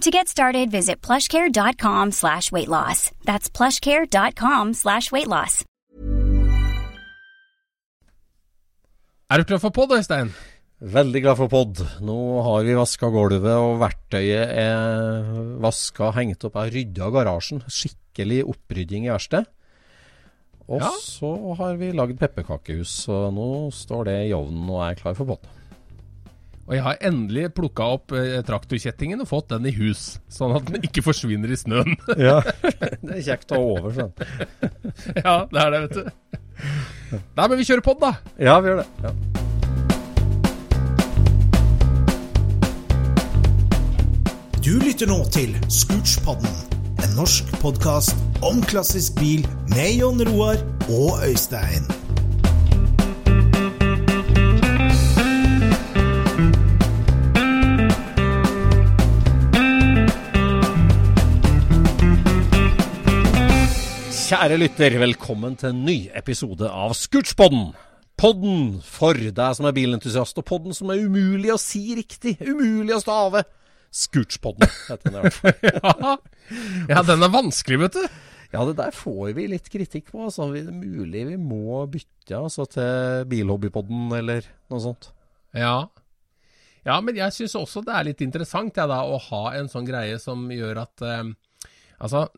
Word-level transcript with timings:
To 0.00 0.10
get 0.10 0.28
started, 0.28 0.70
visit 0.70 1.02
plushcare.com 1.02 2.12
slash 2.12 2.50
weight 2.50 2.68
loss. 2.68 3.10
That's 3.24 3.50
plushcare.com 3.50 4.72
slash 4.74 5.12
weight 5.12 5.28
loss. 5.28 5.64
Er 9.30 9.38
du 9.38 9.44
klar 9.44 9.60
for 9.62 9.70
pod, 9.70 9.92
Øystein? 9.94 10.32
Veldig 10.80 11.20
glad 11.22 11.36
for 11.36 11.52
pod. 11.52 11.82
Nå 12.00 12.16
har 12.46 12.64
vi 12.64 12.74
vaska 12.78 13.10
gulvet, 13.12 13.44
og 13.52 13.76
verktøyet 13.82 14.54
er 14.64 15.28
vaska, 15.62 16.08
hengt 16.16 16.48
opp. 16.48 16.56
Jeg 16.56 16.64
har 16.70 16.74
rydda 16.78 17.10
garasjen. 17.18 17.60
Skikkelig 17.68 18.40
opprydding 18.54 19.04
i 19.06 19.12
verkstedet. 19.12 19.46
Og 20.70 20.80
Ja. 20.80 20.90
så 21.02 21.54
har 21.60 21.76
vi 21.76 21.92
lagd 21.92 22.16
pepperkakehus, 22.18 22.88
så 23.04 23.28
nå 23.34 23.70
står 23.74 24.04
det 24.08 24.18
i 24.30 24.32
ovnen 24.32 24.70
og 24.70 24.80
er 24.88 24.94
klar 24.94 25.14
for 25.14 25.26
pod. 25.26 25.46
Og 26.70 26.76
jeg 26.76 26.84
har 26.86 27.00
endelig 27.02 27.48
plukka 27.58 27.82
opp 27.96 28.12
eh, 28.14 28.36
traktorkjettingen 28.46 29.18
og 29.24 29.26
fått 29.26 29.48
den 29.50 29.64
i 29.66 29.72
hus, 29.74 30.20
sånn 30.30 30.52
at 30.54 30.68
den 30.70 30.84
ikke 30.86 31.02
forsvinner 31.02 31.50
i 31.50 31.58
snøen. 31.58 31.96
Ja, 32.20 32.36
det 33.02 33.16
er 33.16 33.22
kjekt 33.26 33.50
å 33.50 33.58
ha 33.58 33.64
over 33.74 33.90
sånn. 33.96 34.12
ja, 35.26 35.34
det 35.50 35.64
er 35.64 35.74
det, 35.74 35.80
vet 35.82 35.96
du. 35.98 36.04
Nei, 37.10 37.42
men 37.42 37.56
vi 37.58 37.66
kjører 37.66 37.82
pod, 37.82 37.98
da. 38.04 38.12
Ja, 38.38 38.60
vi 38.62 38.70
gjør 38.70 38.84
det. 38.84 38.86
Ja. 39.02 39.10
Du 44.62 44.76
lytter 44.78 45.10
nå 45.10 45.24
til 45.34 45.56
Scootspodden, 45.66 46.54
en 47.02 47.16
norsk 47.18 47.50
podkast 47.64 48.14
om 48.46 48.62
klassisk 48.70 49.18
bil 49.18 49.42
med 49.74 49.96
Jon 49.98 50.22
Roar 50.30 50.62
og 50.86 51.26
Øystein. 51.26 51.99
Kjære 64.30 64.60
lytter, 64.60 64.94
velkommen 65.02 65.56
til 65.58 65.72
en 65.72 65.78
ny 65.82 65.94
episode 66.14 66.68
av 66.70 66.92
Scootspodden. 66.94 67.72
Podden 68.14 68.76
for 68.86 69.18
deg 69.18 69.56
som 69.58 69.66
er 69.66 69.74
bilentusiast, 69.74 70.36
og 70.38 70.44
podden 70.46 70.76
som 70.76 70.92
er 70.94 71.00
umulig 71.02 71.50
å 71.50 71.56
si 71.58 71.96
riktig. 71.98 72.36
Umulig 72.38 72.94
å 72.94 73.00
stave. 73.02 73.42
Scootspodden 73.90 74.70
heter 74.84 75.02
den 75.08 75.16
i 75.18 75.24
hvert 75.24 75.34
fall. 75.40 76.20
ja. 76.92 77.02
den 77.08 77.26
er 77.26 77.32
vanskelig, 77.34 77.80
vet 77.82 77.98
du. 77.98 78.06
Ja, 78.52 78.62
det 78.68 78.76
der 78.78 78.94
får 78.94 79.32
vi 79.40 79.48
litt 79.50 79.66
kritikk 79.72 80.12
på. 80.12 80.22
Altså. 80.28 80.46
Det 80.54 80.62
er 80.62 80.78
mulig 80.78 81.24
vi 81.32 81.40
må 81.42 81.80
bytte 81.90 82.38
altså, 82.38 82.68
til 82.70 83.26
Bilhobbypodden 83.34 84.14
eller 84.20 84.46
noe 84.70 84.84
sånt. 84.86 85.10
Ja. 85.58 85.88
ja, 86.86 87.02
men 87.02 87.18
jeg 87.18 87.34
syns 87.34 87.58
også 87.58 87.82
det 87.82 87.98
er 87.98 88.12
litt 88.12 88.22
interessant 88.22 88.78
ja, 88.78 88.86
da, 88.86 89.02
å 89.02 89.18
ha 89.26 89.56
en 89.58 89.74
sånn 89.74 89.90
greie 89.90 90.22
som 90.22 90.46
gjør 90.54 90.84
at 90.86 91.08
eh, 91.16 91.32
Altså, 92.00 92.30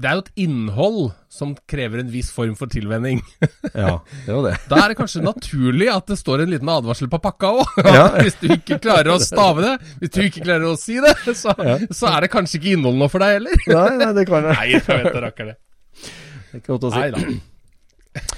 det 0.00 0.08
er 0.08 0.16
jo 0.16 0.22
et 0.22 0.30
innhold 0.40 1.00
som 1.32 1.50
krever 1.68 2.00
en 2.00 2.08
viss 2.12 2.30
form 2.32 2.54
for 2.56 2.70
tilvenning. 2.72 3.20
Ja, 3.72 3.98
det 4.26 4.32
var 4.32 4.46
det. 4.46 4.54
Da 4.68 4.78
er 4.82 4.92
det 4.92 4.96
kanskje 4.98 5.22
naturlig 5.24 5.88
at 5.92 6.08
det 6.08 6.16
står 6.20 6.42
en 6.44 6.52
liten 6.52 6.70
advarsel 6.72 7.10
på 7.12 7.20
pakka 7.22 7.52
òg. 7.60 7.74
Ja. 7.96 8.06
Hvis 8.24 8.38
du 8.40 8.48
ikke 8.54 8.80
klarer 8.82 9.12
å 9.14 9.18
stave 9.22 9.64
det, 9.64 9.72
hvis 10.00 10.12
du 10.14 10.20
ikke 10.24 10.44
klarer 10.46 10.64
å 10.70 10.76
si 10.80 10.96
det, 11.02 11.12
så, 11.36 11.52
så 11.92 12.08
er 12.12 12.24
det 12.24 12.30
kanskje 12.32 12.58
ikke 12.58 12.72
innhold 12.76 12.96
nå 13.00 13.08
for 13.12 13.24
deg 13.24 13.36
heller. 13.36 13.64
Nei, 13.68 13.90
nei, 14.00 14.10
det 14.16 14.24
kan 14.28 14.48
jeg. 14.48 14.56
Nei, 14.56 14.68
jeg 14.72 14.84
vet 14.88 15.08
det, 15.08 15.22
rakker 15.26 15.50
det. 15.50 15.56
Det 16.02 16.56
er 16.56 16.62
ikke 16.62 16.72
godt 16.74 16.88
å 16.88 16.92
si. 16.94 17.02
Nei 17.02 17.10
da. 17.12 18.32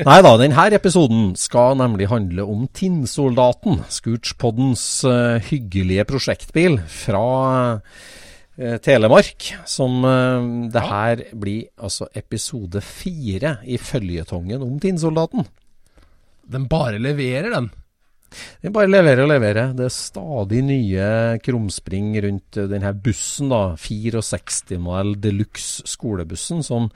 Nei 0.00 0.20
da, 0.24 0.32
denne 0.40 0.66
episoden 0.78 1.34
skal 1.38 1.76
nemlig 1.80 2.08
handle 2.10 2.46
om 2.48 2.64
Tinnsoldaten, 2.76 3.82
Scootspoddens 3.92 4.84
uh, 5.04 5.42
hyggelige 5.50 6.06
prosjektbil 6.08 6.78
fra 6.88 7.26
eh, 7.50 8.00
Telemark. 8.84 9.50
Som 9.68 10.04
eh, 10.04 10.48
det 10.72 10.84
her 10.84 11.24
blir 11.32 11.70
altså 11.80 12.10
episode 12.16 12.82
fire 12.84 13.58
i 13.64 13.80
føljetongen 13.80 14.64
om 14.66 14.78
Tinnsoldaten. 14.82 15.46
Den 16.50 16.66
bare 16.68 16.98
leverer, 16.98 17.52
den. 17.54 17.70
Den 18.62 18.74
bare 18.74 18.90
leverer 18.90 19.24
og 19.24 19.30
leverer. 19.32 19.74
Det 19.76 19.86
er 19.86 19.94
stadig 19.94 20.62
nye 20.66 21.10
krumspring 21.42 22.14
rundt 22.24 22.58
eh, 22.60 22.70
denne 22.70 22.94
bussen, 22.94 23.50
da. 23.52 23.76
64-modell 23.80 25.16
Deluxe 25.22 25.86
skolebussen, 25.90 26.64
som 26.66 26.90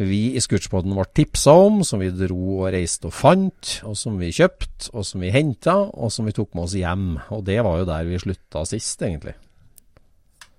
vi 0.00 0.32
i 0.34 0.40
Scootspoden 0.40 0.94
ble 0.96 1.04
tipsa 1.14 1.52
om, 1.66 1.82
som 1.86 2.00
vi 2.00 2.08
dro 2.16 2.62
og 2.62 2.70
reiste 2.72 3.10
og 3.10 3.14
fant, 3.14 3.78
og 3.86 3.96
som 3.98 4.16
vi 4.20 4.32
kjøpte, 4.34 4.90
og 4.96 5.06
som 5.06 5.22
vi 5.22 5.32
henta, 5.34 5.76
og 5.92 6.12
som 6.14 6.26
vi 6.26 6.34
tok 6.36 6.54
med 6.56 6.64
oss 6.66 6.76
hjem. 6.78 7.08
Og 7.36 7.44
det 7.46 7.60
var 7.62 7.82
jo 7.82 7.88
der 7.90 8.08
vi 8.08 8.22
slutta 8.22 8.64
sist, 8.68 9.02
egentlig. 9.04 9.36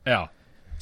Ja. 0.08 0.28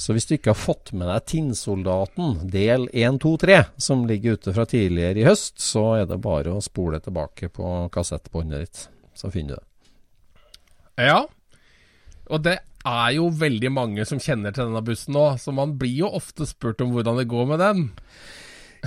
Så 0.01 0.15
hvis 0.15 0.25
du 0.25 0.33
ikke 0.35 0.55
har 0.55 0.57
fått 0.57 0.93
med 0.97 1.05
deg 1.11 1.25
Tinnsoldaten 1.29 2.39
del 2.49 2.87
1, 2.89 3.19
2, 3.21 3.33
3, 3.43 3.57
som 3.77 4.05
ligger 4.09 4.39
ute 4.39 4.53
fra 4.55 4.65
tidligere 4.65 5.21
i 5.21 5.27
høst, 5.27 5.59
så 5.61 5.83
er 5.99 6.07
det 6.09 6.17
bare 6.23 6.55
å 6.55 6.63
spole 6.63 6.97
tilbake 7.03 7.51
på 7.53 7.73
kassettbåndet 7.93 8.63
ditt, 8.63 8.81
så 9.13 9.29
finner 9.33 9.59
du 9.59 9.61
det. 9.61 9.67
Ja. 11.11 11.19
Og 12.31 12.43
det 12.47 12.57
er 12.87 13.09
jo 13.13 13.27
veldig 13.29 13.71
mange 13.73 14.05
som 14.09 14.21
kjenner 14.21 14.55
til 14.55 14.69
denne 14.69 14.81
bussen 14.85 15.13
nå, 15.13 15.27
så 15.37 15.53
man 15.53 15.75
blir 15.77 16.01
jo 16.01 16.13
ofte 16.17 16.47
spurt 16.49 16.81
om 16.81 16.95
hvordan 16.95 17.21
det 17.21 17.29
går 17.29 17.51
med 17.53 17.61
den. 17.61 17.85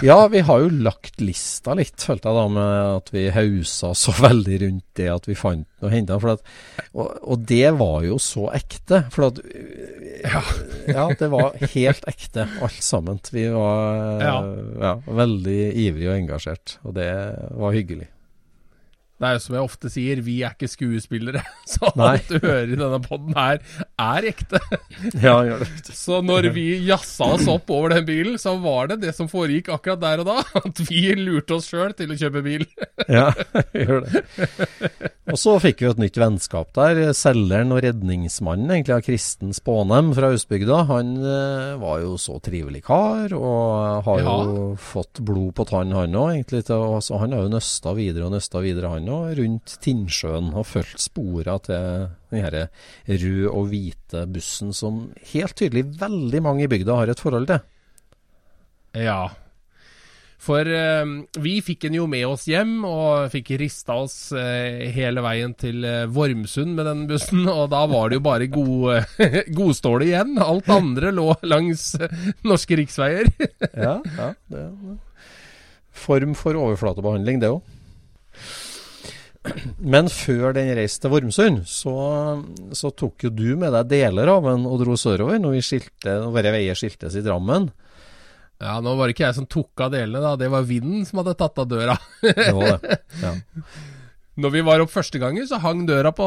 Ja, 0.02 0.28
vi 0.28 0.40
har 0.40 0.62
jo 0.64 0.70
lagt 0.82 1.20
lista 1.22 1.74
litt, 1.78 2.00
følte 2.02 2.30
jeg 2.30 2.38
da, 2.38 2.44
med 2.50 2.78
at 2.96 3.10
vi 3.14 3.24
hausa 3.34 3.92
så 3.98 4.14
veldig 4.26 4.58
rundt 4.64 4.86
det 4.98 5.10
at 5.12 5.28
vi 5.30 5.36
fant 5.38 5.68
noe 5.84 6.30
at, 6.32 6.42
og, 6.96 7.10
og 7.22 7.44
det 7.46 7.68
var 7.78 8.06
jo 8.06 8.16
så 8.22 8.48
ekte. 8.56 9.04
For 9.14 9.28
at 9.28 9.38
ja. 10.96 11.06
det 11.20 11.28
var 11.30 11.54
helt 11.76 12.08
ekte, 12.10 12.48
alt 12.64 12.82
sammen. 12.82 13.20
Vi 13.30 13.46
var 13.52 14.24
Ja. 14.24 14.34
ja, 14.80 14.94
veldig 15.04 15.60
ivrige 15.84 16.10
og 16.10 16.18
engasjert, 16.18 16.78
og 16.82 16.96
det 16.98 17.10
var 17.54 17.76
hyggelig. 17.76 18.08
Det 19.14 19.28
er 19.28 19.36
jo 19.36 19.42
som 19.44 19.54
jeg 19.54 19.66
ofte 19.68 19.90
sier, 19.92 20.20
vi 20.26 20.40
er 20.42 20.56
ikke 20.56 20.68
skuespillere. 20.70 21.44
Så 21.70 21.90
alt 21.92 22.30
du 22.32 22.40
hører 22.42 22.72
i 22.72 22.78
denne 22.78 22.98
poden 23.04 23.36
her, 23.38 23.60
er 24.00 24.30
ekte. 24.32 24.60
Ja, 25.24 25.36
gjør 25.46 25.62
det. 25.62 25.68
Så 26.04 26.20
når 26.24 26.50
vi 26.54 26.66
jazza 26.88 27.28
oss 27.36 27.46
opp 27.50 27.70
over 27.72 27.94
den 27.94 28.06
bilen, 28.08 28.38
så 28.40 28.56
var 28.62 28.90
det 28.90 29.00
det 29.04 29.14
som 29.16 29.28
foregikk 29.30 29.70
akkurat 29.74 30.02
der 30.02 30.22
og 30.22 30.28
da. 30.28 30.36
At 30.60 30.80
vi 30.88 31.06
lurte 31.18 31.58
oss 31.58 31.70
sjøl 31.70 31.94
til 31.96 32.12
å 32.14 32.18
kjøpe 32.18 32.42
bil. 32.44 32.66
Ja, 33.08 33.30
gjør 33.74 34.04
det. 34.06 34.24
Og 35.32 35.38
så 35.40 35.54
fikk 35.62 35.80
vi 35.80 35.88
et 35.88 36.00
nytt 36.02 36.18
vennskap 36.20 36.74
der. 36.76 37.00
Selgeren 37.16 37.72
og 37.74 37.80
redningsmannen 37.84 38.70
egentlig 38.74 38.96
av 38.96 39.04
Kristen 39.06 39.54
Spånem 39.56 40.12
fra 40.16 40.28
Austbygda. 40.34 40.82
Han 40.90 41.14
eh, 41.22 41.70
var 41.80 42.02
jo 42.02 42.18
så 42.20 42.36
trivelig 42.44 42.84
kar, 42.86 43.32
og 43.32 44.04
har 44.04 44.20
jo 44.20 44.36
fått 44.80 45.22
blod 45.24 45.54
på 45.56 45.66
tann 45.70 45.94
han 45.96 46.18
òg, 46.18 46.34
egentlig. 46.36 46.64
Så 46.68 47.20
han 47.22 47.32
har 47.34 47.46
jo 47.46 47.54
nøsta 47.54 47.94
videre 47.96 48.28
og 48.28 48.36
nøsta 48.36 48.60
videre, 48.64 48.92
han 48.92 49.03
òg, 49.12 49.36
rundt 49.38 49.76
Tinnsjøen. 49.84 50.52
Og 50.54 50.66
fulgt 50.68 51.02
sporene 51.02 51.58
til 51.66 52.08
den 52.32 52.42
her 52.44 52.58
røde 53.08 53.52
og 53.52 53.70
hvite 53.72 54.26
bussen 54.30 54.74
som 54.76 55.06
helt 55.32 55.56
tydelig 55.58 55.86
veldig 56.00 56.42
mange 56.44 56.66
i 56.66 56.70
bygda 56.70 57.00
har 57.02 57.12
et 57.12 57.22
forhold 57.22 57.48
til. 57.50 57.64
Ja. 58.94 59.22
For 60.44 60.68
eh, 60.68 61.04
vi 61.40 61.54
fikk 61.64 61.86
den 61.86 61.96
jo 61.96 62.06
med 62.10 62.26
oss 62.28 62.44
hjem, 62.50 62.76
og 62.84 63.30
fikk 63.32 63.54
rista 63.60 63.96
oss 64.02 64.16
eh, 64.36 64.84
hele 64.92 65.22
veien 65.24 65.54
til 65.56 65.84
eh, 65.88 66.04
Vormsund 66.12 66.74
med 66.76 66.88
den 66.90 67.06
bussen. 67.08 67.46
Og 67.58 67.70
da 67.72 67.84
var 67.90 68.10
det 68.10 68.20
jo 68.20 68.26
bare 68.26 68.50
god, 68.52 69.16
godståle 69.60 70.10
igjen. 70.10 70.36
Alt 70.44 70.68
andre 70.72 71.14
lå 71.16 71.30
langs 71.48 71.94
eh, 71.96 72.12
norske 72.44 72.80
riksveier. 72.82 73.30
Ja, 73.74 73.96
ja 74.16 74.26
det, 74.52 74.64
det. 74.84 74.94
Form 75.94 76.34
for 76.38 76.56
overflatebehandling, 76.58 77.40
det 77.42 77.50
òg. 77.54 77.73
Men 79.78 80.08
før 80.08 80.54
den 80.56 80.70
reiste 80.78 81.04
til 81.04 81.12
Vormsund, 81.12 81.64
så, 81.68 81.94
så 82.72 82.90
tok 82.96 83.26
jo 83.26 83.32
du 83.34 83.48
med 83.60 83.74
deg 83.76 83.90
deler 83.90 84.30
av 84.32 84.46
den 84.48 84.64
og 84.68 84.78
dro 84.80 84.96
sørover 84.96 85.40
når 85.42 85.58
vi 85.58 85.64
skilte, 85.68 86.14
når 86.22 86.36
våre 86.38 86.54
veier 86.54 86.78
skiltes 86.78 87.18
i 87.18 87.24
Drammen. 87.24 87.68
Ja, 88.62 88.78
nå 88.80 88.94
var 88.96 89.08
det 89.08 89.16
ikke 89.16 89.26
jeg 89.26 89.36
som 89.36 89.48
tok 89.50 89.82
av 89.84 89.92
delene, 89.92 90.22
da. 90.22 90.36
Det 90.40 90.48
var 90.52 90.64
vinden 90.68 91.02
som 91.08 91.20
hadde 91.20 91.36
tatt 91.36 91.58
av 91.60 91.68
døra. 91.68 91.98
Det 92.24 92.54
var 92.54 92.78
det. 92.80 93.02
Ja. 93.20 93.34
Når 94.34 94.50
vi 94.50 94.62
var 94.66 94.82
opp 94.82 94.90
første 94.90 95.20
gangen, 95.22 95.44
så 95.46 95.60
hang 95.62 95.84
døra 95.86 96.10
på 96.10 96.26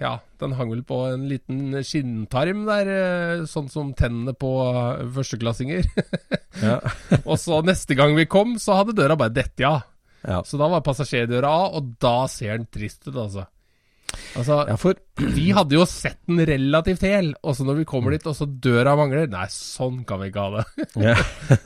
Ja, 0.00 0.16
den 0.42 0.56
hang 0.58 0.72
vel 0.72 0.80
på 0.86 0.96
en 1.12 1.28
liten 1.30 1.76
skinntarm 1.86 2.64
der, 2.66 2.90
eh, 2.90 3.44
sånn 3.46 3.68
som 3.70 3.92
tennene 3.94 4.34
på 4.34 4.50
eh, 4.66 5.04
førsteklassinger. 5.14 5.86
Ja. 6.58 6.80
og 7.28 7.38
så 7.38 7.60
neste 7.62 7.94
gang 7.94 8.16
vi 8.18 8.26
kom, 8.26 8.56
så 8.58 8.80
hadde 8.80 8.96
døra 8.98 9.14
bare 9.20 9.36
dette 9.36 9.62
av. 9.62 9.84
Ja. 9.84 9.93
Så 10.24 10.60
da 10.60 10.70
var 10.72 10.84
passasjerdøra 10.86 11.50
av, 11.50 11.74
og 11.78 11.92
da 12.02 12.16
ser 12.32 12.56
den 12.56 12.70
trist 12.72 13.04
ut, 13.08 13.16
altså. 13.16 13.48
Altså, 14.38 14.60
ja, 14.68 14.76
for 14.78 14.98
vi 15.34 15.48
hadde 15.54 15.74
jo 15.74 15.84
sett 15.90 16.20
den 16.28 16.42
relativt 16.46 17.02
hel, 17.06 17.32
og 17.42 17.56
så 17.56 17.66
når 17.66 17.80
vi 17.80 17.88
kommer 17.88 18.14
dit, 18.14 18.26
og 18.30 18.36
så 18.38 18.46
døra 18.46 18.94
mangler 18.98 19.26
Nei, 19.30 19.46
sånn 19.50 20.04
kan 20.06 20.22
vi 20.22 20.30
ikke 20.30 20.46
ha 20.46 20.62
det. 20.62 21.16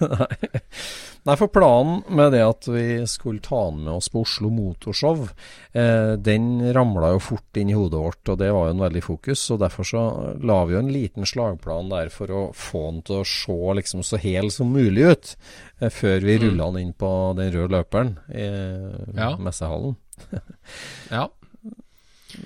Nei. 1.27 1.35
For 1.37 1.49
planen 1.53 2.03
med 2.09 2.33
det 2.33 2.41
at 2.47 2.69
vi 2.71 3.05
skulle 3.11 3.41
ta 3.45 3.71
den 3.71 3.83
med 3.85 3.93
oss 3.99 4.09
på 4.09 4.23
Oslo 4.23 4.49
Motorshow, 4.51 5.29
eh, 5.73 6.15
den 6.17 6.73
ramla 6.73 7.11
jo 7.15 7.19
fort 7.21 7.57
inn 7.61 7.69
i 7.71 7.77
hodet 7.77 7.99
vårt, 8.01 8.29
og 8.33 8.39
det 8.39 8.49
var 8.55 8.69
jo 8.69 8.75
en 8.77 8.85
veldig 8.87 9.03
fokus. 9.05 9.43
Og 9.53 9.59
derfor 9.61 9.85
så 9.85 10.03
la 10.43 10.65
vi 10.65 10.75
jo 10.77 10.79
en 10.81 10.93
liten 10.93 11.27
slagplan 11.29 11.91
der 11.91 12.09
for 12.15 12.27
å 12.33 12.43
få 12.57 12.85
den 12.93 13.03
til 13.03 13.21
å 13.21 13.27
se 13.29 13.59
liksom 13.81 14.03
så 14.07 14.17
hel 14.23 14.51
som 14.55 14.73
mulig 14.73 15.05
ut, 15.11 15.37
eh, 15.81 15.89
før 15.91 16.21
vi 16.25 16.39
Mm. 16.39 16.45
rulla 16.51 16.71
den 16.73 16.83
inn 16.87 16.93
på 16.95 17.37
den 17.37 17.53
røde 17.53 17.73
løperen 17.77 18.17
i 18.33 19.17
Ja. 19.19 19.37
messehallen. 19.37 19.97
Ja. 21.11 21.29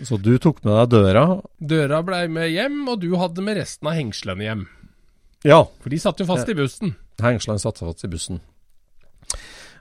Så 0.06 0.16
du 0.22 0.38
tok 0.38 0.64
med 0.64 0.74
deg 0.88 0.90
døra. 1.02 1.42
Døra 1.60 2.02
blei 2.06 2.28
med 2.30 2.50
hjem, 2.52 2.88
og 2.88 3.00
du 3.00 3.16
hadde 3.18 3.42
med 3.42 3.56
resten 3.58 3.88
av 3.90 3.94
hengslene 3.94 4.44
hjem. 4.46 4.66
Ja, 5.44 5.64
For 5.82 5.90
de 5.90 5.98
satt 5.98 6.18
jo 6.22 6.26
fast 6.28 6.48
i 6.48 6.54
bussen. 6.54 6.94
Hengslene 7.18 7.58
satt 7.58 7.78
fast 7.82 8.04
i 8.04 8.08
bussen. 8.08 8.40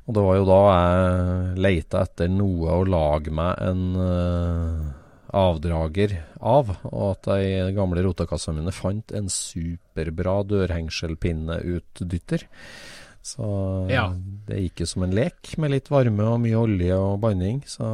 Og 0.07 0.15
det 0.17 0.23
var 0.25 0.35
jo 0.39 0.45
da 0.49 0.59
jeg 0.71 1.57
leita 1.61 2.01
etter 2.07 2.27
noe 2.33 2.73
å 2.79 2.83
lage 2.89 3.31
meg 3.31 3.59
en 3.61 3.83
uh, 3.95 4.89
avdrager 5.37 6.15
av, 6.41 6.71
og 6.89 7.03
at 7.13 7.29
jeg 7.37 7.51
i 7.51 7.59
de 7.69 7.75
gamle 7.77 8.01
rotekassene 8.03 8.57
mine 8.59 8.73
fant 8.75 9.13
en 9.15 9.29
superbra 9.31 10.41
dørhengselpinneutdytter. 10.49 12.47
Så 13.21 13.45
Ja. 13.93 14.09
det 14.47 14.57
gikk 14.63 14.79
jo 14.81 14.85
som 14.89 15.03
en 15.03 15.13
lek, 15.13 15.57
med 15.61 15.71
litt 15.71 15.89
varme 15.93 16.23
og 16.25 16.39
mye 16.41 16.57
olje 16.57 16.95
og 16.97 17.19
banning. 17.21 17.61
Så 17.69 17.85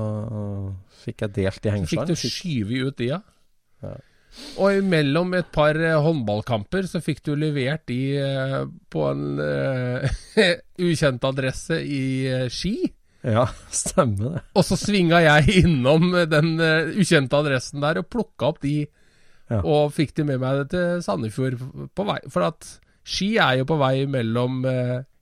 fikk 1.03 1.21
jeg 1.27 1.33
delt 1.33 1.65
i 1.65 1.69
Så 1.69 1.71
fikk 1.75 1.75
hengslene. 1.75 2.07
du 2.07 2.15
skyve 2.15 2.87
ut 2.87 2.97
de, 2.97 3.05
ja. 3.11 3.19
Ja. 3.83 3.95
Og 4.61 4.75
imellom 4.77 5.31
et 5.37 5.47
par 5.53 5.77
eh, 5.81 5.95
håndballkamper 6.03 6.85
så 6.89 6.99
fikk 7.01 7.23
du 7.25 7.31
levert 7.39 7.87
de 7.89 7.97
eh, 8.21 8.59
på 8.93 9.05
en 9.09 9.39
eh, 9.41 10.19
ukjent 10.87 11.23
adresse 11.25 11.79
i 11.81 12.03
Ski. 12.53 12.75
Ja, 13.25 13.47
stemmer 13.83 14.37
det. 14.37 14.43
Og 14.53 14.65
så 14.67 14.77
svinga 14.77 15.23
jeg 15.25 15.63
innom 15.63 16.11
den 16.29 16.53
ukjente 16.99 17.39
adressen 17.39 17.81
der 17.83 18.03
og 18.03 18.09
plukka 18.13 18.51
opp 18.53 18.61
de, 18.65 18.83
Ja. 19.47 19.61
og 19.63 19.93
fikk 19.95 20.09
de 20.19 20.25
med 20.27 20.41
meg 20.43 20.65
til 20.73 20.97
Sandefjord 21.05 21.53
på 21.95 22.03
vei. 22.03 22.17
For 22.29 22.43
at 22.49 22.65
Ski 23.07 23.37
er 23.39 23.61
jo 23.61 23.67
på 23.69 23.77
vei 23.79 24.01
mellom 24.11 24.57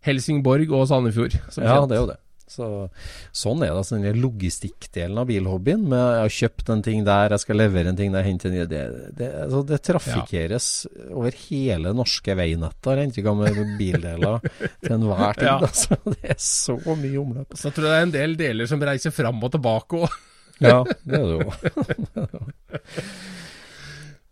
Helsingborg 0.06 0.72
og 0.74 0.88
Sandefjord. 0.90 1.36
Ja, 1.38 1.76
kjent. 1.78 1.92
det 1.92 1.98
er 1.98 2.02
jo 2.02 2.08
det. 2.10 2.18
Så, 2.46 2.66
sånn 3.34 3.64
er 3.66 3.72
det. 3.72 3.78
Altså, 3.80 3.98
den 3.98 4.20
logistikkdelen 4.22 5.18
av 5.18 5.28
bilhobbyen. 5.30 5.86
Med 5.90 6.02
jeg 6.02 6.22
har 6.22 6.36
kjøpt 6.36 6.72
en 6.76 6.84
ting 6.86 7.06
der, 7.08 7.34
jeg 7.34 7.44
skal 7.46 7.60
levere 7.60 7.92
en 7.92 7.98
ting 8.00 8.14
der, 8.14 8.28
hente 8.28 8.52
en 8.52 8.58
det, 8.70 8.82
det, 9.18 9.30
altså, 9.46 9.64
det 9.66 9.82
trafikkeres 9.88 10.68
over 11.10 11.40
hele 11.48 11.96
norske 11.98 12.38
veinettet. 12.38 12.92
Har 12.92 13.02
jeg 13.02 13.10
inntrykk 13.12 13.32
av 13.32 13.42
med 13.42 13.62
bildeler 13.80 14.46
til 14.46 14.98
enhver 15.00 15.38
tid. 15.42 15.50
Ja. 15.50 15.58
Altså, 15.60 16.00
det 16.14 16.36
er 16.36 16.42
så 16.46 16.78
mye 16.86 17.18
omløp. 17.24 17.58
Så 17.58 17.70
jeg 17.70 17.80
tror 17.80 17.90
det 17.90 17.96
er 17.98 18.08
en 18.10 18.18
del 18.20 18.38
deler 18.40 18.70
som 18.70 18.86
reiser 18.92 19.16
fram 19.16 19.42
og 19.42 19.56
tilbake 19.58 20.06
òg. 20.06 20.20
Ja, 20.64 20.84
det 21.04 21.18
er 21.20 21.26
det 21.28 21.40
jo. 21.42 21.50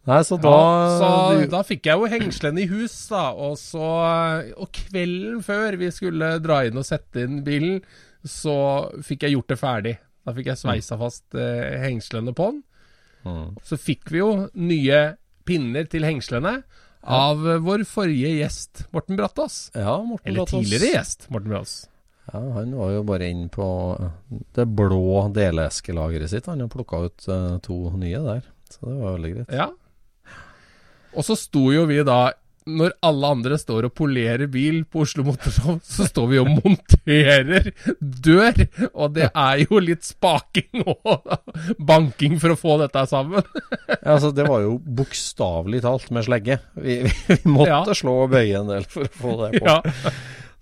Nei, 0.09 0.19
så 0.27 0.35
da 0.41 0.51
Ja, 0.51 0.87
så 0.99 1.09
du, 1.39 1.45
da 1.53 1.61
fikk 1.63 1.87
jeg 1.87 1.99
jo 1.99 2.09
hengslene 2.11 2.63
i 2.65 2.67
hus, 2.67 2.95
da. 3.11 3.29
Og 3.39 3.55
så 3.61 3.83
Og 4.59 4.67
kvelden 4.75 5.43
før 5.45 5.79
vi 5.79 5.91
skulle 5.95 6.35
dra 6.43 6.63
inn 6.67 6.79
og 6.79 6.87
sette 6.87 7.23
inn 7.23 7.39
bilen, 7.45 7.79
så 8.23 8.55
fikk 9.03 9.25
jeg 9.27 9.37
gjort 9.37 9.51
det 9.51 9.59
ferdig. 9.59 9.95
Da 10.23 10.35
fikk 10.35 10.51
jeg 10.51 10.59
sveisa 10.61 10.95
fast 10.99 11.35
eh, 11.35 11.79
hengslene 11.83 12.31
på 12.35 12.51
den. 12.51 12.61
Mm. 13.27 13.49
Så 13.63 13.79
fikk 13.79 14.11
vi 14.11 14.21
jo 14.21 14.31
nye 14.55 15.01
pinner 15.47 15.87
til 15.91 16.07
hengslene 16.07 16.61
av 17.03 17.43
ja. 17.43 17.57
vår 17.63 17.83
forrige 17.87 18.31
gjest, 18.37 18.85
Morten 18.95 19.19
Brattås. 19.19 19.57
Ja, 19.75 19.97
Morten 20.03 20.29
Eller 20.29 20.43
Brattås. 20.43 20.63
tidligere 20.63 20.93
gjest, 20.93 21.27
Morten 21.29 21.51
Brattås. 21.51 21.75
Ja, 22.31 22.39
han 22.55 22.71
var 22.79 22.93
jo 22.93 23.03
bare 23.03 23.27
inn 23.27 23.49
på 23.51 23.67
det 24.55 24.65
blå 24.71 25.25
deleskelageret 25.35 26.31
sitt. 26.31 26.47
Han 26.47 26.63
har 26.63 26.71
plukka 26.71 27.03
ut 27.03 27.27
eh, 27.27 27.55
to 27.65 27.79
nye 27.99 28.21
der. 28.23 28.45
Så 28.71 28.87
det 28.87 28.99
var 29.01 29.17
veldig 29.17 29.33
greit. 29.33 29.51
Ja. 29.51 29.67
Og 31.15 31.25
så 31.27 31.35
sto 31.39 31.67
jo 31.73 31.85
vi 31.89 32.01
da 32.07 32.31
når 32.63 32.93
alle 33.03 33.27
andre 33.35 33.57
står 33.59 33.89
og 33.89 33.91
polerer 33.99 34.47
bil 34.47 34.85
på 34.87 35.01
Oslo 35.03 35.25
Motorshow, 35.27 35.81
så 35.83 36.05
står 36.07 36.29
vi 36.31 36.37
og 36.39 36.47
monterer 36.61 37.65
dør. 37.99 38.61
Og 38.93 39.11
det 39.17 39.25
er 39.35 39.63
jo 39.65 39.81
litt 39.83 40.05
spaking 40.07 40.85
og 40.87 41.27
banking 41.83 42.37
for 42.39 42.55
å 42.55 42.59
få 42.61 42.77
dette 42.79 43.03
sammen. 43.11 43.43
Ja, 43.89 44.13
altså, 44.15 44.31
det 44.31 44.45
var 44.47 44.63
jo 44.63 44.77
bokstavelig 44.79 45.83
talt 45.83 46.07
med 46.15 46.23
slegge. 46.29 46.61
Vi, 46.79 47.01
vi, 47.03 47.11
vi 47.33 47.41
måtte 47.51 47.67
Ja. 47.91 47.97
slå 47.99 48.15
og 48.23 48.31
bøye 48.31 48.55
en 48.61 48.71
del 48.71 48.87
for 48.87 49.09
å 49.09 49.11
få 49.11 49.35
det 49.43 49.59
på. 49.59 49.67
Ja, 49.67 49.81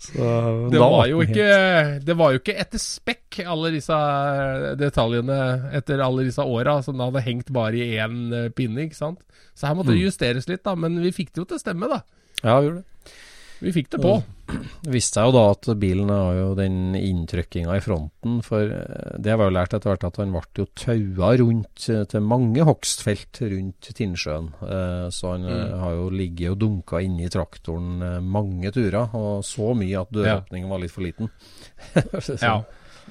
Så, 0.02 0.18
det 0.74 0.80
var 0.82 1.04
jo 1.12 1.20
ikke 1.22 1.48
Det 2.02 2.14
var 2.18 2.32
jo 2.34 2.40
ikke 2.40 2.56
etter 2.58 2.82
spekk, 2.82 3.38
alle 3.46 3.70
disse 3.76 3.98
detaljene 4.80 5.38
etter 5.78 6.02
alle 6.02 6.26
disse 6.26 6.42
åra 6.42 6.80
som 6.82 6.98
da 6.98 7.12
hadde 7.12 7.22
hengt 7.28 7.52
bare 7.54 7.78
i 7.78 8.00
én 8.02 8.24
eh, 8.34 8.48
pinne, 8.56 8.88
ikke 8.88 8.98
sant. 8.98 9.22
Så 9.54 9.70
her 9.70 9.78
måtte 9.78 9.94
det 9.94 10.02
justeres 10.02 10.50
litt, 10.50 10.64
da. 10.66 10.74
Men 10.80 10.98
vi 11.04 11.14
fikk 11.14 11.36
det 11.36 11.44
jo 11.44 11.50
til 11.52 11.60
å 11.60 11.62
stemme, 11.62 11.92
da. 11.92 12.02
Ja, 12.42 12.58
vi 12.58 12.72
gjorde 12.72 12.82
det. 12.82 12.91
Vi 13.62 13.72
fikk 13.76 13.92
det 13.94 14.00
på. 14.02 14.16
Visste 14.90 15.20
seg 15.22 15.28
jo 15.30 15.34
da 15.36 15.42
at 15.54 15.68
bilen 15.80 16.10
har 16.10 16.34
jo 16.36 16.48
den 16.58 16.96
inntrykkinga 16.98 17.76
i 17.78 17.84
fronten, 17.86 18.40
for 18.44 18.66
eh, 18.74 19.12
det 19.22 19.36
var 19.38 19.48
jo 19.52 19.54
lært 19.56 19.76
etter 19.78 19.92
hvert 19.94 20.04
at 20.10 20.18
han 20.20 20.34
ble 20.34 20.42
jo 20.58 20.66
taua 20.82 21.30
rundt 21.40 21.86
eh, 21.94 22.02
til 22.10 22.26
mange 22.26 22.66
hogstfelt 22.68 23.40
rundt 23.54 23.92
Tinnsjøen. 23.96 24.50
Eh, 24.66 25.06
Så 25.14 25.32
han 25.36 25.46
Mm. 25.46 25.78
har 25.80 25.94
jo 26.00 26.10
ligget 26.10 26.52
og 26.56 26.60
dunka 26.60 27.00
inni 27.06 27.30
traktoren 27.30 28.02
mange 28.26 28.72
turer, 28.74 29.14
og 29.16 29.44
så 29.46 29.72
mye 29.78 30.02
at 30.02 30.12
døråpningen 30.12 30.70
var 30.70 30.80
litt 30.84 30.92
for 30.92 31.06
liten. 31.06 31.30
Ja. 32.42 32.64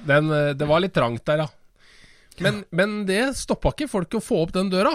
Den, 0.05 0.29
det 0.57 0.65
var 0.67 0.79
litt 0.81 0.93
trangt 0.95 1.25
der, 1.27 1.43
ja. 1.45 1.47
Men, 2.41 2.63
men 2.71 3.05
det 3.05 3.35
stoppa 3.37 3.71
ikke 3.75 3.89
folk 3.91 4.15
å 4.17 4.21
få 4.23 4.39
opp 4.45 4.53
den 4.55 4.69
døra. 4.71 4.93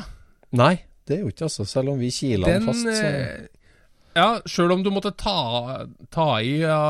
Nei, 0.57 0.81
det 1.07 1.21
gjorde 1.21 1.35
ikke 1.37 1.47
altså, 1.47 1.67
selv 1.69 1.93
om 1.93 2.01
vi 2.01 2.09
kila 2.11 2.49
den 2.49 2.65
Den 2.65 2.71
fast. 2.71 2.89
Så. 2.97 3.11
Eh, 4.17 4.21
Ja, 4.23 4.41
sjøl 4.49 4.73
om 4.73 4.83
du 4.83 4.91
måtte 4.95 5.13
ta, 5.21 5.85
ta 6.11 6.29
i 6.41 6.57
ja, 6.65 6.81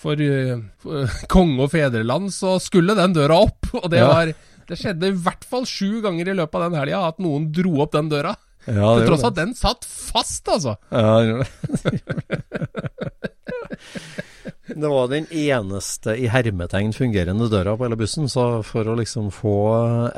for, 0.00 0.16
uh, 0.16 0.62
for 0.80 1.06
konge 1.32 1.60
og 1.66 1.70
fedreland, 1.76 2.32
så 2.32 2.56
skulle 2.62 2.96
den 2.96 3.12
døra 3.16 3.42
opp. 3.46 3.68
Og 3.76 3.90
det 3.92 4.00
Ja. 4.02 4.08
var 4.12 4.32
Det 4.66 4.74
skjedde 4.80 5.12
i 5.12 5.14
hvert 5.22 5.44
fall 5.46 5.62
sju 5.68 6.00
ganger 6.02 6.26
i 6.32 6.34
løpet 6.34 6.56
av 6.58 6.64
den 6.72 6.80
helga 6.80 7.04
at 7.12 7.20
noen 7.22 7.52
dro 7.54 7.76
opp 7.84 7.92
den 7.94 8.08
døra. 8.10 8.32
Ja, 8.66 8.96
Til 8.98 9.06
tross 9.06 9.22
at 9.28 9.36
den 9.36 9.52
satt 9.54 9.84
fast, 9.86 10.48
altså. 10.50 10.72
Ja, 10.90 11.20
det 11.22 11.46
det. 14.66 14.88
Var 14.90 15.06
den 15.08 15.26
eneste 15.30 16.16
i 16.18 16.26
hermetegn 16.30 16.90
fungerende 16.96 17.46
døra 17.52 17.76
på 17.78 17.86
hele 17.86 17.96
bussen, 18.00 18.26
så 18.28 18.62
for 18.66 18.90
å 18.90 18.96
liksom 18.98 19.30
få 19.34 19.52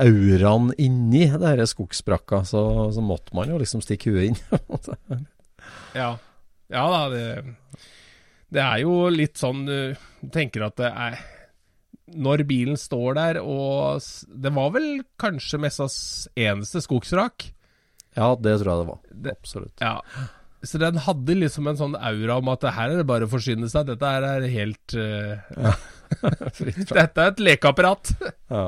auraen 0.00 0.70
inni 0.80 1.26
det 1.28 1.44
her 1.52 1.62
skogsbrakka, 1.68 2.40
så, 2.48 2.62
så 2.94 3.04
måtte 3.04 3.36
man 3.36 3.52
jo 3.52 3.60
liksom 3.60 3.84
stikke 3.84 4.14
huet 4.16 4.32
inn. 4.32 5.26
Ja, 5.96 6.14
ja 6.72 6.84
da, 6.92 7.00
det, 7.12 7.82
det 8.54 8.62
er 8.64 8.78
jo 8.84 8.94
litt 9.12 9.36
sånn 9.40 9.62
Du 9.68 10.28
tenker 10.34 10.66
at 10.66 10.76
det 10.80 10.88
er 10.90 11.18
Når 12.16 12.42
bilen 12.48 12.76
står 12.80 13.16
der, 13.18 13.38
og 13.44 14.00
Det 14.28 14.52
var 14.56 14.70
vel 14.76 14.88
kanskje 15.20 15.60
Messas 15.60 15.96
eneste 16.36 16.80
skogsrak. 16.84 17.50
Ja, 18.16 18.32
det 18.40 18.54
tror 18.60 18.70
jeg 18.72 18.80
det 18.82 18.88
var. 18.88 19.00
Det- 19.12 19.34
Absolutt. 19.38 19.74
Ja. 19.84 20.00
Så 20.64 20.80
den 20.82 20.96
hadde 21.04 21.36
liksom 21.38 21.68
en 21.70 21.76
sånn 21.78 21.94
aura 21.94 22.38
om 22.40 22.48
at 22.50 22.64
her 22.74 22.90
er 22.90 22.96
det 23.02 23.06
bare 23.06 23.28
å 23.28 23.30
forsyne 23.30 23.68
seg. 23.70 23.86
Dette 23.92 24.08
her 24.10 24.24
er 24.26 24.46
helt 24.50 24.96
uh, 24.98 25.36
ja. 25.54 25.74
Dette 26.88 27.04
er 27.22 27.28
et 27.28 27.44
lekeapparat. 27.44 28.10
Ja. 28.50 28.64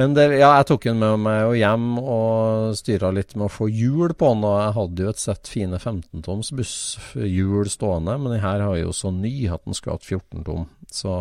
Men 0.00 0.14
det, 0.16 0.22
ja, 0.40 0.54
jeg 0.56 0.66
tok 0.70 0.86
den 0.88 1.00
med 1.02 1.18
meg 1.26 1.50
hjem 1.60 1.88
og 2.00 2.70
styra 2.78 3.10
litt 3.12 3.34
med 3.36 3.50
å 3.50 3.52
få 3.52 3.66
hjul 3.68 4.14
på 4.16 4.30
den. 4.32 4.44
Og 4.48 4.54
jeg 4.62 4.74
hadde 4.78 5.04
jo 5.04 5.10
et 5.12 5.20
sett 5.20 5.50
fine 5.52 5.76
15-toms 5.76 6.52
busshjul 6.56 7.68
stående, 7.68 8.14
men 8.16 8.32
den 8.32 8.40
her 8.40 8.64
har 8.64 8.78
jo 8.80 8.94
så 8.96 9.10
ny 9.12 9.34
at 9.52 9.66
den 9.68 9.76
skulle 9.76 9.98
hatt 9.98 10.08
14 10.08 10.46
tom. 10.46 10.64
Så 10.90 11.12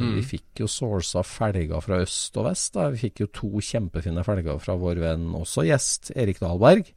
Mm. 0.00 0.16
vi 0.16 0.22
fikk 0.34 0.60
jo 0.64 0.66
sourca 0.66 1.22
felger 1.24 1.80
fra 1.80 2.00
øst 2.02 2.36
og 2.36 2.48
vest. 2.48 2.74
Da. 2.74 2.88
Vi 2.90 2.98
fikk 3.06 3.20
jo 3.22 3.26
to 3.32 3.48
kjempefine 3.62 4.24
felger 4.26 4.58
fra 4.60 4.74
vår 4.76 4.98
venn, 5.00 5.30
også 5.38 5.64
gjest, 5.70 6.10
Erik 6.16 6.40
Dahlberg, 6.42 6.90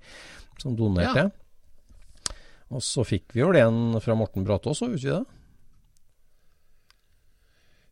som 0.57 0.75
donerte. 0.75 1.29
Og 2.73 2.81
så 2.83 3.05
fikk 3.07 3.31
vi 3.31 3.45
jo 3.45 3.53
en 3.53 3.99
fra 4.01 4.15
Morten 4.17 4.43
Bratås, 4.43 4.81
òg, 4.81 4.97
gjorde 4.97 4.99
vi 4.99 5.05
ikke 5.05 5.19
det? 5.21 5.36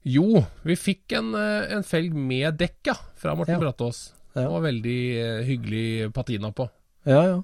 Jo, 0.06 0.44
vi 0.62 0.76
fikk 0.78 1.16
en, 1.18 1.34
eh, 1.34 1.72
en 1.74 1.84
felg 1.84 2.14
med 2.14 2.60
dekk, 2.60 2.92
ja, 2.92 2.96
fra 3.18 3.34
Morten 3.36 3.58
Ja. 3.58 3.62
Brattås. 3.64 4.12
Ja. 4.36 4.42
Det 4.42 4.50
var 4.52 4.62
veldig 4.62 5.00
eh, 5.18 5.44
hyggelig 5.48 6.14
patina 6.14 6.52
på. 6.52 6.70
Ja, 7.10 7.24
ja. 7.26 7.44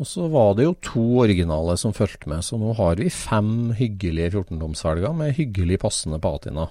Og 0.00 0.06
så 0.08 0.26
var 0.32 0.54
det 0.56 0.64
jo 0.64 0.74
to 0.80 1.02
originale 1.20 1.76
som 1.76 1.92
fulgte 1.92 2.28
med, 2.28 2.44
så 2.44 2.56
nå 2.60 2.74
har 2.76 2.96
vi 2.96 3.10
fem 3.12 3.72
hyggelige 3.76 4.32
14-tomsfelger 4.32 5.12
med 5.16 5.34
hyggelig 5.36 5.78
passende 5.80 6.20
patina. 6.20 6.68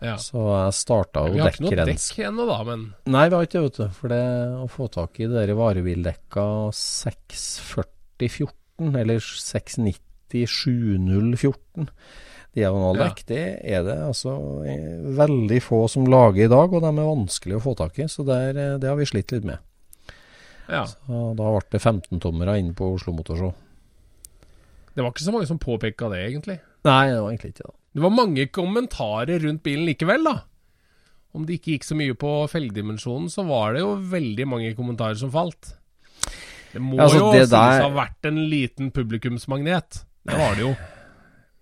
Ja. 0.00 0.16
Så 0.16 0.40
jeg 0.48 0.72
starta 0.76 1.26
jo 1.28 1.34
Vi 1.36 1.40
har 1.42 1.52
ikke 1.52 1.66
noe 1.66 1.86
dekk 1.90 2.20
ennå, 2.24 2.46
da, 2.48 2.58
men 2.64 2.84
Nei, 3.04 3.26
vi 3.28 3.36
har 3.36 3.44
ikke 3.44 3.58
det, 3.58 3.64
vet 3.66 3.80
du. 3.80 3.88
For 3.98 4.12
det 4.12 4.22
å 4.56 4.68
få 4.72 4.88
tak 4.92 5.20
i 5.20 5.28
de 5.28 5.34
der 5.36 5.52
varebildekka 5.56 6.44
64014, 6.76 8.96
eller 8.96 9.20
690 9.20 10.00
7014 10.30 11.90
diagonaldekk, 12.56 13.22
det 13.28 13.42
er 13.62 13.84
det 13.86 13.96
altså 14.02 14.32
veldig 15.16 15.60
få 15.62 15.84
som 15.90 16.06
lager 16.10 16.44
i 16.46 16.50
dag, 16.50 16.72
og 16.74 16.82
de 16.82 16.90
er 16.90 17.08
vanskelig 17.10 17.56
å 17.58 17.62
få 17.62 17.76
tak 17.78 17.98
i. 18.02 18.08
Så 18.10 18.24
der, 18.26 18.50
eh, 18.58 18.78
det 18.82 18.88
har 18.90 18.96
vi 18.98 19.06
slitt 19.06 19.30
litt 19.32 19.44
med. 19.44 19.58
ja. 20.68 20.84
Så 20.86 21.20
da 21.36 21.50
ble 21.54 21.62
det 21.70 21.80
15-tommere 21.82 22.58
inn 22.58 22.74
på 22.74 22.94
Oslo 22.94 23.12
Motorshow. 23.12 23.54
Det 24.94 25.02
var 25.04 25.12
ikke 25.12 25.24
så 25.26 25.32
mange 25.32 25.46
som 25.46 25.58
påpeka 25.58 26.08
det, 26.10 26.24
egentlig. 26.30 26.58
Nei, 26.84 27.06
det 27.10 27.20
var 27.22 27.30
egentlig 27.30 27.52
ikke 27.54 27.66
det. 27.68 27.74
Det 27.94 28.02
var 28.02 28.10
mange 28.14 28.46
kommentarer 28.54 29.40
rundt 29.42 29.62
bilen 29.62 29.86
likevel, 29.86 30.24
da. 30.24 30.36
Om 31.34 31.44
det 31.46 31.60
ikke 31.60 31.76
gikk 31.76 31.84
så 31.86 31.94
mye 31.98 32.14
på 32.18 32.30
felgdimensjonen, 32.50 33.28
så 33.30 33.44
var 33.46 33.74
det 33.74 33.80
jo 33.84 33.94
veldig 34.10 34.46
mange 34.50 34.74
kommentarer 34.74 35.14
som 35.18 35.30
falt. 35.30 35.76
Det 36.72 36.82
må 36.82 36.96
Ja, 36.98 37.04
altså, 37.06 37.18
jo 37.18 37.32
det 37.32 37.50
der- 37.50 37.82
å 37.82 37.90
ha 37.90 38.04
vært 38.06 38.26
en 38.26 38.50
liten 38.50 38.90
publikumsmagnet. 38.90 40.04
Det 40.26 40.36
var 40.38 40.54
det 40.54 40.62
jo. 40.66 40.76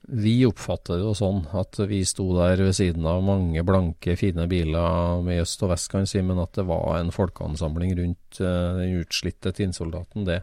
Vi 0.08 0.34
oppfatter 0.48 0.96
det 0.96 1.04
jo 1.04 1.14
sånn 1.16 1.42
at 1.58 1.76
vi 1.90 2.00
sto 2.08 2.30
der 2.38 2.62
ved 2.64 2.76
siden 2.78 3.04
av 3.08 3.20
mange 3.26 3.60
blanke, 3.66 4.14
fine 4.16 4.46
biler 4.48 5.20
med 5.26 5.42
øst 5.42 5.62
og 5.66 5.74
vest, 5.74 5.90
kan 5.92 6.06
jeg 6.06 6.12
si, 6.14 6.22
men 6.24 6.40
at 6.40 6.54
det 6.56 6.64
var 6.68 6.96
en 6.96 7.12
folkeansamling 7.12 7.92
rundt 7.98 8.40
uh, 8.40 8.78
den 8.80 9.02
utslitte 9.02 9.52
tinnsoldaten, 9.56 10.24
det 10.28 10.42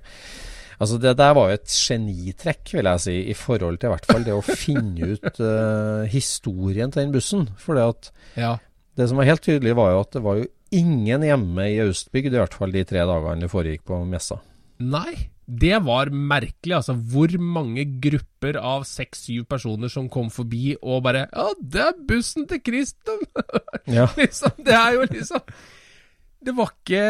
Altså 0.76 0.98
Det 1.00 1.14
der 1.16 1.32
var 1.32 1.48
jo 1.48 1.56
et 1.56 1.72
genitrekk, 1.72 2.74
vil 2.76 2.90
jeg 2.90 3.00
si, 3.00 3.14
i 3.32 3.36
forhold 3.38 3.78
til 3.80 3.88
i 3.88 3.92
hvert 3.94 4.08
fall 4.10 4.26
det 4.28 4.34
å 4.36 4.42
finne 4.44 5.14
ut 5.14 5.38
uh, 5.40 6.04
historien 6.12 6.92
til 6.92 7.06
den 7.06 7.14
bussen. 7.16 7.46
For 7.56 7.80
det 7.80 7.86
at 7.94 8.10
Ja. 8.36 8.58
det 9.00 9.08
som 9.08 9.22
var 9.22 9.30
helt 9.30 9.42
tydelig, 9.46 9.76
var 9.80 9.94
jo 9.94 10.02
at 10.04 10.12
det 10.12 10.24
var 10.26 10.42
jo 10.42 10.50
ingen 10.76 11.24
hjemme 11.24 11.70
i 11.72 11.80
Austbygd, 11.80 12.34
i 12.34 12.42
hvert 12.42 12.54
fall 12.54 12.76
de 12.76 12.84
tre 12.84 13.06
dagene 13.08 13.46
det 13.46 13.52
foregikk 13.54 13.86
på 13.88 14.02
messa. 14.04 14.42
Nei, 14.84 15.30
det 15.46 15.78
var 15.86 16.10
merkelig, 16.10 16.74
altså. 16.80 16.96
Hvor 16.98 17.30
mange 17.38 17.84
grupper 18.02 18.58
av 18.58 18.86
seks-syv 18.90 19.44
personer 19.52 19.92
som 19.94 20.08
kom 20.10 20.32
forbi 20.34 20.74
og 20.82 21.04
bare 21.06 21.28
Ja, 21.30 21.52
det 21.62 21.84
er 21.84 22.00
bussen 22.10 22.48
til 22.50 22.64
Kristian 22.66 23.22
Ja. 23.98 24.08
liksom, 24.18 24.56
det 24.66 24.74
er 24.74 24.96
jo 24.98 25.04
liksom 25.06 25.44
Det 26.46 26.56
var 26.58 26.72
ikke 26.74 27.04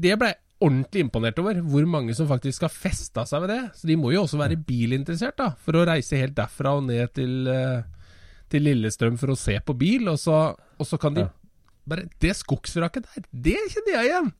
Det 0.00 0.16
ble 0.16 0.30
jeg 0.32 0.40
ordentlig 0.64 1.02
imponert 1.04 1.36
over, 1.42 1.58
hvor 1.68 1.84
mange 1.84 2.14
som 2.16 2.28
faktisk 2.30 2.62
har 2.64 2.72
festa 2.72 3.26
seg 3.28 3.42
ved 3.44 3.50
det. 3.52 3.58
Så 3.76 3.90
de 3.90 3.96
må 4.00 4.08
jo 4.14 4.22
også 4.22 4.38
være 4.40 4.56
bilinteressert, 4.56 5.36
da, 5.36 5.50
for 5.60 5.76
å 5.76 5.82
reise 5.84 6.16
helt 6.16 6.32
derfra 6.38 6.72
og 6.78 6.86
ned 6.86 7.12
til, 7.12 7.34
eh, 7.52 7.82
til 8.48 8.64
Lillestrøm 8.64 9.18
for 9.20 9.34
å 9.34 9.36
se 9.36 9.58
på 9.60 9.74
bil, 9.76 10.08
og 10.08 10.16
så, 10.16 10.38
og 10.56 10.88
så 10.88 10.96
kan 11.02 11.12
de 11.18 11.26
bare 11.86 12.06
Det 12.24 12.32
skogsvraket 12.40 13.04
der, 13.04 13.26
det 13.30 13.58
kjenner 13.74 13.98
jeg 13.98 14.08
igjen! 14.08 14.32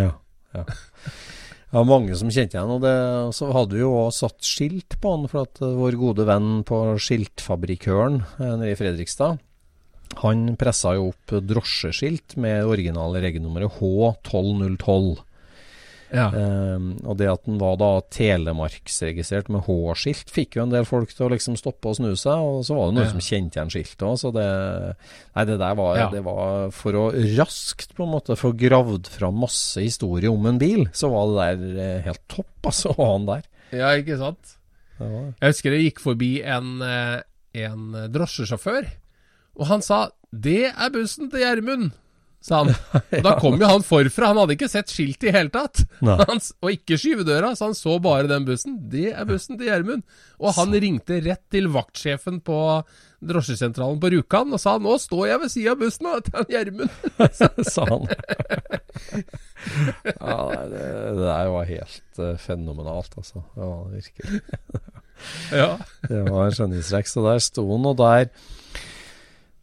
Ja, 0.00 0.08
ja. 0.56 0.64
Ja, 1.68 1.82
mange 1.84 2.16
som 2.16 2.30
kjente 2.32 2.56
igjen. 2.56 2.70
Og 2.72 2.80
det, 2.80 2.94
så 3.36 3.50
hadde 3.52 3.76
vi 3.76 3.82
jo 3.82 3.92
også 4.06 4.28
satt 4.28 4.46
skilt 4.48 4.96
på 5.02 5.12
han, 5.14 5.28
for 5.28 5.44
at 5.44 5.60
eh, 5.60 5.76
vår 5.76 5.98
gode 6.00 6.24
venn 6.28 6.62
på 6.68 6.80
skiltfabrikøren 7.04 8.22
eh, 8.38 8.54
nede 8.54 8.72
i 8.72 8.78
Fredrikstad, 8.78 9.42
han 10.22 10.46
pressa 10.58 10.94
jo 10.96 11.10
opp 11.10 11.34
drosjeskilt 11.44 12.38
med 12.40 12.64
originale 12.64 13.20
regelnummeret 13.22 13.76
H12012. 13.76 15.18
Ja. 16.10 16.30
Um, 16.32 16.94
og 17.04 17.18
det 17.20 17.26
at 17.28 17.44
den 17.44 17.58
var 17.60 17.76
da 17.76 18.00
telemarksregistrert 18.14 19.50
med 19.52 19.66
H-skilt, 19.66 20.30
fikk 20.32 20.56
jo 20.56 20.62
en 20.64 20.72
del 20.72 20.86
folk 20.88 21.10
til 21.12 21.26
å 21.26 21.30
liksom 21.34 21.56
stoppe 21.60 21.90
og 21.90 21.98
snu 21.98 22.14
seg. 22.16 22.32
Og 22.40 22.62
så 22.64 22.76
var 22.78 22.88
det 22.88 22.96
noen 22.96 23.04
Ja. 23.08 23.12
som 23.12 23.20
kjente 23.20 23.58
igjen 23.58 23.72
skiltet 23.74 24.04
òg, 24.08 24.16
så 24.20 24.32
det 24.32 24.46
Nei, 25.36 25.44
det 25.44 25.58
der 25.58 25.74
var, 25.74 25.96
Ja. 25.98 26.08
det 26.10 26.24
var 26.24 26.70
For 26.70 26.92
å 26.92 27.04
raskt 27.36 27.94
på 27.94 28.04
en 28.04 28.12
måte 28.14 28.36
få 28.36 28.52
gravd 28.56 29.06
fram 29.06 29.34
masse 29.38 29.80
historie 29.80 30.30
om 30.30 30.46
en 30.46 30.58
bil, 30.58 30.86
så 30.92 31.10
var 31.10 31.28
det 31.28 31.58
der 31.76 31.80
eh, 31.80 32.02
helt 32.02 32.22
topp, 32.28 32.48
altså, 32.64 32.94
å 32.96 33.04
ha 33.04 33.18
den 33.18 33.26
der. 33.26 33.42
ja, 33.72 33.88
ikke 34.00 34.18
sant? 34.18 34.56
Jeg 34.98 35.52
husker 35.52 35.70
det 35.70 35.84
gikk 35.94 36.00
forbi 36.00 36.42
en, 36.42 36.82
eh, 36.82 37.20
en 37.54 37.92
drosjesjåfør, 38.10 38.86
og 39.60 39.66
han 39.66 39.80
sa 39.82 40.10
'Det 40.34 40.72
er 40.76 40.90
bussen 40.90 41.30
til 41.30 41.40
Gjermund', 41.40 41.92
sa 42.44 42.62
han. 42.62 42.70
Og 43.18 43.24
da 43.24 43.34
kom 43.40 43.58
jo 43.60 43.68
han 43.68 43.84
forfra, 43.86 44.30
han 44.30 44.40
hadde 44.42 44.56
ikke 44.56 44.70
sett 44.70 44.92
skiltet 44.92 45.30
i 45.30 45.34
hele 45.34 45.52
tatt. 45.54 45.84
Han, 46.28 46.40
og 46.62 46.70
ikke 46.72 46.98
skyvedøra, 47.00 47.52
så 47.58 47.68
han 47.68 47.76
så 47.76 47.96
bare 48.02 48.28
den 48.30 48.46
bussen. 48.46 48.76
'Det 48.90 49.12
er 49.12 49.26
bussen 49.28 49.58
til 49.58 49.68
Gjermund'. 49.68 50.04
Og 50.38 50.54
han 50.54 50.74
ringte 50.74 51.18
rett 51.24 51.42
til 51.50 51.68
vaktsjefen 51.74 52.40
på 52.46 52.58
drosjesentralen 53.18 53.98
på 53.98 54.10
Rjukan 54.14 54.54
og 54.54 54.60
sa 54.62 54.76
'Nå 54.78 54.94
står 55.02 55.24
jeg 55.26 55.42
ved 55.42 55.52
sida 55.54 55.74
av 55.74 55.80
bussen 55.82 56.10
og 56.10 56.24
til 56.26 56.38
han 56.38 56.52
Gjermund'. 56.52 56.92
sa 57.74 57.86
han. 57.88 58.06
ja, 60.06 60.38
det, 60.70 60.84
det 61.18 61.24
der 61.24 61.50
var 61.54 61.72
helt 61.72 62.22
uh, 62.22 62.36
fenomenalt, 62.38 63.18
altså. 63.18 63.42
Var 63.56 63.82
virkelig. 63.96 64.42
ja. 65.50 65.72
Det 66.06 66.22
var 66.30 66.46
en 66.46 66.54
skjønningsrekk, 66.54 67.10
Så 67.10 67.26
der 67.26 67.42
sto 67.42 67.66
han, 67.72 67.90
og 67.90 67.98
der 67.98 68.30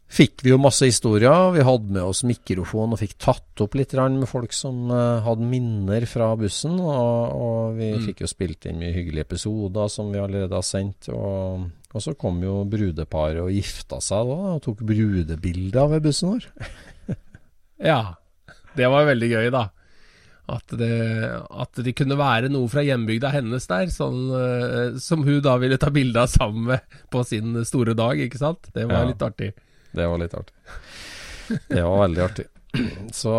fikk 0.08 0.42
vi 0.46 0.52
jo 0.52 0.58
masse 0.62 0.86
historier. 0.86 1.50
Vi 1.56 1.64
hadde 1.66 1.90
med 1.96 2.02
oss 2.06 2.22
mikrofon 2.26 2.92
og 2.94 3.00
fikk 3.00 3.16
tatt 3.18 3.62
opp 3.64 3.74
litt 3.74 3.92
med 3.92 4.28
folk 4.30 4.52
som 4.54 4.90
eh, 4.90 5.20
hadde 5.24 5.42
minner 5.50 6.06
fra 6.06 6.34
bussen. 6.38 6.78
Og, 6.80 7.32
og 7.34 7.76
vi 7.78 7.92
Mm. 7.96 8.04
fikk 8.06 8.20
jo 8.22 8.26
spilt 8.30 8.66
inn 8.66 8.78
mye 8.78 8.92
hyggelige 8.94 9.26
episoder 9.26 9.88
som 9.90 10.12
vi 10.12 10.18
allerede 10.22 10.54
har 10.54 10.62
sendt. 10.66 11.08
Og, 11.10 11.66
og 11.92 12.02
så 12.02 12.14
kom 12.16 12.38
jo 12.42 12.64
brudeparet 12.64 13.40
og 13.42 13.50
gifta 13.50 13.98
seg 14.00 14.26
da, 14.30 14.36
og 14.56 14.62
tok 14.62 14.82
brudebilder 14.86 15.88
ved 15.96 16.02
bussen 16.06 16.34
vår. 16.36 16.46
Ja, 17.76 18.14
det 18.76 18.86
var 18.88 19.04
veldig 19.04 19.28
gøy, 19.28 19.50
da. 19.52 19.66
At 20.48 20.70
det, 20.78 20.88
at 21.50 21.80
det 21.82 21.92
kunne 21.98 22.16
være 22.16 22.48
noe 22.48 22.68
fra 22.70 22.84
hjembygda 22.86 23.32
hennes 23.34 23.66
der, 23.66 23.90
sånn, 23.92 24.20
eh, 24.32 24.98
som 25.02 25.24
hun 25.26 25.40
da 25.44 25.56
ville 25.60 25.76
ta 25.82 25.90
bilde 25.92 26.22
av 26.22 26.30
sammen 26.30 26.68
med 26.70 26.80
på 27.12 27.24
sin 27.26 27.52
store 27.66 27.96
dag, 27.98 28.16
ikke 28.22 28.38
sant? 28.40 28.70
Det 28.72 28.86
var 28.88 29.02
Ja. 29.02 29.08
litt 29.10 29.24
artig. 29.26 29.50
Det 29.96 30.06
var 30.06 30.20
litt 30.20 30.36
artig. 30.36 30.54
Det 31.68 31.82
var 31.82 32.04
veldig 32.04 32.22
artig. 32.26 32.46
Så 33.14 33.32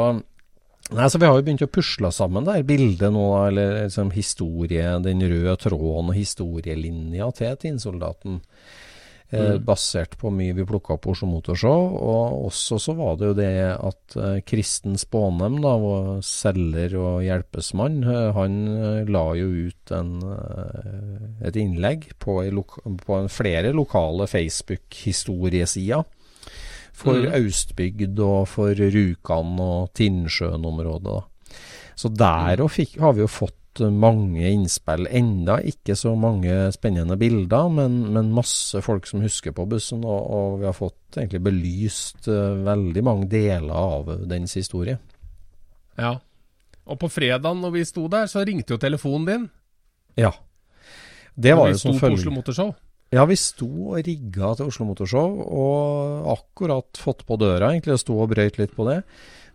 Nei, 0.87 1.09
så 1.11 1.19
Vi 1.19 1.27
har 1.27 1.35
jo 1.35 1.43
begynt 1.43 1.65
å 1.65 1.67
pusle 1.67 2.09
sammen 2.15 2.45
der 2.47 2.61
bildet 2.63 3.11
nå, 3.11 3.25
eller 3.49 3.73
liksom 3.83 4.13
historie, 4.15 4.85
den 5.03 5.19
røde 5.19 5.57
tråden 5.59 6.13
og 6.13 6.15
historielinja 6.15 7.27
til 7.35 7.57
Tinnsoldaten. 7.59 8.41
Mm. 9.27 9.59
basert 9.67 10.13
på 10.15 10.29
mye 10.31 10.53
vi 10.55 10.63
plukka 10.63 10.93
opp 10.95 11.01
på 11.03 11.11
Oslo 11.11 11.27
Motorshow. 11.27 11.97
Og 11.99 12.45
også 12.47 12.77
så 12.79 12.93
var 12.95 13.17
det 13.19 13.27
jo 13.27 13.35
det 13.35 13.49
at 13.75 14.15
eh, 14.15 14.37
Kristen 14.47 14.95
Spånem, 14.95 15.57
da, 15.59 15.73
vår 15.81 16.21
selger 16.23 16.95
og 16.95 17.25
hjelpesmann, 17.25 17.97
eh, 18.07 18.29
han 18.37 18.55
eh, 18.71 19.11
la 19.11 19.25
jo 19.35 19.49
ut 19.67 19.91
en, 19.97 20.13
eh, 20.31 21.25
et 21.49 21.59
innlegg 21.59 22.07
på, 22.23 22.39
en, 22.45 22.63
på 23.03 23.19
en 23.19 23.27
flere 23.27 23.75
lokale 23.75 24.29
Facebook-historiesider. 24.31 26.07
For 26.97 27.13
Mm. 27.13 27.29
Austbygd 27.37 28.19
og 28.25 28.47
for 28.49 28.73
Rjukan 28.73 29.59
og 29.61 29.91
Tinnsjøen-området. 29.93 31.19
Så 31.97 32.09
der 32.13 32.57
òg 32.63 32.71
fikk- 32.73 32.99
har 32.99 33.13
vi 33.13 33.21
jo 33.21 33.27
fått 33.29 33.53
mange 33.93 34.41
innspill. 34.49 35.05
Enda 35.13 35.59
ikke 35.61 35.93
så 35.93 36.15
mange 36.17 36.71
spennende 36.73 37.13
bilder, 37.21 37.69
men, 37.69 37.99
men 38.13 38.31
masse 38.33 38.81
folk 38.81 39.05
som 39.05 39.21
husker 39.21 39.53
på 39.53 39.67
bussen. 39.69 40.01
Og, 40.05 40.31
og 40.33 40.59
vi 40.59 40.65
har 40.65 40.73
fått 40.73 41.19
egentlig 41.19 41.43
belyst 41.45 42.27
uh, 42.27 42.57
veldig 42.65 43.03
mange 43.05 43.29
deler 43.29 43.69
av 43.77 44.09
dens 44.27 44.55
historie. 44.57 44.97
Ja. 45.97 46.15
Og 46.87 46.97
på 47.01 47.09
fredag 47.11 47.53
når 47.61 47.71
vi 47.77 47.85
sto 47.85 48.07
der, 48.09 48.25
så 48.25 48.41
ringte 48.47 48.73
jo 48.73 48.81
telefonen 48.81 49.25
din. 49.29 49.47
Ja. 50.17 50.31
Det 51.37 51.53
var 51.53 51.69
jo 51.69 51.77
når 51.77 51.77
var 51.77 51.77
vi 51.77 51.79
sto 51.83 51.93
på 52.01 52.13
Oslo 52.17 52.31
Motorshow. 52.33 52.73
Ja, 53.15 53.23
vi 53.23 53.37
sto 53.39 53.67
og 53.93 54.01
rigga 54.03 54.51
til 54.59 54.67
Oslo 54.67 54.89
Motorshow, 54.89 55.37
og 55.47 56.25
akkurat 56.33 56.99
fått 56.99 57.23
på 57.27 57.37
døra, 57.39 57.71
egentlig, 57.71 57.95
og 57.95 58.01
sto 58.01 58.17
og 58.19 58.33
brøyt 58.33 58.59
litt 58.59 58.73
på 58.75 58.87
det. 58.89 58.97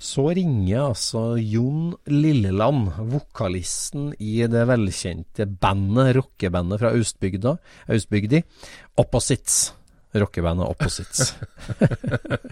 Så 0.02 0.24
ringer 0.34 0.86
altså 0.88 1.36
Jon 1.36 1.92
Lilleland, 2.10 2.88
vokalisten 3.12 4.10
i 4.18 4.40
det 4.50 4.64
velkjente 4.70 5.46
bandet, 5.46 6.16
rockebandet 6.16 6.80
fra 6.80 6.94
Austbygda, 6.96 7.54
Austbygdi, 7.92 8.42
Opposites. 9.04 9.60
Rockebandet 10.16 10.72
Opposites. 10.72 11.34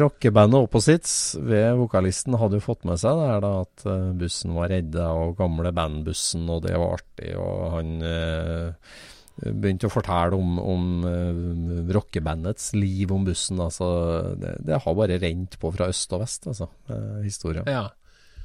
rockebandet 0.00 0.66
Opposites 0.66 1.34
ved 1.40 1.74
vokalisten 1.78 2.36
hadde 2.40 2.58
jo 2.58 2.64
fått 2.64 2.86
med 2.88 3.00
seg 3.00 3.18
det 3.18 3.30
her 3.30 3.42
da 3.44 3.50
at 3.62 3.84
eh, 3.90 4.12
bussen 4.20 4.54
var 4.56 4.70
redda, 4.72 5.08
og 5.12 5.34
gamle 5.38 5.72
bandbussen, 5.76 6.46
og 6.50 6.62
det 6.66 6.76
var 6.78 6.96
artig, 6.98 7.32
og 7.40 7.64
han 7.76 7.90
eh, 8.08 8.94
begynte 9.42 9.88
å 9.88 9.92
fortelle 9.92 10.38
om, 10.38 10.58
om 10.62 11.08
eh, 11.10 11.92
rockebandets 11.94 12.72
liv 12.78 13.12
om 13.14 13.26
bussen. 13.26 13.60
Altså, 13.62 13.88
det, 14.40 14.56
det 14.66 14.80
har 14.84 14.98
bare 15.00 15.18
rent 15.22 15.58
på 15.60 15.72
fra 15.74 15.90
øst 15.92 16.14
og 16.14 16.24
vest, 16.24 16.48
altså, 16.50 16.70
eh, 16.88 17.20
historien. 17.26 17.68
Ja. 17.70 17.88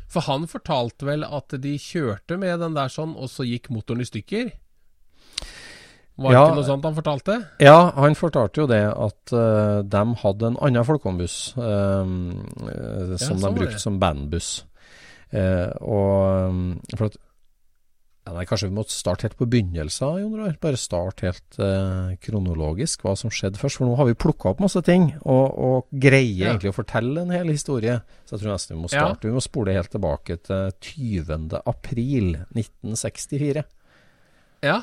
For 0.10 0.26
han 0.26 0.50
fortalte 0.50 1.06
vel 1.06 1.26
at 1.28 1.54
de 1.62 1.76
kjørte 1.78 2.40
med 2.42 2.64
den 2.64 2.78
der 2.78 2.90
sånn, 2.90 3.14
og 3.14 3.30
så 3.30 3.46
gikk 3.46 3.70
motoren 3.74 4.02
i 4.02 4.10
stykker? 4.10 4.50
Var 6.20 6.30
det 6.34 6.36
Ja. 6.36 6.44
ikke 6.50 6.56
noe 6.60 6.68
sånt 6.68 6.84
han 6.90 6.96
fortalte? 6.98 7.36
Ja, 7.64 7.78
han 7.96 8.16
fortalte 8.20 8.60
jo 8.62 8.68
det 8.68 8.82
at 8.92 9.32
uh, 9.32 9.80
de 9.88 10.02
hadde 10.24 10.50
en 10.50 10.58
annen 10.68 10.84
folkeombuss 10.88 11.38
uh, 11.56 12.04
uh, 12.04 13.16
som 13.22 13.40
ja, 13.40 13.48
de 13.48 13.56
brukte 13.56 13.78
det. 13.78 13.84
som 13.86 14.00
bandbuss. 14.02 14.50
Eh, 15.32 15.70
og 15.86 16.50
um, 16.50 16.62
for 16.98 17.06
at 17.12 17.18
ja, 18.26 18.34
nei, 18.36 18.44
Kanskje 18.50 18.68
vi 18.68 18.76
måtte 18.76 18.94
starte 18.94 19.26
helt 19.28 19.38
på 19.40 19.46
begynnelsen, 19.50 20.20
Jon 20.22 20.36
Roar. 20.38 20.56
Bare 20.62 20.78
starte 20.78 21.26
helt 21.30 21.58
kronologisk 22.22 23.02
hva 23.06 23.16
som 23.18 23.32
skjedde 23.34 23.58
først. 23.58 23.80
For 23.80 23.88
nå 23.90 23.96
har 23.98 24.06
vi 24.10 24.18
plukka 24.20 24.52
opp 24.52 24.60
masse 24.62 24.82
ting, 24.86 25.08
og, 25.24 25.56
og 25.58 25.88
greier 26.04 26.44
Ja. 26.44 26.52
egentlig 26.52 26.74
å 26.74 26.78
fortelle 26.78 27.24
en 27.24 27.34
hel 27.34 27.50
historie. 27.50 27.96
Så 28.28 28.36
jeg 28.36 28.44
tror 28.44 28.54
nesten 28.54 28.76
vi 28.76 28.82
må 28.84 28.92
starte. 28.92 29.26
Vi 29.26 29.34
må 29.34 29.42
spole 29.42 29.74
helt 29.74 29.90
tilbake 29.96 30.38
til 30.46 30.76
20. 30.92 31.58
april 31.66 32.36
1964. 32.54 33.64
Ja. 34.68 34.82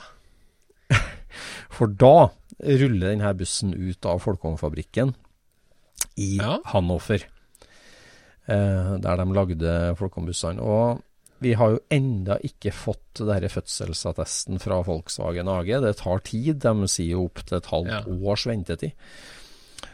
For 1.70 1.86
da 1.86 2.30
ruller 2.62 3.10
denne 3.12 3.32
bussen 3.36 3.74
ut 3.74 4.06
av 4.08 4.22
Folkongfabrikken 4.24 5.14
i 6.16 6.36
Ja. 6.38 6.58
Hannover, 6.72 7.22
eh, 8.48 8.96
der 9.02 9.16
de 9.20 9.26
lagde 9.34 9.96
Folkongbussene. 9.98 10.60
Og 10.62 11.02
vi 11.40 11.52
har 11.52 11.74
jo 11.74 11.80
enda 11.92 12.38
ikke 12.40 12.72
fått 12.72 13.20
denne 13.20 13.50
fødselsattesten 13.52 14.60
fra 14.62 14.80
Volkswagen 14.86 15.48
AG. 15.52 15.74
Det 15.84 15.96
tar 16.00 16.22
tid. 16.24 16.60
De 16.64 16.88
sier 16.88 17.12
jo 17.16 17.26
opp 17.26 17.44
til 17.44 17.58
et 17.58 17.66
halvt 17.72 17.90
Ja. 17.92 18.02
års 18.06 18.46
ventetid. 18.46 18.92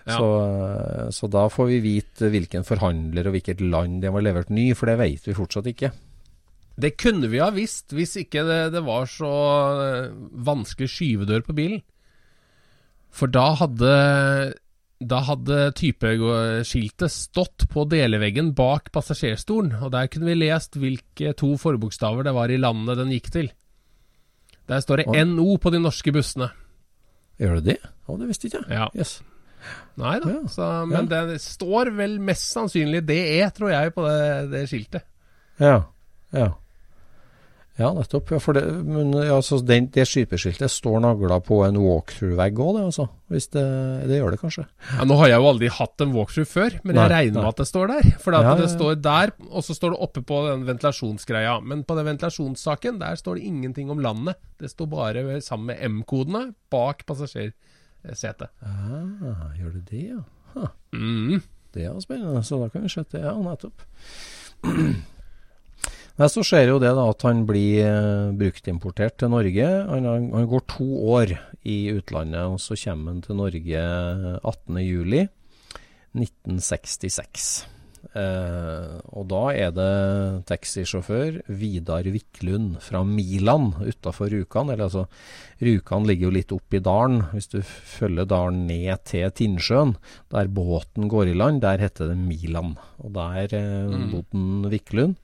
Ja. 0.06 0.18
Så, 0.18 0.28
eh, 0.42 1.08
så 1.11 1.28
da 1.30 1.49
får 1.49 1.66
vi 1.66 1.80
vite 1.80 2.30
hvilken 2.30 2.64
forhandler 2.64 3.26
og 3.26 3.34
hvilket 3.34 3.61
land 3.61 4.02
de 4.02 4.11
har 4.11 4.20
levert 4.22 4.50
ny, 4.50 4.72
for 4.75 4.87
det 4.87 4.99
vet 4.99 5.26
vi 5.26 5.34
fortsatt 5.34 5.66
ikke. 5.66 5.92
Det 6.81 6.95
kunne 7.00 7.29
vi 7.29 7.41
ha 7.43 7.50
visst 7.52 7.93
hvis 7.93 8.17
ikke 8.23 8.45
det, 8.49 8.61
det 8.75 8.83
var 8.87 9.09
så 9.11 9.33
eh, 9.85 10.12
vanskelig 10.47 10.88
skyvedør 10.88 11.45
på 11.47 11.57
bilen. 11.57 11.83
For 13.12 13.29
da 13.29 13.50
hadde 13.61 13.93
da 15.02 15.19
hadde 15.26 15.73
typeskiltet 15.75 17.11
stått 17.11 17.65
på 17.73 17.82
deleveggen 17.91 18.52
bak 18.54 18.93
passasjerstolen, 18.95 19.75
og 19.82 19.91
der 19.95 20.06
kunne 20.06 20.28
vi 20.30 20.37
lest 20.45 20.78
hvilke 20.78 21.32
to 21.39 21.56
forbokstaver 21.58 22.23
det 22.23 22.35
var 22.37 22.52
i 22.54 22.61
landet 22.61 23.00
den 23.00 23.11
gikk 23.11 23.32
til. 23.35 23.50
Der 24.71 24.78
står 24.85 25.02
det 25.02 25.08
Oi. 25.11 25.25
NO 25.26 25.56
på 25.58 25.73
de 25.75 25.80
norske 25.82 26.15
bussene. 26.15 26.52
Gjør 27.43 27.58
det 27.58 27.65
det? 27.73 27.91
Å, 28.06 28.15
det 28.21 28.30
visste 28.30 28.47
ikke 28.47 28.63
jeg. 28.63 28.78
Ja. 28.78 28.87
Yes. 28.95 29.17
Nei 29.99 30.15
da, 30.23 30.30
Ja. 30.32 30.41
så, 30.50 30.69
men 30.91 31.11
det 31.11 31.41
står 31.43 31.91
vel 31.99 32.17
mest 32.23 32.49
sannsynlig 32.54 33.02
DE, 33.06 33.43
tror 33.54 33.75
jeg, 33.75 33.93
på 33.95 34.06
det, 34.06 34.23
det 34.54 34.63
skiltet. 34.71 35.06
Ja, 35.58 35.80
ja. 36.30 36.49
Ja, 37.82 37.90
nettopp. 37.97 38.30
Ja, 38.30 38.38
for 38.42 38.54
det, 38.56 38.62
men, 38.86 39.10
ja, 39.26 39.36
så 39.42 39.58
den, 39.66 39.88
det 39.92 40.04
skipeskiltet 40.08 40.71
står 40.71 41.00
nagla 41.02 41.40
på 41.42 41.58
en 41.66 41.78
walkthrough-vegg 41.82 42.60
òg, 42.62 42.76
det 42.78 42.84
altså. 42.92 43.06
Hvis 43.32 43.49
det, 43.54 43.64
det 44.10 44.21
gjør 44.21 44.34
det 44.36 44.40
kanskje. 44.42 44.64
Ja, 44.92 45.06
Nå 45.08 45.16
har 45.18 45.32
jeg 45.32 45.40
jo 45.42 45.49
aldri 45.50 45.71
hatt 45.73 46.04
en 46.04 46.12
walkthrough 46.14 46.49
før, 46.49 46.76
men 46.84 46.95
Nei, 46.97 47.04
jeg 47.08 47.12
regner 47.16 47.38
nei. 47.38 47.45
med 47.45 47.50
at 47.50 47.62
det 47.62 47.68
står 47.73 47.92
der. 47.92 48.10
For 48.23 48.36
Ja, 48.38 48.54
det 48.60 48.68
står 48.73 48.99
der, 49.02 49.34
og 49.50 49.66
så 49.66 49.76
står 49.76 49.95
det 49.97 50.00
oppe 50.06 50.25
på 50.28 50.40
den 50.49 50.66
ventilasjonsgreia. 50.68 51.56
Men 51.66 51.82
på 51.88 51.97
den 51.99 52.08
ventilasjonssaken, 52.12 53.00
der 53.02 53.18
står 53.21 53.40
det 53.40 53.49
ingenting 53.50 53.90
om 53.92 54.02
landet. 54.04 54.38
Det 54.62 54.71
står 54.71 54.90
bare 54.92 55.40
sammen 55.42 55.73
med 55.73 55.82
M-kodene 55.90 56.45
bak 56.73 57.02
passasjersetet. 57.08 58.52
Ah, 58.62 59.50
gjør 59.58 59.78
det 59.80 59.84
det, 59.90 60.04
ja? 60.14 60.23
Huh. 60.52 60.68
Mm. 60.92 61.40
det 61.73 61.86
er 61.88 62.00
spennende. 62.04 62.42
Så 62.45 62.60
da 62.60 62.68
kan 62.68 62.84
vi 62.84 62.92
sette 62.92 63.23
Ja, 63.23 63.32
nettopp. 63.40 63.82
Nei, 66.18 66.28
Så 66.28 66.42
skjer 66.44 66.68
jo 66.68 66.78
det 66.82 66.92
da 66.94 67.06
at 67.10 67.22
han 67.25 67.44
blir 67.48 67.80
eh, 67.86 68.32
bruktimportert 68.36 69.16
til 69.22 69.28
Norge. 69.32 69.68
Han, 69.88 70.04
han, 70.04 70.30
han 70.36 70.46
går 70.50 70.62
to 70.68 70.88
år 71.16 71.32
i 71.64 71.78
utlandet, 71.94 72.44
og 72.52 72.58
så 72.60 72.76
kommer 72.76 73.12
han 73.14 73.22
til 73.25 73.36
Norge 73.40 73.80
18.07.1966. 76.14 77.64
Eh, 78.18 78.94
og 79.14 79.28
da 79.30 79.42
er 79.54 79.70
det 79.72 80.44
taxisjåfør 80.50 81.36
Vidar 81.54 82.02
Viklund 82.12 82.80
fra 82.82 83.00
Milan 83.06 83.70
utafor 83.86 84.28
Rjukan. 84.34 84.72
Eller 84.75 84.88
altså, 84.88 85.04
Rjukan 85.62 86.06
ligger 86.10 86.28
jo 86.28 86.34
litt 86.36 86.52
oppi 86.56 86.80
dalen. 86.82 87.22
Hvis 87.32 87.48
du 87.54 87.60
følger 87.62 88.26
dalen 88.28 88.66
ned 88.68 89.04
til 89.08 89.30
Tinnsjøen, 89.38 89.94
der 90.34 90.50
båten 90.52 91.08
går 91.12 91.30
i 91.32 91.36
land, 91.38 91.62
der 91.64 91.78
heter 91.86 92.10
det 92.12 92.18
Milan. 92.20 92.75
Og 93.00 93.14
der 93.16 93.46
eh, 93.56 93.70
Mm. 93.92 94.10
bodde 94.12 94.70
Viklund. 94.76 95.14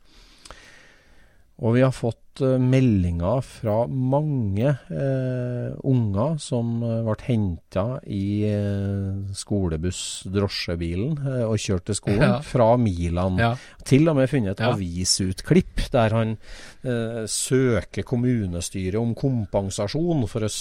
Og 1.59 1.75
vi 1.75 1.81
har 1.83 1.91
fått 1.91 2.39
eh, 2.47 2.53
meldinger 2.63 3.41
fra 3.43 3.81
mange 3.91 4.69
eh, 4.95 5.73
unger 5.91 6.37
som 6.39 6.77
eh, 6.87 7.01
ble 7.03 7.17
henta 7.27 7.85
i 8.07 8.45
eh, 8.47 9.33
skolebuss, 9.35 10.23
drosjebilen, 10.31 11.17
eh, 11.19 11.43
og 11.49 11.59
kjørt 11.59 11.89
til 11.91 11.99
skolen 11.99 12.23
Ja. 12.23 12.37
fra 12.47 12.69
Milan. 12.79 13.41
Ja. 13.43 13.51
Til 13.89 14.07
og 14.13 14.21
med 14.21 14.31
funnet 14.31 14.55
et 14.55 14.63
Ja. 14.63 14.71
avisutklipp 14.77 15.83
der 15.91 16.15
han 16.15 16.37
eh, 16.87 17.25
søker 17.27 18.07
kommunestyret 18.07 18.95
om 19.03 19.17
kompensasjon 19.19 20.29
for 20.31 20.47
å, 20.47 20.53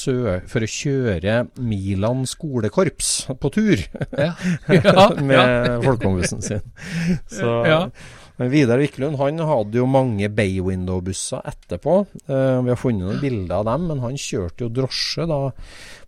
for 0.49 0.65
å 0.65 0.71
kjøre 0.79 1.43
Milan 1.62 2.25
skolekorps 2.25 3.27
på 3.38 3.53
tur 3.53 3.86
med 5.21 5.38
ja. 5.38 5.77
folkevognbussen 5.86 6.41
sin. 6.41 6.65
Så. 7.38 7.62
Men 8.38 8.52
Vidar 8.54 8.78
Wiklund 8.78 9.17
han 9.17 9.41
hadde 9.50 9.80
jo 9.80 9.88
mange 9.89 10.30
bay 10.30 10.60
window-busser 10.62 11.41
etterpå. 11.50 11.95
Eh, 12.30 12.60
vi 12.62 12.69
har 12.69 12.80
funnet 12.80 13.08
noen 13.08 13.21
bilder 13.21 13.56
av 13.60 13.65
dem, 13.71 13.88
men 13.89 14.04
han 14.04 14.19
kjørte 14.21 14.67
jo 14.67 14.73
drosje 14.73 15.26
da 15.30 15.39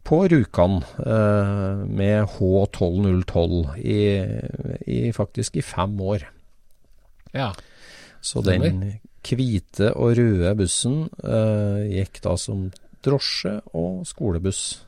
på 0.05 0.19
Rjukan 0.29 0.77
eh, 1.01 1.81
med 1.89 2.29
H12012 2.35 3.79
i, 3.81 4.01
i 4.85 4.99
faktisk 5.15 5.57
i 5.57 5.65
fem 5.65 5.97
år. 6.01 6.29
ja. 7.33 7.51
Så 8.19 8.41
den 8.43 8.99
hvite 9.23 9.93
og 9.95 10.17
røde 10.19 10.49
bussen 10.59 11.05
eh, 11.23 11.85
gikk 11.87 12.19
da 12.25 12.33
som 12.35 12.65
drosje 13.05 13.53
og 13.71 14.01
skolebuss 14.07 14.81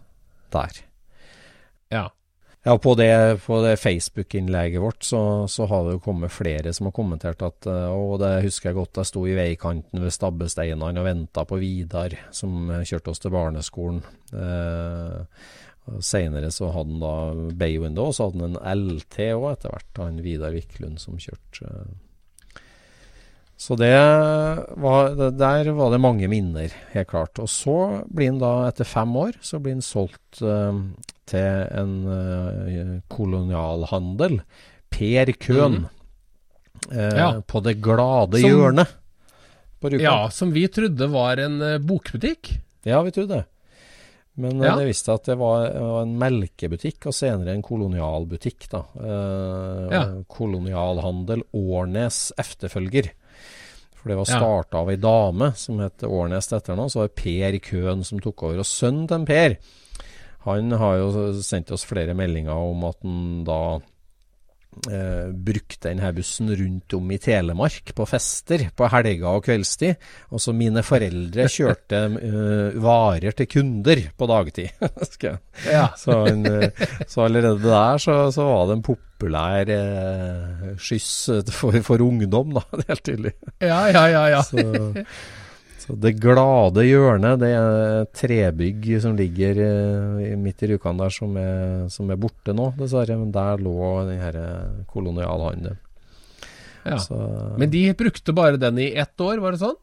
der. 0.52 0.82
ja. 1.94 2.10
Ja, 2.64 2.76
på 2.78 2.94
det, 2.94 3.10
det 3.66 3.78
Facebook-innlegget 3.82 4.82
vårt 4.84 5.04
så, 5.04 5.48
så, 5.50 5.66
har 5.66 5.88
det 5.88 5.96
jo 5.96 6.04
kommet 6.06 6.34
flere 6.34 6.74
som 6.78 6.92
har 6.92 6.94
kommentert 6.94 7.42
at 7.42 7.66
Og 7.66 8.20
det 8.22 8.44
husker 8.46 8.70
jeg 8.70 8.78
godt, 8.78 9.00
jeg 9.02 9.10
sto 9.10 9.24
i 9.26 9.34
veikanten 9.34 10.04
ved 10.04 10.14
stabbesteinene 10.14 11.02
og 11.02 11.08
venta 11.08 11.46
på 11.50 11.58
Vidar, 11.58 12.14
som 12.30 12.70
kjørte 12.86 13.16
oss 13.16 13.24
til 13.24 13.34
barneskolen. 13.34 14.04
Eh, 14.30 15.42
Seinere 16.06 16.52
så 16.54 16.70
hadde 16.72 16.94
han 16.94 17.02
da 17.02 17.56
Bay 17.58 17.80
Window, 17.82 18.12
og 18.12 18.16
så 18.16 18.30
hadde 18.30 18.46
han 18.46 18.56
en 18.60 18.86
LT 18.94 19.18
òg 19.34 19.48
etter 19.56 19.74
hvert, 19.74 19.92
han 19.98 20.22
Vidar 20.22 20.54
Viklund 20.54 21.02
som 21.02 21.18
kjørte. 21.20 21.72
Så 23.62 23.78
det 23.78 23.94
var, 23.94 25.12
der 25.38 25.72
var 25.78 25.92
det 25.94 26.02
mange 26.02 26.30
minner, 26.30 26.74
helt 26.94 27.10
klart. 27.10 27.42
Og 27.42 27.50
så 27.50 27.76
blir 28.10 28.32
han 28.32 28.40
da, 28.42 28.54
etter 28.70 28.88
fem 28.90 29.12
år, 29.22 29.38
så 29.46 29.60
blir 29.62 29.76
han 29.78 29.86
solgt 29.86 30.42
uh, 30.42 30.80
til 31.30 31.68
en 31.82 31.94
uh, 32.08 32.96
kolonialhandel. 33.12 34.42
Per 34.92 35.34
Køhn. 35.40 35.84
Mm. 35.84 36.90
Uh, 36.90 37.18
ja. 37.18 37.30
På 37.48 37.62
det 37.64 37.78
glade 37.84 38.42
som, 38.42 38.50
hjørnet 38.50 38.98
Ja, 40.02 40.30
som 40.34 40.52
vi 40.54 40.68
trodde 40.70 41.08
var 41.10 41.40
en 41.42 41.58
bokbutikk. 41.86 42.52
Ja, 42.86 43.02
vi 43.02 43.14
trodde 43.14 43.42
det. 43.42 43.46
Men 44.34 44.62
ja. 44.64 44.76
det 44.80 44.88
viste 44.88 45.14
at 45.14 45.28
det 45.28 45.36
var, 45.40 45.68
en 46.02 46.14
melkebutikk, 46.20 47.10
og 47.10 47.16
senere 47.16 47.54
en 47.56 47.66
kolonialbutikk. 47.66 48.68
da. 48.72 48.84
Eh, 48.96 49.88
ja. 49.92 50.04
Kolonialhandel 50.32 51.44
Årnes 51.58 52.30
efterfølger. 52.40 53.12
For 53.98 54.10
det 54.10 54.18
var 54.18 54.30
starta 54.30 54.80
av 54.82 54.90
ei 54.90 54.98
dame 54.98 55.52
som 55.60 55.82
het 55.84 56.02
Årnes 56.08 56.50
etter 56.56 56.80
nå. 56.80 56.88
Så 56.90 57.04
var 57.04 57.12
det 57.12 57.20
Per 57.22 57.60
Køhn 57.68 58.06
som 58.08 58.22
tok 58.24 58.48
over. 58.48 58.64
Og 58.64 58.70
sønnen 58.70 59.06
til 59.12 59.28
Per, 59.28 59.58
han 60.48 60.74
har 60.74 61.00
jo 61.02 61.32
sendt 61.46 61.72
oss 61.74 61.86
flere 61.86 62.16
meldinger 62.18 62.58
om 62.58 62.86
at 62.88 63.02
han 63.06 63.18
da 63.46 63.62
eh, 64.90 65.28
brukte 65.34 65.90
denne 65.90 66.10
bussen 66.16 66.50
rundt 66.58 66.96
om 66.98 67.12
i 67.14 67.20
Telemark 67.22 67.92
på 67.98 68.08
fester 68.10 68.64
på 68.76 68.90
helger 68.90 69.28
og 69.30 69.46
kveldstid. 69.46 70.08
Og 70.34 70.42
så 70.42 70.56
mine 70.56 70.84
foreldre 70.86 71.46
kjørte 71.52 72.02
eh, 72.18 72.80
varer 72.82 73.38
til 73.38 73.50
kunder 73.52 74.02
på 74.18 74.30
dagtid. 74.32 74.72
ja. 75.76 75.86
så, 76.00 76.24
en, 76.32 76.48
eh, 76.50 76.88
så, 77.06 77.28
allerede 77.28 77.62
der 77.68 78.02
så, 78.02 78.18
så, 78.34 78.48
var 78.50 78.66
det 78.72 78.80
en 78.80 78.88
populær 78.90 79.76
eh, 79.78 80.72
skyss 80.82 81.14
for, 81.54 81.78
for, 81.86 82.02
ungdom, 82.08 82.58
da, 82.58 82.66
helt 82.90 83.06
tydelig. 83.06 83.36
Ja, 83.62 83.86
ja, 83.94 84.08
ja. 84.10 84.26
ja. 84.38 84.42
så, 84.48 85.06
så 85.92 85.98
Det 86.00 86.14
glade 86.24 86.86
hjørnet, 86.88 87.42
det 87.42 87.50
er 87.52 88.06
trebygg 88.16 88.86
som 89.04 89.16
ligger 89.18 89.58
uh, 89.60 90.22
midt 90.40 90.64
i 90.64 90.72
Rjukan 90.72 91.00
der, 91.02 91.12
som 91.12 91.36
er, 91.36 91.90
som 91.92 92.12
er, 92.14 92.20
borte 92.22 92.56
nå, 92.56 92.70
dessverre. 92.80 93.18
Men 93.20 93.34
der 93.36 93.60
lå 93.60 93.90
den 94.08 94.22
her 94.22 94.38
eh, 94.40 94.86
kolonialhandelen. 94.88 95.80
Ja. 96.86 96.98
Så, 97.04 97.18
Men 97.60 97.74
de 97.74 97.84
brukte 97.98 98.34
bare 98.34 98.62
den 98.62 98.80
i 98.80 98.94
ett 98.96 99.20
år, 99.20 99.44
var 99.44 99.52
det 99.52 99.62
sånn? 99.66 99.76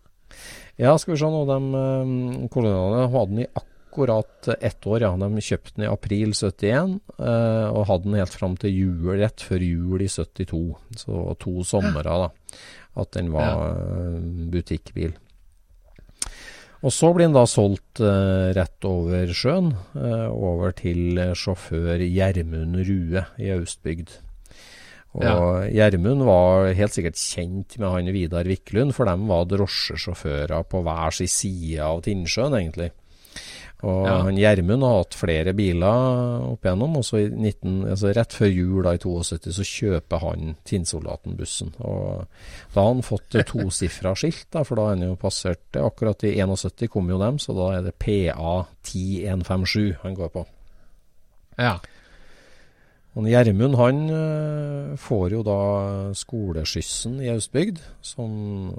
Ja, 0.81 0.97
skal 0.97 1.15
vi 1.15 1.21
se 1.21 1.29
nå. 1.29 1.45
De 1.45 1.59
um, 1.77 2.49
kolonialene 2.57 3.13
hadde 3.13 3.35
den 3.35 3.45
i 3.45 3.51
akkurat 3.61 4.51
ett 4.57 4.89
år, 4.89 5.05
ja. 5.05 5.13
De 5.21 5.45
kjøpte 5.45 5.77
den 5.77 5.91
i 5.91 5.93
april 5.93 6.33
71, 6.33 6.99
uh, 7.21 7.69
og 7.69 7.89
hadde 7.93 8.09
den 8.09 8.21
helt 8.23 8.41
fram 8.41 8.57
til 8.57 8.73
jul, 8.73 9.13
rett 9.21 9.45
før 9.45 9.69
jul 9.69 10.09
i 10.09 10.09
72. 10.09 10.65
Så 11.05 11.23
to 11.45 11.59
somre, 11.69 12.09
da. 12.09 12.33
At 12.99 13.13
den 13.15 13.29
var 13.37 13.77
butikkbil. 14.51 15.19
Og 16.79 16.95
så 16.95 17.11
blir 17.11 17.27
den 17.27 17.35
da 17.35 17.43
solgt 17.51 17.99
eh, 18.05 18.53
rett 18.55 18.87
over 18.87 19.33
sjøen, 19.35 19.73
eh, 19.99 20.29
over 20.31 20.75
til 20.79 21.19
sjåfør 21.35 22.05
Gjermund 22.05 22.79
Rue 22.87 23.25
i 23.43 23.51
Austbygd. 23.57 24.15
Og 25.19 25.67
Gjermund 25.73 26.23
var 26.29 26.69
helt 26.79 26.95
sikkert 26.95 27.19
kjent 27.19 27.79
med 27.81 27.91
han 27.91 28.13
Vidar 28.15 28.47
Viklund, 28.47 28.95
for 28.95 29.09
de 29.09 29.17
var 29.27 29.49
drosjesjåfører 29.51 30.67
på 30.71 30.83
hver 30.87 31.17
sin 31.17 31.33
side 31.33 31.83
av 31.83 32.05
Tinnsjøen, 32.07 32.55
egentlig. 32.61 32.93
Og 33.87 34.07
ja. 34.09 34.15
han 34.27 34.39
Gjermund 34.41 34.83
har 34.83 34.97
hatt 34.99 35.15
flere 35.15 35.53
biler 35.55 36.47
opp 36.49 36.67
igjennom, 36.67 36.97
og 36.99 37.05
så 37.07 37.21
i 37.21 37.29
19, 37.31 37.77
altså 37.93 38.11
rett 38.17 38.35
før 38.35 38.51
jul 38.51 38.81
da 38.83 38.95
i 38.97 39.03
72 39.05 39.53
så 39.55 39.67
kjøper 39.69 40.25
han 40.25 40.57
Tinnsoldaten-bussen. 40.67 41.77
Og 41.87 42.25
da 42.75 42.81
har 42.81 42.89
han 42.91 43.05
fått 43.07 43.39
tosifra 43.53 44.17
skilt, 44.19 44.49
da, 44.55 44.65
for 44.67 44.81
da 44.81 44.89
er 44.89 44.97
han 44.97 45.07
jo 45.07 45.21
passert 45.21 45.63
det. 45.71 45.85
Akkurat 45.87 46.27
i 46.27 46.35
71 46.43 46.91
kom 46.91 47.13
jo 47.13 47.21
dem, 47.23 47.39
så 47.39 47.55
da 47.55 47.71
er 47.77 47.87
det 47.87 47.95
PA 48.03 48.57
10157 48.83 50.03
han 50.03 50.19
går 50.19 50.35
på. 50.35 50.45
Ja. 51.59 51.77
Gjermund 53.27 53.75
han 53.81 54.05
uh, 54.13 54.93
får 55.01 55.33
jo 55.35 55.41
da 55.43 55.59
skoleskyssen 56.15 57.17
i 57.25 57.31
Austbygd, 57.33 57.81
som 58.05 58.33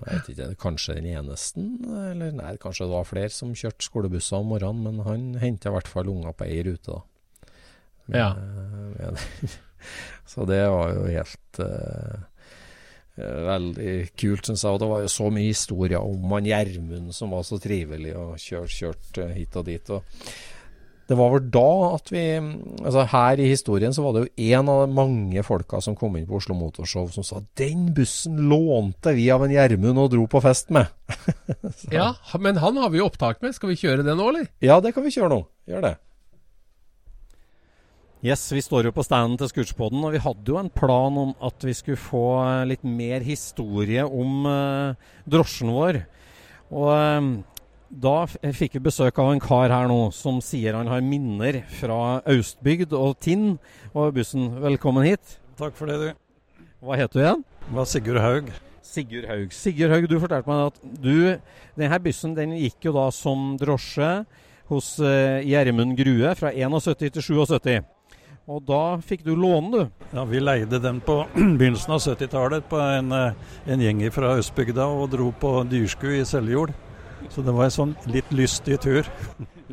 jeg 0.05 0.13
vet 0.13 0.29
ikke, 0.31 0.49
kanskje 0.61 0.95
den 0.99 1.09
eneste, 1.11 1.65
eller 2.13 2.31
nei, 2.37 2.53
kanskje 2.61 2.87
det 2.87 2.93
var 2.93 3.09
flere 3.09 3.33
som 3.35 3.51
kjørte 3.57 3.83
skolebusser 3.83 4.39
om 4.39 4.53
morgenen, 4.53 4.85
men 4.85 5.03
han 5.07 5.25
henta 5.41 5.71
i 5.71 5.75
hvert 5.75 5.91
fall 5.91 6.11
unger 6.13 6.37
på 6.37 6.47
ei 6.47 6.61
rute, 6.69 6.95
da. 6.95 7.01
Med, 8.09 8.19
ja. 8.21 8.29
Med 8.95 9.57
så 10.31 10.47
det 10.49 10.61
var 10.71 10.93
jo 10.95 11.03
helt 11.09 11.59
uh, 11.63 12.29
veldig 13.19 13.95
kult, 14.15 14.47
syns 14.47 14.63
jeg. 14.63 14.71
Og 14.71 14.79
det 14.81 14.89
var 14.93 15.03
jo 15.03 15.11
så 15.11 15.27
mye 15.33 15.49
historier 15.51 15.99
om 15.99 16.31
han 16.35 16.47
Gjermund 16.47 17.11
som 17.15 17.35
var 17.35 17.43
så 17.47 17.59
trivelig 17.61 18.15
og 18.17 18.39
kjørte 18.39 18.77
kjørt 18.77 19.21
hit 19.35 19.59
og 19.59 19.67
dit. 19.67 19.91
og 19.93 20.03
det 21.09 21.17
var 21.17 21.31
vel 21.33 21.45
da 21.49 21.69
at 21.95 22.11
vi 22.13 22.23
altså 22.37 23.05
Her 23.09 23.39
i 23.41 23.47
historien 23.49 23.93
så 23.95 24.03
var 24.05 24.13
det 24.13 24.21
jo 24.27 24.49
en 24.53 24.67
av 24.69 24.83
de 24.83 24.93
mange 24.93 25.43
folka 25.45 25.79
som 25.81 25.95
kom 25.97 26.19
inn 26.19 26.27
på 26.29 26.37
Oslo 26.37 26.53
Motorshow 26.57 27.07
som 27.13 27.25
sa 27.25 27.41
den 27.57 27.87
bussen 27.97 28.37
lånte 28.51 29.15
vi 29.17 29.25
av 29.33 29.41
en 29.45 29.55
Gjermund 29.55 29.97
og 30.03 30.11
dro 30.13 30.27
på 30.29 30.41
fest 30.45 30.69
med. 30.75 30.91
ja, 31.97 32.11
men 32.37 32.61
han 32.61 32.77
har 32.77 32.93
vi 32.93 33.01
jo 33.01 33.07
opptak 33.09 33.41
med. 33.41 33.57
Skal 33.57 33.73
vi 33.73 33.79
kjøre 33.81 34.05
det 34.05 34.13
nå, 34.13 34.29
eller? 34.29 34.45
Ja, 34.61 34.77
det 34.85 34.93
kan 34.93 35.07
vi 35.07 35.15
kjøre 35.15 35.33
nå. 35.33 35.41
Gjør 35.69 35.87
det. 35.87 35.95
Yes, 38.19 38.43
vi 38.53 38.61
står 38.61 38.89
jo 38.89 38.93
på 38.93 39.05
standen 39.07 39.39
til 39.39 39.49
Scootspoden, 39.49 40.03
og 40.03 40.13
vi 40.13 40.21
hadde 40.21 40.51
jo 40.51 40.59
en 40.59 40.69
plan 40.69 41.17
om 41.17 41.29
at 41.41 41.63
vi 41.65 41.73
skulle 41.73 41.97
få 41.97 42.25
litt 42.69 42.83
mer 42.85 43.23
historie 43.25 44.03
om 44.05 44.43
uh, 44.45 44.97
drosjen 45.25 45.71
vår. 45.73 46.03
Og 46.69 46.89
uh, 46.93 47.58
da 47.89 48.27
fikk 48.29 48.77
vi 48.77 48.85
besøk 48.85 49.17
av 49.21 49.31
en 49.33 49.41
kar 49.41 49.73
her 49.73 49.89
nå 49.89 50.09
som 50.13 50.39
sier 50.45 50.77
han 50.77 50.89
har 50.91 51.01
minner 51.01 51.63
fra 51.79 52.21
Austbygd 52.29 52.93
og 52.93 53.17
Tinn 53.23 53.57
og 53.93 54.13
bussen. 54.17 54.51
Velkommen 54.61 55.07
hit. 55.07 55.39
Takk 55.57 55.75
for 55.77 55.89
det, 55.89 55.97
du. 55.97 56.65
Hva 56.85 56.99
heter 56.99 57.17
du 57.17 57.23
igjen? 57.23 57.45
Det 57.65 57.77
var 57.79 57.87
Sigurd 57.89 58.21
Haug. 58.23 58.51
Sigurd 58.85 59.25
Haug. 59.29 59.53
Sigurd 59.53 59.93
Haug, 59.93 60.05
du 60.09 60.19
fortalte 60.21 60.49
meg 60.49 60.67
at 60.69 60.77
du 61.01 61.15
Denne 61.79 61.99
bussen 62.03 62.35
den 62.37 62.53
gikk 62.59 62.89
jo 62.89 62.93
da 62.95 63.09
som 63.15 63.55
drosje 63.59 64.09
hos 64.69 64.91
uh, 65.01 65.41
Gjermund 65.41 65.97
Grue 65.97 66.33
fra 66.37 66.51
71 66.53 67.09
til 67.17 67.25
77. 67.25 67.79
Og 68.49 68.61
da 68.65 68.83
fikk 69.05 69.21
du 69.25 69.35
låne, 69.37 69.69
du? 69.69 70.05
Ja, 70.13 70.23
vi 70.29 70.41
leide 70.41 70.79
den 70.81 71.01
på 71.05 71.23
begynnelsen 71.59 71.93
av 71.93 72.01
70-tallet 72.01 72.69
på 72.69 72.79
en, 72.81 73.11
eh, 73.13 73.57
en 73.69 73.83
gjeng 73.83 74.01
fra 74.13 74.35
Østbygda 74.41 74.87
og 74.89 75.11
dro 75.13 75.29
på 75.41 75.51
dyrsku 75.69 76.07
i 76.17 76.23
Seljord. 76.25 76.73
Så 77.29 77.43
det 77.45 77.53
var 77.55 77.67
en 77.67 77.73
sånn 77.73 77.95
litt 78.09 78.29
lystig 78.31 78.79
tur. 78.83 79.09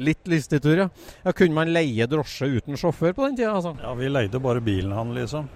litt 0.08 0.26
lystig 0.28 0.60
tur, 0.64 0.82
ja. 0.84 0.88
ja. 1.22 1.32
Kunne 1.32 1.56
man 1.56 1.70
leie 1.72 2.08
drosje 2.10 2.48
uten 2.58 2.76
sjåfør 2.80 3.14
på 3.16 3.28
den 3.28 3.38
tida? 3.38 3.54
Altså? 3.56 3.76
Ja, 3.82 3.94
vi 3.96 4.10
leide 4.10 4.42
bare 4.42 4.64
bilen 4.64 4.92
han, 4.96 5.14
liksom. 5.16 5.48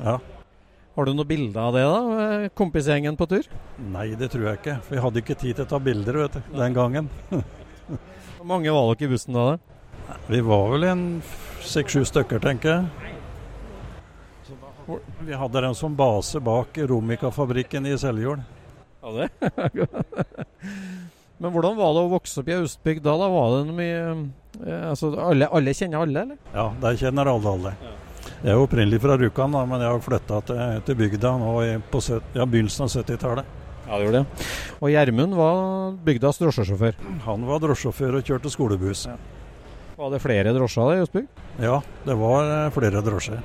Ja. 0.00 0.18
Har 0.96 1.04
du 1.04 1.12
noen 1.12 1.28
bilder 1.28 1.60
av 1.60 1.76
det, 1.76 1.84
da? 1.84 2.50
Kompisgjengen 2.56 3.18
på 3.20 3.28
tur? 3.28 3.48
Nei, 3.92 4.08
det 4.16 4.30
tror 4.32 4.48
jeg 4.48 4.60
ikke. 4.62 4.78
For 4.86 4.96
vi 4.96 5.02
hadde 5.04 5.22
ikke 5.22 5.36
tid 5.36 5.58
til 5.58 5.66
å 5.66 5.70
ta 5.74 5.80
bilder 5.82 6.22
vet 6.22 6.38
du, 6.38 6.52
den 6.56 6.76
gangen. 6.76 7.10
Hvor 7.28 8.48
mange 8.48 8.72
var 8.72 8.94
dere 8.94 9.08
i 9.08 9.12
bussen 9.12 9.36
da? 9.36 9.44
da? 9.52 10.16
Vi 10.30 10.40
var 10.46 10.70
vel 10.72 10.86
en 10.88 11.04
seks-sju 11.66 12.06
stykker, 12.08 12.40
tenker 12.40 12.72
jeg. 12.72 13.12
Vi 15.26 15.34
hadde 15.34 15.64
den 15.66 15.74
som 15.74 15.96
base 15.98 16.40
bak 16.40 16.78
Romica-fabrikken 16.78 17.86
i 17.90 17.98
Seljord. 17.98 18.40
Ja, 19.02 19.10
det? 19.12 19.28
Men 21.42 21.52
hvordan 21.52 21.76
var 21.76 21.92
det 21.92 22.02
å 22.06 22.12
vokse 22.14 22.40
opp 22.40 22.48
i 22.48 22.56
Austbygd 22.56 23.04
da? 23.04 23.12
da? 23.20 23.28
Var 23.32 23.54
det 23.58 23.76
mye 23.76 24.00
eh, 24.64 24.88
altså, 24.88 25.12
alle, 25.20 25.48
alle, 25.52 25.74
kjenner 25.76 26.06
alle, 26.06 26.22
eller? 26.22 26.40
Ja, 26.54 26.70
der 26.80 26.98
kjenner 27.00 27.32
alle 27.32 27.52
alle. 27.58 27.74
Jeg 28.42 28.52
er 28.52 28.60
opprinnelig 28.60 29.00
fra 29.02 29.16
Rjukan, 29.20 29.54
men 29.68 29.82
jeg 29.84 29.92
har 29.92 30.02
flytta 30.02 30.40
til, 30.48 30.80
til, 30.86 30.98
bygda 30.98 31.32
nå 31.40 31.52
på 31.92 32.02
ja, 32.08 32.44
begynnelsen 32.44 32.86
av 32.86 32.92
70-tallet. 32.94 33.54
Ja, 33.86 33.98
det 33.98 34.06
gjorde 34.08 34.22
det. 34.22 34.46
Og 34.80 34.90
Gjermund 34.90 35.36
var 35.38 35.60
bygdas 36.06 36.40
drosjesjåfør? 36.42 36.96
Han 37.28 37.46
var 37.46 37.62
drosjesjåfør 37.62 38.18
og 38.18 38.32
kjørte 38.32 38.50
skolebuss. 38.52 39.06
Ja. 39.12 39.18
Var 39.96 40.10
det 40.12 40.20
flere 40.24 40.52
drosjer 40.56 40.96
i 40.96 41.04
Østbygd? 41.04 41.44
Ja, 41.62 41.78
det 42.04 42.16
var 42.20 42.50
eh, 42.50 42.72
flere 42.74 43.04
drosjer. 43.04 43.44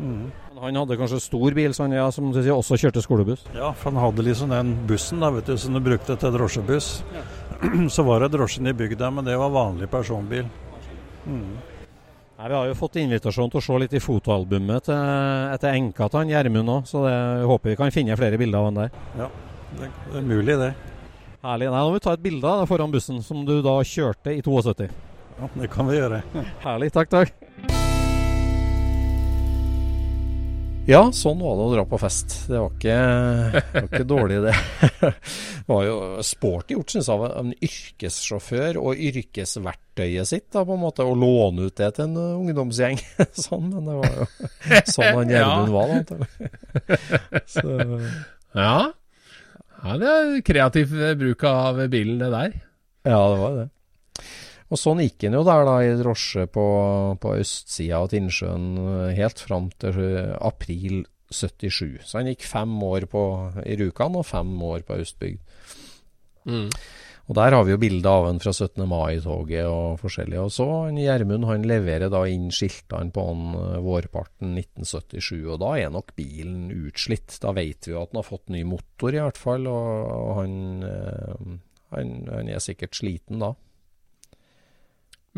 Mm. 0.00 0.30
Han 0.62 0.76
hadde 0.78 0.94
kanskje 0.94 1.18
stor 1.18 1.54
bil, 1.58 1.72
så 1.74 1.82
han 1.82 1.94
ja, 1.96 2.04
som 2.14 2.28
du 2.30 2.36
sier, 2.38 2.54
også 2.54 2.76
kjørte 2.78 3.02
skolebuss? 3.02 3.40
Ja, 3.50 3.72
for 3.74 3.90
han 3.90 3.98
hadde 3.98 4.22
liksom 4.22 4.52
den 4.54 4.76
bussen 4.86 5.18
da, 5.18 5.32
vet 5.34 5.48
du, 5.50 5.56
som 5.58 5.74
du 5.74 5.80
brukte 5.82 6.14
til 6.14 6.34
drosjebuss. 6.36 6.90
Ja. 7.10 7.22
Så 7.94 8.04
var 8.06 8.22
det 8.22 8.28
drosjen 8.36 8.70
i 8.70 8.74
bygda, 8.74 9.10
men 9.10 9.26
det 9.26 9.34
var 9.40 9.50
vanlig 9.50 9.90
personbil. 9.90 10.46
Mm. 11.26 11.58
Nei, 12.38 12.48
Vi 12.48 12.54
har 12.54 12.70
jo 12.70 12.78
fått 12.78 13.00
invitasjon 13.02 13.50
til 13.50 13.58
å 13.58 13.64
se 13.66 13.80
litt 13.82 13.98
i 13.98 14.02
fotoalbumet 14.02 14.86
til, 14.86 15.02
etter 15.56 15.74
enka 15.74 16.06
til 16.06 16.22
han 16.22 16.30
Gjermund 16.30 16.74
òg, 16.76 16.88
så 16.90 17.04
det, 17.08 17.12
jeg 17.18 17.50
håper 17.50 17.74
vi 17.74 17.76
kan 17.82 17.94
finne 17.98 18.22
flere 18.22 18.38
bilder 18.38 18.62
av 18.62 18.70
han 18.70 18.80
der. 18.84 18.96
Ja, 19.18 19.30
det, 19.80 19.92
er 20.14 20.26
mulig, 20.30 20.58
det. 20.62 20.72
Herlig. 21.42 21.72
Nei, 21.74 21.78
Nå 21.82 21.86
må 21.90 21.98
vi 21.98 22.06
ta 22.06 22.14
et 22.14 22.22
bilde 22.22 22.56
av 22.62 22.68
foran 22.70 22.94
bussen, 22.94 23.18
som 23.26 23.42
du 23.46 23.56
da 23.66 23.80
kjørte 23.82 24.38
i 24.38 24.42
72. 24.46 24.90
Ja, 25.42 25.54
Det 25.58 25.74
kan 25.74 25.90
vi 25.90 25.98
gjøre. 25.98 26.22
Herlig. 26.62 26.94
Takk, 26.94 27.10
takk. 27.10 27.81
Ja, 30.90 31.04
sånn 31.14 31.38
var 31.38 31.54
det 31.56 31.62
å 31.64 31.72
dra 31.76 31.82
på 31.86 31.98
fest. 32.02 32.32
Det 32.50 32.58
var 32.58 32.72
ikke, 32.74 32.94
var 33.70 33.84
ikke 33.86 34.06
dårlig, 34.10 34.38
det. 34.48 34.54
Det 35.62 35.68
var 35.70 35.84
jo 35.86 35.98
sporty 36.26 36.74
gjort, 36.74 36.90
syns 36.90 37.06
jeg, 37.06 37.20
av 37.22 37.36
en 37.38 37.52
yrkessjåfør 37.62 38.80
og 38.82 38.98
yrkesverktøyet 38.98 40.26
sitt, 40.26 40.48
da, 40.50 40.64
på 40.66 40.74
en 40.74 40.82
måte, 40.82 41.06
å 41.06 41.14
låne 41.14 41.68
ut 41.68 41.76
det 41.78 41.92
til 41.94 42.08
en 42.08 42.16
ungdomsgjeng. 42.42 42.98
Sånn, 43.44 43.68
men 43.70 43.86
det 43.86 43.94
var 44.00 44.16
jo 44.18 44.26
sånn 44.90 45.20
han 45.20 45.30
Gjermund 45.30 45.70
var, 45.76 45.94
da. 46.10 46.98
Så, 47.46 47.76
Ja. 48.58 48.74
ja, 48.90 49.94
det 50.02 50.10
er 50.16 50.34
kreativ 50.50 50.98
bruk 51.22 51.46
av 51.48 51.78
bilen, 51.94 52.18
det 52.20 52.32
der. 52.34 52.58
ja, 53.06 53.22
det 53.22 53.38
var 53.44 53.56
det. 53.60 53.68
Og 54.72 54.80
sånn 54.80 55.02
gikk 55.04 55.26
han 55.26 55.36
jo 55.36 55.44
der 55.44 55.66
da 55.68 55.76
i 55.84 55.92
drosje 56.00 56.46
på, 56.48 56.66
på 57.20 57.34
østsida 57.42 58.00
av 58.00 58.08
Tinnsjøen 58.12 58.68
eh, 58.80 59.14
helt 59.18 59.42
fram 59.42 59.68
til 59.82 59.98
eh, 60.00 60.32
april 60.40 61.02
77. 61.28 62.00
Så 62.08 62.18
han 62.18 62.30
gikk 62.30 62.46
fem 62.48 62.72
år 62.86 63.04
på, 63.12 63.22
i 63.68 63.76
Rjukan 63.76 64.16
og 64.16 64.28
fem 64.28 64.52
år 64.64 64.84
på 64.88 64.96
Østbygd. 65.02 65.42
Mm. 66.48 66.70
Og 67.30 67.36
der 67.38 67.54
har 67.54 67.62
vi 67.64 67.70
jo 67.74 67.80
bilde 67.80 68.10
av 68.10 68.24
han 68.26 68.40
fra 68.42 68.50
17. 68.50 68.80
mai-toget 68.88 69.68
og 69.68 70.00
forskjellig. 70.00 70.38
Og 70.40 70.50
så 70.52 70.66
Gjermund 70.96 71.46
han 71.46 71.68
leverer 71.68 72.10
da 72.12 72.22
inn 72.28 72.48
skiltene 72.52 73.12
på 73.12 73.26
han 73.28 73.42
eh, 73.58 73.76
vårparten 73.84 74.54
1977, 74.56 75.42
og 75.52 75.60
da 75.66 75.74
er 75.82 75.92
nok 75.92 76.14
bilen 76.16 76.70
utslitt. 76.86 77.36
Da 77.44 77.52
vet 77.60 77.90
vi 77.90 77.92
jo 77.92 78.00
at 78.00 78.14
han 78.14 78.22
har 78.22 78.28
fått 78.30 78.48
ny 78.56 78.64
motor 78.72 79.12
i 79.12 79.20
hvert 79.20 79.40
fall, 79.40 79.68
og, 79.68 80.08
og 80.16 80.32
han, 80.40 80.56
han, 81.92 82.16
han 82.32 82.50
er 82.56 82.64
sikkert 82.64 82.96
sliten 82.96 83.44
da. 83.44 83.52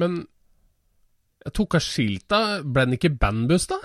Men 0.00 0.22
jeg 1.44 1.56
tok 1.58 1.76
av 1.76 1.84
skilta, 1.84 2.38
ble 2.64 2.86
den 2.88 2.96
ikke 2.96 3.12
bandbuss, 3.20 3.68
da? 3.72 3.80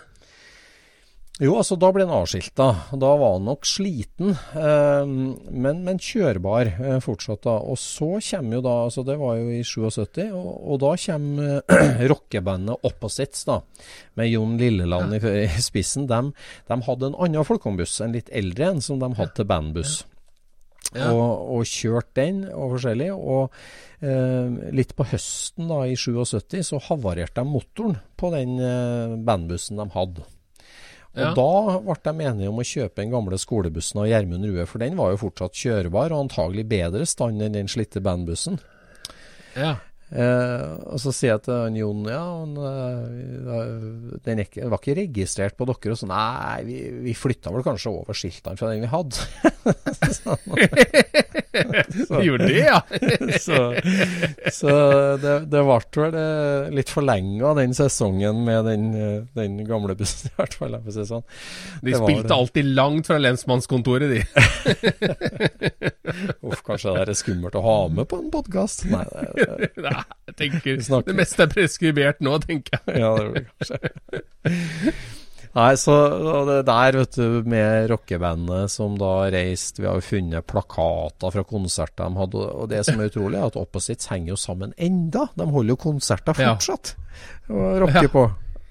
Jo, 1.39 1.53
altså 1.55 1.77
da 1.79 1.87
ble 1.95 2.03
han 2.03 2.11
avskilta. 2.17 2.65
Da 2.99 3.09
var 3.15 3.37
han 3.37 3.45
nok 3.47 3.67
sliten, 3.67 4.33
eh, 4.59 5.07
men, 5.07 5.85
men 5.85 6.01
kjørbar 6.03 6.67
eh, 6.73 6.97
fortsatt. 7.03 7.45
da. 7.45 7.53
Og 7.63 7.79
så 7.79 8.09
kommer 8.25 8.57
jo 8.57 8.65
da, 8.65 8.73
altså 8.89 9.05
det 9.07 9.15
var 9.21 9.37
jo 9.39 9.47
i 9.55 9.61
77, 9.63 10.19
og, 10.35 10.49
og 10.73 10.81
da 10.83 10.91
kommer 11.05 11.61
eh, 11.63 12.03
rockebandet 12.11 12.83
Opposites, 12.91 13.47
da, 13.47 13.61
med 14.19 14.31
Jon 14.33 14.59
Lilleland 14.59 15.15
i, 15.15 15.23
i 15.47 15.63
spissen. 15.63 16.09
De, 16.11 16.21
de 16.67 16.79
hadde 16.89 17.07
en 17.07 17.19
annen 17.23 17.47
folkeombuss, 17.47 18.01
en 18.03 18.19
litt 18.19 18.31
eldre 18.35 18.73
en, 18.73 18.83
som 18.83 18.99
de 18.99 19.13
hadde 19.15 19.37
til 19.39 19.47
bandbuss. 19.47 20.01
Ja. 20.03 20.18
Og, 20.95 21.59
og 21.59 21.67
kjørt 21.69 22.07
den 22.17 22.43
og 22.49 22.71
forskjellig. 22.73 23.11
Og 23.13 23.51
eh, 24.01 24.71
litt 24.73 24.95
på 24.97 25.05
høsten 25.11 25.69
da 25.69 25.83
i 25.85 25.93
77 25.99 26.63
så 26.71 26.79
havarerte 26.87 27.43
de 27.43 27.45
motoren 27.45 27.99
på 28.17 28.31
den 28.33 28.55
eh, 28.57 29.15
bandbussen 29.27 29.77
de 29.81 29.85
hadde. 29.93 30.25
Og 31.09 31.19
Ja. 31.19 31.29
da 31.33 31.79
ble 31.81 31.95
de 32.05 32.25
enige 32.29 32.49
om 32.49 32.59
å 32.61 32.65
kjøpe 32.65 33.01
den 33.01 33.11
gamle 33.13 33.37
skolebussen 33.41 34.01
av 34.01 34.07
Gjermund 34.11 34.45
Rue, 34.45 34.65
for 34.69 34.81
den 34.81 34.97
var 34.97 35.09
jo 35.13 35.21
fortsatt 35.25 35.57
kjørbar 35.57 36.13
og 36.13 36.27
antagelig 36.27 36.67
bedre 36.69 37.05
stand 37.09 37.41
enn 37.41 37.57
den 37.57 37.67
slitte 37.71 38.01
bandbussen. 38.05 38.59
Ja. 39.57 39.75
Eh, 40.09 40.69
og 40.89 40.97
så 41.03 41.13
sier 41.13 41.35
jeg 41.35 41.43
til 41.45 41.77
Jon 41.77 42.07
ja, 42.09 42.21
han, 42.23 42.55
eh, 42.65 44.15
den 44.25 44.41
ikke, 44.45 44.65
var 44.71 44.81
ikke 44.81 44.97
registrert 45.03 45.57
på 45.59 45.67
dere. 45.69 45.93
Og 45.93 46.01
så 46.01 46.09
nei, 46.09 46.59
vi, 46.67 46.79
vi 47.05 47.17
flytta 47.17 47.53
vel 47.53 47.65
kanskje 47.65 47.93
over 47.93 48.17
skiltene 48.17 48.59
fra 48.59 48.73
den 48.73 48.85
vi 48.85 48.93
hadde. 48.93 49.17
Så 52.07 52.21
gjorde 52.25 52.47
det, 52.47 52.59
ja. 52.59 52.81
så 53.45 53.73
så 54.53 54.69
det, 55.21 55.33
det 55.51 55.63
ble 55.65 55.77
vel 55.95 56.17
eh, 56.19 56.69
litt 56.77 56.91
forlenga 56.93 57.53
den 57.57 57.73
sesongen 57.77 58.43
med 58.45 58.65
den, 58.69 58.85
eh, 58.95 59.21
den 59.37 59.57
gamle 59.67 59.95
bussen, 59.99 60.29
i 60.31 60.37
hvert 60.37 60.55
fall. 60.59 60.77
si 60.89 61.05
sånn. 61.09 61.25
De 61.81 61.91
Det 61.91 61.99
spilte 61.99 62.27
var, 62.27 62.37
alltid 62.37 62.71
langt 62.77 63.09
fra 63.09 63.19
lensmannskontoret, 63.21 64.13
de. 64.13 64.21
Uff, 66.45 66.61
kanskje 66.65 66.95
det 66.97 67.15
er 67.15 67.19
skummelt 67.19 67.57
å 67.59 67.65
ha 67.65 67.77
med 67.93 68.09
på 68.09 68.21
en 68.21 68.31
podkast? 68.33 68.85
Nei, 68.89 69.05
det, 69.35 69.71
det, 69.75 69.95
jeg 70.29 70.35
tenker 70.39 71.03
Det 71.07 71.15
meste 71.17 71.43
er 71.45 71.51
preskribert 71.53 72.19
nå, 72.25 72.37
tenker 72.45 72.79
jeg. 72.87 72.99
ja, 73.01 73.13
det 73.17 73.31
blir 73.31 73.47
kanskje 73.57 74.93
Nei, 75.57 75.71
så 75.81 75.93
det 76.45 76.57
der, 76.67 76.93
vet 76.99 77.15
du, 77.17 77.39
med 77.49 77.87
rockebandet 77.89 78.69
som 78.69 78.93
da 79.01 79.13
reiste 79.33 79.81
Vi 79.81 79.87
har 79.89 79.97
jo 79.97 80.05
funnet 80.05 80.45
plakater 80.45 81.33
fra 81.33 81.43
konserter 81.49 82.05
de 82.05 82.19
hadde, 82.21 82.43
og 82.53 82.67
det 82.69 82.83
som 82.85 83.01
er 83.01 83.09
utrolig, 83.09 83.39
er 83.39 83.47
at 83.49 83.57
Opposites 83.57 84.11
henger 84.11 84.35
jo 84.35 84.37
sammen 84.37 84.75
enda. 84.77 85.25
De 85.33 85.47
holder 85.49 85.73
jo 85.73 85.79
konserter 85.89 86.37
Ja. 86.37 86.53
fortsatt 86.53 86.93
og 87.49 87.81
rocker 87.81 88.05
Ja. 88.05 88.13
på. 88.13 88.27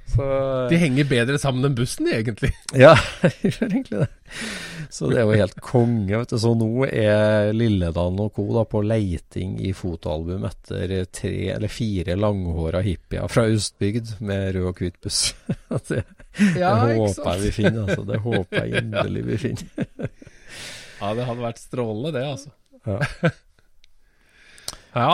Så, 0.09 0.25
De 0.71 0.77
henger 0.81 1.05
bedre 1.11 1.39
sammen 1.39 1.67
enn 1.69 1.75
bussen, 1.77 2.09
egentlig. 2.11 2.51
Ja, 2.85 2.95
de 3.23 3.51
gjør 3.53 3.67
egentlig 3.69 3.99
det. 4.05 4.09
Så 4.91 5.09
det 5.11 5.19
er 5.21 5.27
jo 5.29 5.35
helt 5.37 5.59
konge. 5.61 6.17
vet 6.17 6.31
du. 6.33 6.39
Så 6.41 6.55
nå 6.57 6.69
er 6.89 7.51
Lilledalen 7.53 8.21
og 8.25 8.33
co. 8.37 8.47
da 8.57 8.63
på 8.69 8.81
leiting 8.87 9.59
i 9.61 9.75
fotoalbum 9.77 10.47
etter 10.49 10.95
tre 11.13 11.35
eller 11.55 11.69
fire 11.73 12.17
langhåra 12.17 12.81
hippier 12.87 13.29
fra 13.29 13.45
Østbygd 13.53 14.15
med 14.25 14.55
rød 14.57 14.71
og 14.73 14.81
hvit 14.81 14.97
buss. 15.05 15.21
det, 15.91 16.05
Ja, 16.57 16.73
det 16.87 16.97
håper 17.01 17.31
jeg 17.35 17.43
vi 17.45 17.53
finner. 17.59 17.85
altså. 17.85 18.07
Det 18.09 18.21
håper 18.25 18.65
jeg 18.65 18.83
inderlig 18.85 19.27
vi 19.33 19.39
finner. 19.49 19.87
Ja, 20.99 21.13
det 21.15 21.29
hadde 21.29 21.45
vært 21.45 21.61
strålende, 21.63 22.11
det, 22.17 22.25
altså. 22.27 22.51
Ja. 22.89 23.31
Ja. 24.97 25.13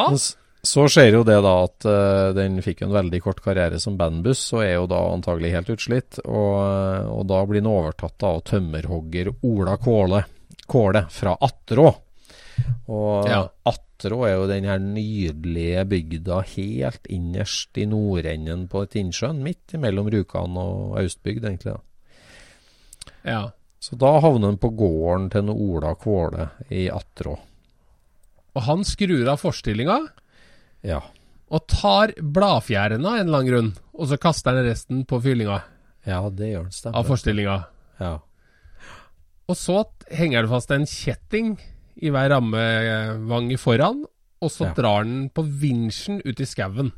Så 0.65 0.87
skjer 0.89 1.19
jo 1.19 1.25
det 1.29 1.37
da 1.45 1.53
at 1.67 1.85
uh, 1.85 2.31
den 2.33 2.57
fikk 2.65 2.87
en 2.87 2.95
veldig 2.95 3.21
kort 3.21 3.43
karriere 3.45 3.77
som 3.83 3.99
bandbuss, 4.01 4.47
og 4.57 4.63
er 4.65 4.79
jo 4.79 4.87
da 4.89 5.03
antagelig 5.13 5.53
helt 5.53 5.73
utslitt. 5.75 6.21
Og, 6.25 6.55
eh, 6.65 7.11
og 7.13 7.27
da 7.29 7.43
blir 7.45 7.61
den 7.61 7.69
overtatt 7.69 8.25
av 8.25 8.41
tømmerhogger 8.49 9.35
Ola 9.45 9.77
Kåle, 9.83 10.23
Kåle 10.65 11.05
fra 11.13 11.37
Atterå. 11.37 11.91
Og 12.89 13.29
Ja. 13.29 13.43
Atterå 13.69 14.23
er 14.27 14.35
jo 14.39 14.49
den 14.49 14.65
her 14.65 14.81
nydelige 14.81 15.85
bygda 15.91 16.41
helt 16.55 17.07
innerst 17.13 17.77
i 17.77 17.85
nordenden 17.87 18.67
på 18.69 18.87
Tinnsjøen, 18.89 19.43
midt 19.45 19.77
mellom 19.77 20.09
Rjukan 20.09 20.57
og 20.57 20.99
Austbygd, 21.03 21.45
egentlig. 21.45 21.77
da. 21.77 21.81
ja. 23.25 23.45
Så 23.85 23.99
da 24.01 24.19
havner 24.25 24.49
den 24.49 24.57
på 24.57 24.73
gården 24.73 25.29
til 25.29 25.45
en 25.45 25.53
Ola 25.53 25.95
Kåle 25.95 26.49
i 26.73 26.89
Atterå. 26.89 27.37
Og 28.55 28.63
han 28.65 28.85
skrur 28.89 29.29
av 29.29 29.43
forstillinga 29.43 29.99
Ja. 30.85 31.01
og 31.49 31.67
tar 31.71 32.13
bladfjærene 32.21 33.07
av 33.09 33.19
en 33.19 33.27
eller 33.29 33.39
annen 33.41 33.51
grunn, 33.51 33.71
og 33.97 34.09
så 34.11 34.19
kaster 34.21 34.53
han 34.57 34.67
resten 34.67 35.05
på 35.09 35.21
fyllinga 35.25 35.63
ja, 36.05 36.19
det 36.29 36.51
gjør 36.51 36.67
den, 36.69 36.95
av 37.01 37.07
forstillinga. 37.09 37.55
Ja. 38.03 38.19
Og 39.49 39.57
så 39.57 39.79
henger 40.13 40.45
det 40.45 40.51
fast 40.53 40.75
en 40.77 40.85
kjetting 40.89 41.55
i 41.97 42.11
hver 42.13 42.29
rammevange 42.35 43.57
foran, 43.61 44.03
og 44.45 44.51
så 44.53 44.67
Ja. 44.69 44.75
drar 44.77 45.05
den 45.09 45.31
på 45.33 45.45
vinsjen 45.47 46.21
ut 46.25 46.41
i 46.41 46.45
skauen. 46.45 46.93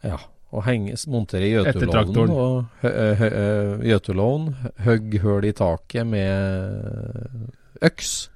Ja, 0.00 0.16
og 0.52 0.64
henges, 0.64 1.04
monterer 1.06 1.44
i 1.44 1.52
gjøtulovnen. 1.52 2.32
Og 2.32 3.84
gjøtulovn, 3.84 4.48
høgg 4.86 5.18
høl 5.20 5.44
i 5.44 5.52
taket 5.52 6.06
med 6.06 7.52
øks, 7.84 8.30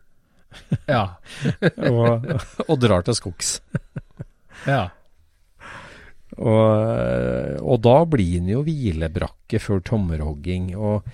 Ja. 0.89 1.15
og, 1.89 2.27
og 2.69 2.77
drar 2.81 3.01
til 3.07 3.17
skogs. 3.17 3.55
Ja. 4.69 4.83
Og, 6.41 7.61
og 7.61 7.79
da 7.85 7.99
blir 8.09 8.41
den 8.41 8.51
jo 8.55 8.65
hvilebrakke 8.65 9.61
før 9.61 9.83
tommerhogging. 9.85 10.73
Og 10.79 11.07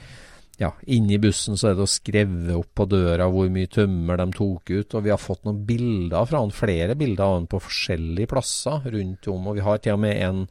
ja, 0.58 0.72
inni 0.90 1.20
bussen 1.22 1.58
så 1.58 1.70
er 1.70 1.76
det 1.78 1.84
å 1.84 1.90
skrevet 1.90 2.50
opp 2.56 2.72
på 2.80 2.86
døra 2.90 3.28
hvor 3.30 3.50
mye 3.54 3.70
tømmer 3.70 4.18
de 4.18 4.26
tok 4.34 4.72
ut. 4.72 4.96
Og 4.98 5.04
vi 5.04 5.12
har 5.12 5.20
fått 5.22 5.44
noen 5.46 5.60
bilder 5.66 6.26
fra 6.30 6.42
han, 6.42 6.54
flere 6.54 6.96
bilder 6.98 7.24
av 7.24 7.36
han 7.36 7.50
på 7.50 7.60
forskjellige 7.66 8.30
plasser 8.32 8.88
rundt 8.94 9.30
om. 9.30 9.46
Og 9.50 9.58
vi 9.58 9.66
har 9.66 9.82
til 9.82 9.98
og 9.98 10.02
med 10.06 10.18
en, 10.26 10.42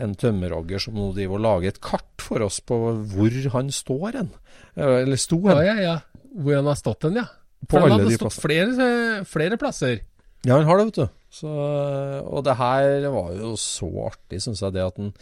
en 0.00 0.16
tømmerhogger 0.18 0.86
som 0.86 0.96
nå 0.96 1.10
driver 1.16 1.40
og 1.40 1.44
lager 1.48 1.74
et 1.74 1.82
kart 1.84 2.24
for 2.24 2.44
oss 2.48 2.62
på 2.64 2.80
hvor 3.12 3.38
han 3.56 3.72
står 3.72 4.22
hen. 4.22 4.32
Eller 4.76 5.20
sto 5.20 5.40
ja, 5.44 5.58
hen. 5.58 5.68
ja, 5.68 5.76
ja. 5.90 6.26
Hvor 6.32 6.56
han 6.56 6.68
har 6.72 6.80
stått 6.80 7.08
hen, 7.08 7.20
ja. 7.20 7.28
På 7.62 7.76
For 7.76 7.92
han 7.92 8.08
de 8.08 8.16
stått 8.16 8.40
flere, 8.40 8.86
flere 9.28 9.60
plasser. 9.60 10.00
Ja, 10.46 10.58
han 10.58 10.68
har 10.68 10.80
det, 10.80 10.90
vet 10.90 11.00
du. 11.00 11.18
Så, 11.32 11.48
og 11.48 12.44
det 12.44 12.58
her 12.58 13.08
var 13.14 13.32
jo 13.38 13.54
så 13.60 13.88
artig, 14.10 14.42
syns 14.44 14.62
jeg, 14.64 14.74
det 14.76 14.84
at 14.84 14.98
den 15.00 15.12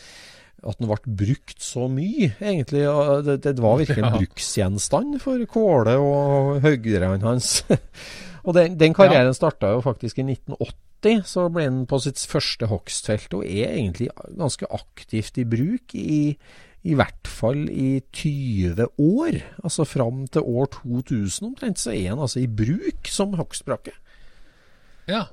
at 0.60 0.76
den 0.76 0.90
ble 0.90 1.14
brukt 1.16 1.62
så 1.64 1.86
mye, 1.88 2.34
egentlig. 2.36 2.82
Det, 3.24 3.38
det 3.46 3.62
var 3.64 3.78
virkelig 3.80 4.02
en 4.02 4.10
Ja. 4.10 4.18
bruksgjenstand 4.18 5.14
for 5.22 5.40
Kåle 5.48 5.94
og 5.96 6.60
høggerne 6.60 7.16
hans. 7.24 7.62
og 8.44 8.52
den, 8.58 8.76
den 8.76 8.92
karrieren 8.92 9.32
starta 9.32 9.70
jo 9.72 9.80
faktisk 9.86 10.20
i 10.20 10.26
1980, 10.26 10.76
1980 11.00 11.24
så 11.24 11.46
ble 11.48 11.64
den 11.64 11.86
på 11.88 11.98
sitt 12.04 12.20
første 12.28 12.68
hogstfelt, 12.68 13.32
og 13.32 13.44
er 13.46 13.72
egentlig 13.72 14.10
ganske 14.36 14.66
aktivt 14.68 15.38
i 15.40 15.46
bruk 15.48 15.94
i, 15.96 16.36
i 16.84 16.94
hvert 16.94 17.28
fall 17.28 17.68
i 17.72 18.02
20 18.12 18.84
år. 18.98 19.40
Altså 19.64 19.84
fram 19.88 20.26
til 20.28 20.42
år 20.44 20.68
2000 20.76 21.48
omtrent, 21.48 21.80
så 21.80 21.94
er 21.94 22.10
han 22.12 22.20
altså 22.20 22.40
i 22.40 22.46
bruk 22.46 23.08
som 23.08 23.32
hogstbrakke. 23.40 23.96
Ja. 25.08 25.28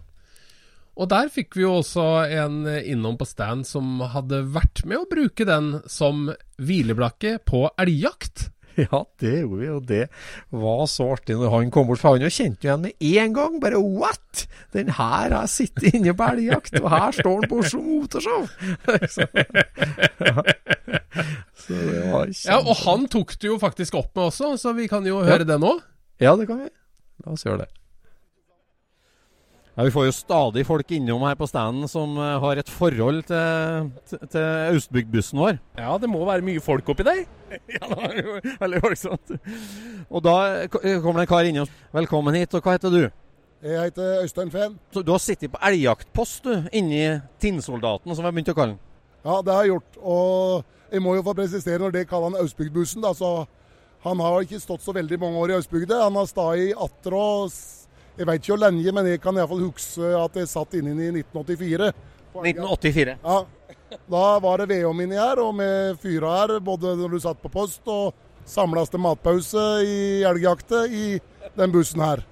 Og 0.98 1.10
der 1.12 1.30
fikk 1.30 1.58
vi 1.58 1.66
jo 1.66 1.76
også 1.80 2.04
en 2.40 2.64
innom 2.66 3.20
på 3.20 3.28
stand 3.30 3.68
som 3.70 4.00
hadde 4.14 4.42
vært 4.56 4.82
med 4.90 5.04
å 5.04 5.10
bruke 5.10 5.46
den 5.46 5.76
som 5.86 6.32
hvileblakke 6.58 7.38
på 7.46 7.68
elgjakt. 7.78 8.50
Ja, 8.92 9.00
det 9.20 9.32
gjorde 9.40 9.58
vi, 9.58 9.70
og 9.74 9.86
det 9.90 10.04
var 10.54 10.84
så 10.92 11.08
artig 11.16 11.38
når 11.40 11.50
han 11.50 11.72
kom 11.74 11.88
bort. 11.90 12.02
For 12.02 12.14
han 12.14 12.30
kjente 12.30 12.68
jo 12.68 12.70
igjen 12.70 12.84
med 12.84 13.08
en 13.24 13.34
gang. 13.34 13.56
Bare 13.64 13.80
what?! 13.82 14.44
Den 14.76 14.92
her 14.94 15.34
har 15.34 15.50
sittet 15.50 15.96
inne 15.98 16.14
på 16.18 16.28
elgjakt, 16.28 16.78
og 16.82 16.90
her 16.94 17.16
står 17.16 17.40
han 17.40 17.50
på 17.50 17.62
Oslo 17.64 17.82
Motorshow! 17.82 18.46
så, 19.10 19.26
ja. 20.30 20.46
så 21.58 21.74
det 21.74 22.04
var 22.12 22.30
kjempe... 22.30 22.52
Ja, 22.52 22.60
og 22.62 22.84
han 22.84 23.10
tok 23.18 23.34
det 23.42 23.50
jo 23.50 23.58
faktisk 23.62 23.98
opp 23.98 24.14
med 24.14 24.28
også, 24.28 24.54
så 24.62 24.76
vi 24.78 24.86
kan 24.92 25.08
jo 25.10 25.24
høre 25.24 25.42
ja. 25.42 25.52
det 25.56 25.60
nå. 25.64 25.74
Ja, 26.22 26.36
det 26.38 26.50
kan 26.50 26.62
vi. 26.62 26.70
La 27.26 27.34
oss 27.34 27.48
gjøre 27.48 27.64
det. 27.66 27.72
Ja, 29.78 29.84
Vi 29.84 29.92
får 29.94 30.06
jo 30.08 30.12
stadig 30.16 30.64
folk 30.66 30.92
innom 30.92 31.22
her 31.22 31.36
på 31.38 31.46
standen 31.46 31.86
som 31.86 32.16
uh, 32.18 32.40
har 32.42 32.58
et 32.58 32.70
forhold 32.70 33.20
til, 33.30 33.92
til, 34.10 34.24
til 34.34 34.46
Austbygdbussen 34.74 35.38
vår. 35.38 35.60
Ja, 35.78 35.92
det 36.02 36.10
må 36.10 36.24
være 36.26 36.42
mye 36.42 36.64
folk 36.66 36.90
oppi 36.90 37.06
der. 37.06 37.20
ja, 37.76 37.84
det 37.92 38.08
er 38.08 38.24
jo 38.24 38.40
veldig 38.64 38.82
folksomt. 38.82 39.36
Og 40.10 40.26
da 40.26 40.34
kommer 40.74 41.22
det 41.22 41.28
en 41.28 41.30
kar 41.30 41.46
innom. 41.52 41.70
Velkommen 41.94 42.40
hit, 42.40 42.58
og 42.58 42.66
hva 42.66 42.74
heter 42.74 42.96
du? 42.96 43.04
Jeg 43.62 43.86
heter 43.92 44.24
Øystein 44.24 44.50
Fehn. 44.52 44.80
Så 44.94 45.06
Du 45.06 45.14
har 45.14 45.22
sittet 45.22 45.54
på 45.54 45.62
elgjaktpost 45.70 46.50
du, 46.50 46.56
inni 46.74 47.06
Tinnsoldaten, 47.38 48.18
som 48.18 48.26
jeg 48.26 48.34
begynte 48.34 48.58
å 48.58 48.58
kalle 48.58 48.74
den? 48.74 48.84
Ja, 49.30 49.40
det 49.46 49.54
har 49.54 49.68
jeg 49.68 49.76
gjort. 49.76 50.02
Og 50.02 50.92
jeg 50.96 51.06
må 51.06 51.20
jo 51.20 51.26
få 51.30 51.38
presisere 51.38 51.84
når 51.86 52.00
det 52.00 52.08
kaller 52.10 52.32
han 52.32 52.42
Austbygdbussen. 52.42 53.06
Da, 53.06 53.14
så 53.14 53.46
han 54.10 54.26
har 54.26 54.42
ikke 54.42 54.58
stått 54.64 54.82
så 54.82 54.98
veldig 54.98 55.22
mange 55.22 55.38
år 55.38 55.54
i 55.54 55.62
Austbygda. 55.62 56.08
Han 56.08 56.18
har 56.18 56.26
stått 56.34 56.66
i 56.66 56.72
atter 56.74 57.22
og 57.22 57.54
jeg 58.18 58.26
vet 58.26 58.42
ikke 58.42 58.54
hvor 58.56 58.64
lenge, 58.66 58.94
men 58.98 59.10
jeg 59.12 59.22
kan 59.22 59.38
iallfall 59.38 59.66
huske 59.68 60.14
at 60.18 60.38
jeg 60.40 60.50
satt 60.50 60.78
inne 60.80 60.96
i 60.96 61.10
1984. 61.22 61.92
1984? 62.38 63.18
Ja. 63.24 63.38
Da 64.08 64.24
var 64.44 64.62
det 64.62 64.70
vedovn 64.72 65.04
inni 65.06 65.20
her, 65.20 65.40
og 65.42 65.54
med 65.58 66.00
fyra 66.02 66.34
her, 66.42 66.58
både 66.64 66.96
når 67.00 67.14
du 67.14 67.20
satt 67.24 67.40
på 67.44 67.52
post 67.52 67.88
og 67.92 68.16
samles 68.48 68.92
til 68.92 69.04
matpause 69.04 69.64
i 69.84 70.24
elgjakta 70.28 70.86
i 70.88 71.20
den 71.58 71.74
bussen 71.74 72.04
her. 72.04 72.24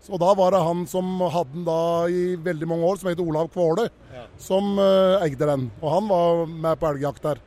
Så 0.00 0.16
da 0.20 0.32
var 0.36 0.54
det 0.54 0.62
han 0.64 0.86
som 0.88 1.20
hadde 1.20 1.52
den 1.52 1.66
da 1.66 1.80
i 2.08 2.34
veldig 2.40 2.68
mange 2.68 2.88
år, 2.88 3.00
som 3.00 3.10
heter 3.10 3.26
Olav 3.26 3.50
Kvåle, 3.52 3.90
ja. 4.14 4.24
som 4.40 4.72
uh, 4.80 5.20
eide 5.20 5.48
den. 5.52 5.68
Og 5.82 5.92
han 5.92 6.08
var 6.08 6.46
med 6.48 6.80
på 6.80 6.88
elgjakt 6.94 7.26
der. 7.28 7.42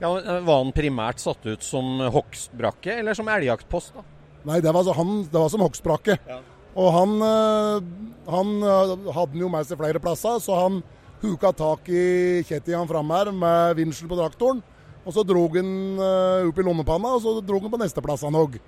Ja, 0.00 0.12
Var 0.14 0.54
han 0.54 0.70
primært 0.72 1.20
satt 1.20 1.44
ut 1.44 1.66
som 1.66 1.98
hogstbrakke, 2.14 2.94
eller 3.02 3.18
som 3.18 3.28
elgjaktpost? 3.28 3.92
da? 3.98 4.06
Nei, 4.48 4.60
det 4.64 4.72
var, 4.72 4.86
han, 4.96 5.10
det 5.28 5.36
var 5.36 5.50
som 5.52 5.66
hogstbrakke. 5.66 6.16
Ja. 6.28 6.38
Og 6.78 6.90
han, 6.94 7.14
eh, 7.26 7.86
han 8.30 8.50
eh, 8.62 8.92
hadde 9.16 9.40
jo 9.40 9.50
med 9.50 9.66
seg 9.66 9.80
flere 9.80 10.02
plasser, 10.02 10.38
så 10.42 10.58
han 10.62 10.80
huka 11.20 11.50
tak 11.56 11.88
i 11.90 12.42
kjettinga 12.46 12.84
framme 12.88 13.16
her 13.18 13.32
med 13.34 13.80
vinsel 13.80 14.08
på 14.10 14.18
traktoren. 14.18 14.62
Og 15.00 15.14
så 15.16 15.24
drog 15.24 15.54
han 15.56 15.70
uh, 15.96 16.44
opp 16.44 16.58
i 16.60 16.64
lommepanna, 16.64 17.14
og 17.16 17.22
så 17.24 17.32
drog 17.40 17.64
han 17.64 17.72
på 17.72 17.78
neste 17.80 18.02
plass 18.04 18.20
han 18.24 18.36
òg. 18.36 18.58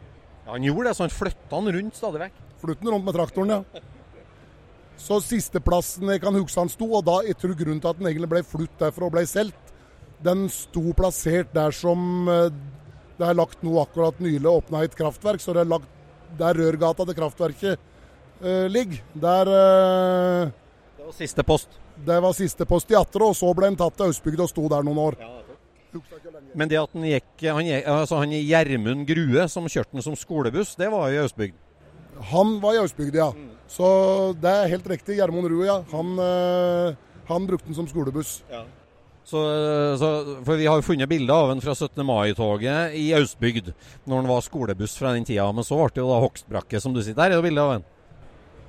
Ja, 0.46 0.54
han 0.54 0.64
gjorde 0.64 0.86
det, 0.88 0.94
så 0.96 1.04
han 1.04 1.12
flytta 1.12 1.58
han 1.58 1.68
rundt 1.76 1.98
stadig 1.98 2.22
vekk? 2.22 2.38
Flytta 2.62 2.86
han 2.86 2.94
rundt 2.94 3.06
med 3.06 3.16
traktoren, 3.18 3.52
ja. 3.52 3.82
Så 5.00 5.18
sisteplassen 5.24 6.08
jeg 6.12 6.22
kan 6.24 6.36
huske 6.36 6.60
han 6.60 6.72
sto, 6.72 6.88
og 6.96 7.04
da 7.04 7.18
jeg 7.26 7.36
tror 7.40 7.56
grunnen 7.58 7.82
til 7.84 7.92
at 7.92 8.00
den 8.00 8.08
egentlig 8.08 8.30
ble 8.32 8.42
flytt 8.48 8.74
derfra 8.80 9.08
og 9.08 9.14
ble 9.14 9.26
solgt, 9.28 9.72
den 10.24 10.46
sto 10.52 10.96
plassert 10.96 11.52
der 11.52 11.74
som 11.76 12.24
det 12.26 13.28
er 13.28 13.36
lagt 13.36 13.64
nå 13.64 13.76
akkurat 13.82 14.20
nylig 14.22 14.48
åpna 14.48 14.84
et 14.86 14.96
kraftverk, 14.96 15.42
så 15.42 15.52
det 15.56 15.66
er 15.66 15.72
lagt 15.74 16.38
der 16.40 16.56
rørgata 16.56 17.04
til 17.08 17.18
kraftverket 17.18 17.91
uh, 18.42 18.66
ligger. 18.70 19.02
Der 19.14 19.50
uh, 19.52 20.50
Det 20.98 21.06
var 21.06 21.16
siste 21.16 21.46
post? 21.46 21.78
Det 22.02 22.18
var 22.24 22.34
siste 22.36 22.66
post 22.66 22.90
i 22.90 22.98
Atre, 22.98 23.28
og 23.30 23.36
så 23.38 23.52
ble 23.54 23.70
han 23.70 23.78
tatt 23.78 23.96
til 23.98 24.10
Austbygd 24.10 24.42
og 24.42 24.50
sto 24.50 24.66
der 24.72 24.84
noen 24.86 25.00
år. 25.10 25.18
Ja, 25.20 25.38
men 26.56 26.70
det 26.70 26.78
at 26.80 26.94
han 26.96 27.04
gikk 27.04 27.42
Han, 27.52 27.66
altså 27.68 28.16
han 28.22 28.30
Gjermund 28.32 29.04
Grue 29.04 29.44
som 29.52 29.66
kjørte 29.68 29.92
den 29.92 30.04
som 30.04 30.16
skolebuss, 30.16 30.72
det 30.80 30.88
var 30.92 31.12
i 31.12 31.18
Austbygd? 31.20 31.56
Han 32.32 32.54
var 32.62 32.76
i 32.76 32.80
Austbygd, 32.80 33.16
ja. 33.18 33.28
Mm. 33.36 33.50
Så 33.72 33.88
det 34.40 34.52
er 34.52 34.70
helt 34.72 34.86
riktig. 34.88 35.16
Gjermund 35.18 35.48
Rue, 35.48 35.64
ja. 35.66 35.78
Han, 35.92 36.14
uh, 36.20 37.20
han 37.28 37.48
brukte 37.48 37.70
den 37.70 37.76
som 37.76 37.88
skolebuss. 37.88 38.40
Ja. 38.52 38.64
Så, 39.24 39.38
så, 40.00 40.08
for 40.44 40.58
Vi 40.58 40.66
har 40.66 40.80
jo 40.80 40.84
funnet 40.84 41.08
bilder 41.08 41.34
av 41.34 41.52
den 41.52 41.62
fra 41.62 41.74
17. 41.74 42.02
mai-toget 42.04 42.96
i 42.98 43.06
Austbygd, 43.16 43.70
når 44.04 44.22
han 44.22 44.30
var 44.30 44.44
skolebuss 44.44 44.96
fra 44.98 45.14
den 45.16 45.26
tida. 45.28 45.46
Men 45.54 45.66
så 45.66 45.78
ble 45.78 45.88
det 45.94 46.02
jo 46.02 46.10
da 46.10 46.20
hogstbrakke, 46.24 46.80
som 46.82 46.94
du 46.94 47.02
sitter 47.02 47.22
her. 47.22 47.36
Er 47.36 47.40
det 47.40 47.46
bilde 47.46 47.64
av 47.64 47.74
den? 47.76 47.86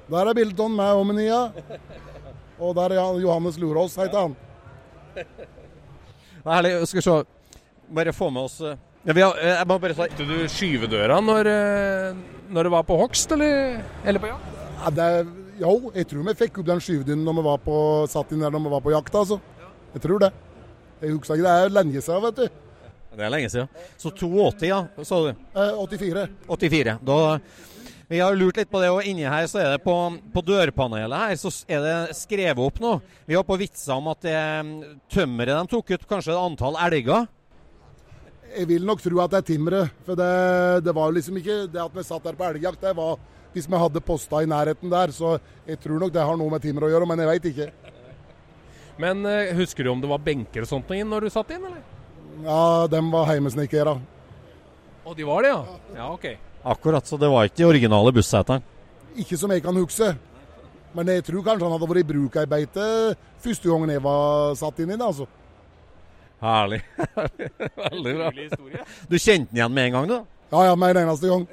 Der 0.10 0.30
er 0.30 0.36
bildet 0.36 0.60
av 0.60 0.72
meg 0.72 1.00
og 1.00 1.06
Menia. 1.08 1.42
Og 2.60 2.74
der 2.78 2.96
er 2.96 3.22
Johannes 3.24 3.60
Lurås, 3.60 3.96
heter 4.00 4.28
han. 4.28 4.36
Det 5.16 5.26
er 5.26 6.58
Herlig. 6.58 6.74
Skal 6.90 7.00
vi 7.00 7.06
se. 7.06 7.20
Bare 7.94 8.14
få 8.16 8.30
med 8.34 8.48
oss 8.48 8.58
eh, 8.64 8.80
ja, 9.04 9.14
har, 9.14 9.38
eh, 9.38 9.52
jeg 9.60 9.68
må 9.68 9.76
bare 9.84 9.96
Brukte 9.98 10.26
du 10.26 10.38
skyvedøra 10.50 11.20
når, 11.22 11.50
eh, 11.52 12.22
når 12.56 12.68
du 12.68 12.72
var 12.74 12.86
på 12.88 12.96
hogst, 12.98 13.32
eller, 13.36 13.82
eller 14.08 14.24
på 14.24 14.32
jakt? 14.32 14.62
Ja, 14.80 14.92
det, 14.98 15.08
jo, 15.60 15.74
jeg 15.94 16.08
tror 16.10 16.26
vi 16.30 16.36
fikk 16.40 16.62
opp 16.62 16.70
den 16.72 16.82
skyvedynen 16.84 17.26
når 17.28 17.38
vi 17.38 17.46
var 17.50 17.62
på, 17.64 17.78
satt 18.12 18.32
inn 18.34 18.42
der 18.44 18.54
når 18.56 18.64
vi 18.66 18.74
var 18.74 18.86
på 18.88 18.96
jakt. 18.96 19.20
altså. 19.20 19.40
Jeg 19.94 20.06
tror 20.08 20.24
det. 20.24 20.32
Jeg 21.04 21.12
husker 21.12 21.36
ikke, 21.36 21.44
Det 21.44 21.54
er 21.68 21.76
lenge 21.78 22.02
siden, 22.02 22.24
vet 22.24 22.40
du. 22.40 22.62
Det 23.14 23.28
er 23.28 23.30
lenge 23.36 23.52
siden. 23.54 23.68
Så 24.02 24.10
82, 24.10 24.68
ja, 24.72 24.80
sa 25.06 25.20
du? 25.22 25.30
Eh, 25.54 25.84
84. 25.84 26.26
84. 26.50 26.98
Da 27.06 27.20
vi 28.14 28.20
har 28.22 28.36
lurt 28.38 28.60
litt 28.60 28.70
på 28.70 28.78
det, 28.78 28.92
og 28.94 29.08
inni 29.10 29.24
her 29.26 29.48
så 29.50 29.58
er 29.64 29.72
det 29.74 29.80
på, 29.82 29.94
på 30.36 30.42
dørpanelet 30.46 31.18
her 31.18 31.38
så 31.42 31.50
er 31.66 31.80
det 31.82 32.18
skrevet 32.18 32.62
opp 32.62 32.78
noe. 32.84 33.00
Vi 33.26 33.34
har 33.34 33.46
på 33.48 33.58
vitser 33.58 33.96
om 33.96 34.12
at 34.12 34.22
det 34.22 34.42
tømmeret 35.10 35.58
de 35.58 35.72
tok 35.72 35.96
ut, 35.96 36.06
kanskje 36.12 36.36
et 36.36 36.42
antall 36.44 36.78
elger. 36.86 37.26
Jeg 38.54 38.70
vil 38.70 38.86
nok 38.86 39.02
tro 39.02 39.18
at 39.24 39.34
det 39.34 39.40
er 39.40 39.48
timmeret. 39.48 39.98
For 40.06 40.20
det, 40.20 40.30
det 40.86 40.94
var 40.94 41.10
jo 41.10 41.18
liksom 41.18 41.42
ikke 41.42 41.58
det 41.74 41.82
at 41.82 41.98
vi 41.98 42.06
satt 42.06 42.30
der 42.30 42.38
på 42.38 42.52
elgjakt. 42.52 42.84
Det 42.86 42.94
var 43.02 43.18
hvis 43.54 43.70
vi 43.70 43.82
hadde 43.82 44.06
posta 44.06 44.44
i 44.46 44.52
nærheten 44.54 44.94
der. 44.94 45.16
Så 45.18 45.34
jeg 45.66 45.82
tror 45.82 46.06
nok 46.06 46.14
det 46.14 46.28
har 46.30 46.38
noe 46.38 46.54
med 46.54 46.62
timmeret 46.62 46.92
å 46.92 46.94
gjøre, 46.94 47.10
men 47.10 47.26
jeg 47.26 47.32
veit 47.32 47.50
ikke. 47.50 47.70
Men 49.02 49.26
uh, 49.26 49.58
husker 49.58 49.90
du 49.90 49.96
om 49.96 50.06
det 50.06 50.14
var 50.14 50.22
benker 50.22 50.68
og 50.68 50.70
sånt 50.70 50.94
inn 50.94 51.10
når 51.10 51.26
du 51.26 51.34
satt 51.34 51.58
inn, 51.58 51.66
eller? 51.66 51.82
Ja, 52.46 52.64
dem 52.94 53.10
var 53.14 53.30
heimesnekkere. 53.34 53.98
Og 55.02 55.18
de 55.18 55.26
var 55.26 55.42
det, 55.42 55.58
ja? 55.58 55.80
Ja, 55.98 56.14
ok. 56.14 56.53
Akkurat, 56.64 57.08
så 57.08 57.18
det 57.20 57.28
var 57.28 57.48
ikke 57.48 57.60
de 57.60 57.68
originale 57.68 58.14
busseterne? 58.16 58.64
Ikke 59.20 59.38
som 59.38 59.52
jeg 59.52 59.64
kan 59.66 59.76
huske. 59.76 60.14
Men 60.94 61.10
jeg 61.10 61.26
tror 61.28 61.44
kanskje 61.44 61.66
han 61.66 61.74
hadde 61.76 61.90
vært 61.90 62.04
i 62.04 62.10
bruk 62.14 62.36
ei 62.38 62.50
beite 62.50 62.86
første 63.44 63.68
gangen 63.70 63.92
jeg 63.92 64.04
var 64.06 64.54
satt 64.56 64.80
inn 64.80 64.94
i 64.94 64.98
det. 64.98 65.06
altså. 65.06 65.28
Herlig. 66.44 66.82
Veldig 67.84 68.14
bra. 68.20 68.32
Du 69.10 69.18
kjente 69.18 69.50
den 69.50 69.60
igjen 69.60 69.76
med 69.76 69.90
en 69.90 69.98
gang, 69.98 70.10
du? 70.12 70.18
Ja, 70.54 70.66
ja, 70.70 70.76
med 70.78 70.96
en 70.96 71.08
eneste 71.08 71.32
gang. 71.32 71.48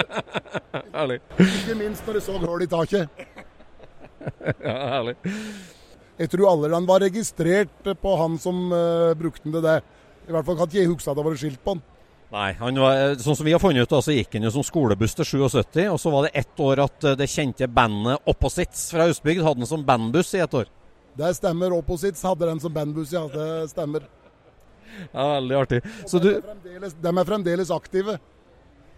herlig. 0.96 1.18
Ikke 1.42 1.78
minst 1.78 2.06
når 2.06 2.18
jeg 2.18 2.26
så 2.26 2.38
hull 2.42 2.64
i 2.64 2.70
taket. 2.70 3.26
ja, 4.68 4.76
herlig. 4.96 5.16
Jeg 6.16 6.32
tror 6.32 6.48
alle 6.54 6.72
den 6.72 6.88
var 6.88 7.04
registrert 7.04 7.90
på 8.00 8.14
han 8.22 8.38
som 8.40 8.70
uh, 8.72 9.12
brukte 9.18 9.44
den 9.44 9.58
til 9.58 9.66
det. 9.66 9.80
I 10.26 10.32
hvert 10.34 10.48
fall 10.48 10.58
kan 10.58 10.70
ikke 10.70 10.80
jeg 10.80 10.90
huske 10.90 11.12
at 11.12 11.18
det 11.18 11.26
var 11.26 11.38
skilt 11.38 11.62
på 11.62 11.76
den. 11.76 11.84
Nei, 12.32 12.56
var, 12.58 12.96
eh, 12.96 13.14
sånn 13.22 13.36
som 13.38 13.46
vi 13.46 13.52
har 13.54 13.62
funnet 13.62 13.86
ut, 13.86 13.92
så 14.02 14.14
gikk 14.14 14.34
han 14.34 14.48
jo 14.48 14.50
som 14.50 14.64
skolebuss 14.66 15.14
til 15.14 15.24
77. 15.24 15.86
Og 15.92 16.00
så 16.02 16.10
var 16.10 16.26
det 16.26 16.34
ett 16.42 16.58
år 16.60 16.82
at 16.82 17.04
eh, 17.04 17.14
det 17.14 17.28
kjente 17.30 17.68
bandet 17.70 18.18
Opposites 18.26 18.88
fra 18.90 19.06
Østbygd 19.06 19.44
hadde 19.46 19.62
den 19.62 19.70
som 19.70 19.84
bandbuss 19.86 20.34
i 20.34 20.42
ett 20.42 20.54
år. 20.54 20.66
Det 21.16 21.30
stemmer. 21.38 21.72
Opposites 21.72 22.22
hadde 22.26 22.48
den 22.50 22.60
som 22.60 22.74
bandbuss, 22.74 23.12
ja. 23.14 23.22
Det 23.30 23.70
stemmer. 23.70 24.08
Ja, 25.12 25.36
Veldig 25.36 25.56
artig. 25.56 25.80
Så 26.06 26.18
du 26.18 26.42
De 26.42 27.12
er 27.18 27.24
fremdeles 27.24 27.70
aktive. 27.70 28.18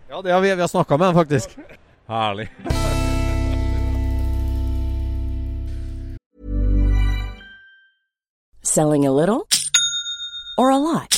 Ja, 0.08 0.22
det 0.22 0.32
har 0.32 0.40
vi, 0.40 0.54
vi 0.54 0.60
har 0.60 0.68
snakka 0.68 0.96
med 0.96 1.08
dem, 1.08 1.14
faktisk. 1.14 1.58
Herlig. 2.08 2.48
Selling 8.62 9.06
a 9.06 9.12
little 9.12 9.46
or 10.56 10.70
a 10.70 10.78
lot? 10.78 11.17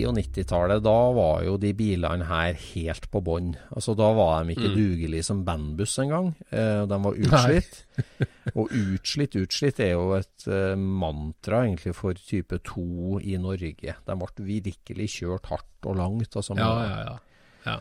80- 0.00 0.08
og 0.08 0.16
90-tallet, 0.16 0.82
da 0.82 0.94
var 1.16 1.42
jo 1.44 1.56
de 1.60 1.72
bilene 1.76 2.24
her 2.28 2.54
helt 2.54 3.06
på 3.12 3.20
bånn. 3.22 3.52
Altså, 3.76 3.94
da 3.96 4.08
var 4.16 4.44
de 4.44 4.54
ikke 4.54 4.70
Mm. 4.70 4.76
dugelige 4.76 5.24
som 5.24 5.44
bandbuss 5.44 5.98
engang. 5.98 6.34
Eh, 6.50 6.86
de 6.86 6.98
var 7.04 7.12
utslitt. 7.14 7.84
og 8.56 8.68
utslitt, 8.72 9.36
utslitt 9.36 9.80
er 9.80 9.92
jo 9.92 10.14
et 10.16 10.46
eh, 10.48 10.74
mantra 10.76 11.64
egentlig 11.66 11.94
for 11.94 12.14
type 12.14 12.58
2 12.64 13.20
i 13.22 13.36
Norge. 13.36 13.74
De 14.06 14.16
ble 14.16 14.46
virkelig 14.64 15.08
kjørt 15.20 15.46
hardt 15.52 15.86
og 15.86 15.96
langt. 15.96 16.36
Altså, 16.36 16.56
Ja, 16.56 16.72
ja, 16.84 16.98
ja. 17.04 17.18
ja. 17.66 17.76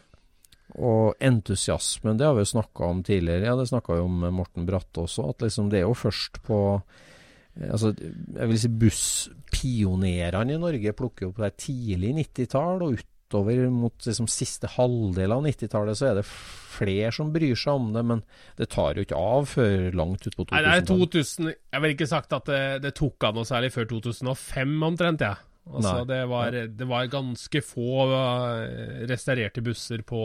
Og 0.78 1.16
entusiasmen, 1.20 2.18
det 2.20 2.28
har 2.28 2.36
vi 2.38 2.44
jo 2.46 2.52
snakka 2.54 2.90
om 2.92 3.04
tidligere. 3.04 3.46
Ja, 3.48 3.56
det 3.58 3.70
snakka 3.72 3.96
jo 3.98 4.06
om 4.06 4.20
Morten 4.36 4.68
Bratte 4.68 5.02
også. 5.08 5.30
At 5.32 5.40
liksom 5.42 5.70
det 5.72 5.80
er 5.80 5.88
jo 5.88 5.96
først 5.98 6.42
på 6.46 6.60
Altså, 7.68 7.92
jeg 7.98 8.50
vil 8.52 8.60
si 8.62 8.70
busspionerene 8.82 10.56
i 10.56 10.62
Norge 10.62 10.96
plukker 10.96 11.30
opp 11.30 11.42
det 11.44 11.56
tidlig 11.66 12.14
90-tall, 12.22 12.86
og 12.86 13.00
utover 13.02 13.66
mot 13.74 14.08
liksom 14.08 14.30
siste 14.32 14.70
halvdel 14.78 15.36
av 15.36 15.44
90-tallet 15.46 16.00
så 16.00 16.10
er 16.10 16.22
det 16.22 16.26
flere 16.30 17.12
som 17.14 17.34
bryr 17.34 17.58
seg 17.60 17.82
om 17.82 17.92
det, 17.96 18.06
men 18.14 18.24
det 18.58 18.70
tar 18.72 18.96
jo 18.96 19.04
ikke 19.04 19.20
av 19.20 19.50
før 19.52 19.90
langt 20.00 20.24
ut 20.26 20.38
på 20.38 20.48
Nei, 20.54 20.64
det 20.64 20.72
er 20.72 20.88
2000-tallet. 20.88 21.20
2000 21.20 21.52
Jeg 21.52 21.84
vil 21.84 21.96
ikke 21.98 22.10
sagt 22.14 22.36
at 22.40 22.50
det, 22.50 22.64
det 22.86 22.96
tok 22.98 23.28
av 23.28 23.38
noe 23.38 23.50
særlig 23.50 23.74
før 23.76 23.92
2005 23.92 24.76
omtrent, 24.90 25.28
jeg. 25.28 25.46
Altså, 25.70 26.02
det, 26.08 26.24
var, 26.32 26.56
det 26.80 26.88
var 26.90 27.12
ganske 27.12 27.62
få 27.62 28.08
uh, 28.10 29.06
restaurerte 29.10 29.62
busser 29.62 30.02
på, 30.08 30.22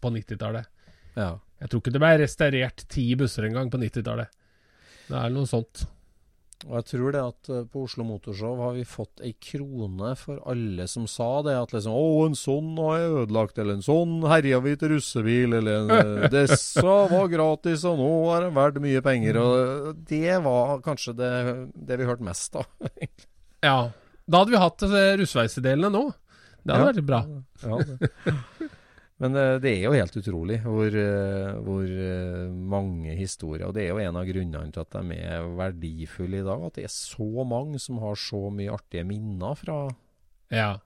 på 0.00 0.12
90-tallet. 0.16 0.66
Ja. 1.14 1.36
Jeg 1.60 1.70
tror 1.70 1.82
ikke 1.82 1.92
det 1.94 2.02
ble 2.02 2.12
restaurert 2.24 2.84
ti 2.90 3.04
busser 3.20 3.46
engang 3.46 3.70
på 3.70 3.78
90-tallet. 3.78 4.32
Det 5.10 5.18
er 5.20 5.32
noe 5.34 5.46
sånt. 5.50 5.84
Og 6.68 6.74
jeg 6.76 6.84
tror 6.90 7.12
det 7.14 7.20
at 7.24 7.48
eh, 7.48 7.62
på 7.72 7.84
Oslo 7.86 8.04
Motorshow 8.04 8.58
har 8.60 8.74
vi 8.76 8.82
fått 8.84 9.22
ei 9.24 9.30
krone 9.40 10.10
for 10.20 10.42
alle 10.50 10.84
som 10.92 11.06
sa 11.08 11.40
det. 11.46 11.54
At 11.56 11.72
liksom 11.72 11.94
'Å, 11.96 12.26
en 12.26 12.36
sånn 12.36 12.76
har 12.76 12.98
jeg 12.98 13.14
ødelagt', 13.22 13.58
eller 13.58 13.78
'en 13.78 13.86
sånn 13.86 14.18
herja 14.28 14.60
vi 14.60 14.74
til 14.76 14.92
russebil', 14.92 15.54
eller 15.56 15.88
eh, 15.96 16.28
'Dessa 16.32 17.08
var 17.08 17.28
gratis, 17.32 17.84
og 17.88 17.96
nå 18.02 18.10
er 18.36 18.40
det 18.44 18.52
verdt 18.58 18.80
mye 18.84 19.00
penger'. 19.00 19.40
Og 19.40 20.04
det 20.04 20.36
var 20.44 20.80
kanskje 20.84 21.16
det, 21.16 21.32
det 21.74 21.96
vi 21.98 22.04
hørte 22.04 22.22
mest 22.28 22.56
av. 22.56 22.66
Ja. 23.62 23.90
Da 24.28 24.38
hadde 24.38 24.52
vi 24.52 24.56
hatt 24.62 24.80
russeveisdelene 25.20 25.90
nå. 25.92 26.12
Det 26.64 26.76
hadde 26.76 26.86
Ja. 26.86 26.92
vært 26.92 27.06
bra. 27.06 27.20
Ja, 27.64 27.76
det. 27.84 28.68
Men 29.20 29.36
eh, 29.36 29.56
det 29.60 29.72
er 29.74 29.82
jo 29.84 29.96
helt 29.96 30.16
utrolig 30.16 30.60
hvor, 30.64 30.94
eh, 30.96 31.56
hvor 31.64 31.84
eh, 31.84 32.46
mange 32.48 33.16
historier 33.18 33.68
Og 33.68 33.74
det 33.76 33.84
er 33.84 33.90
jo 33.92 34.00
en 34.00 34.16
av 34.16 34.28
grunnene 34.28 34.72
til 34.72 34.84
at 34.84 34.96
de 34.96 35.18
er 35.18 35.48
verdifulle 35.58 36.40
i 36.40 36.46
dag. 36.46 36.62
At 36.66 36.78
det 36.78 36.86
er 36.88 36.94
så 36.94 37.44
mange 37.44 37.80
som 37.82 38.00
har 38.00 38.16
så 38.20 38.46
mye 38.54 38.76
artige 38.76 39.04
minner 39.08 39.58
fra 39.60 39.82
Ja. 40.50 40.78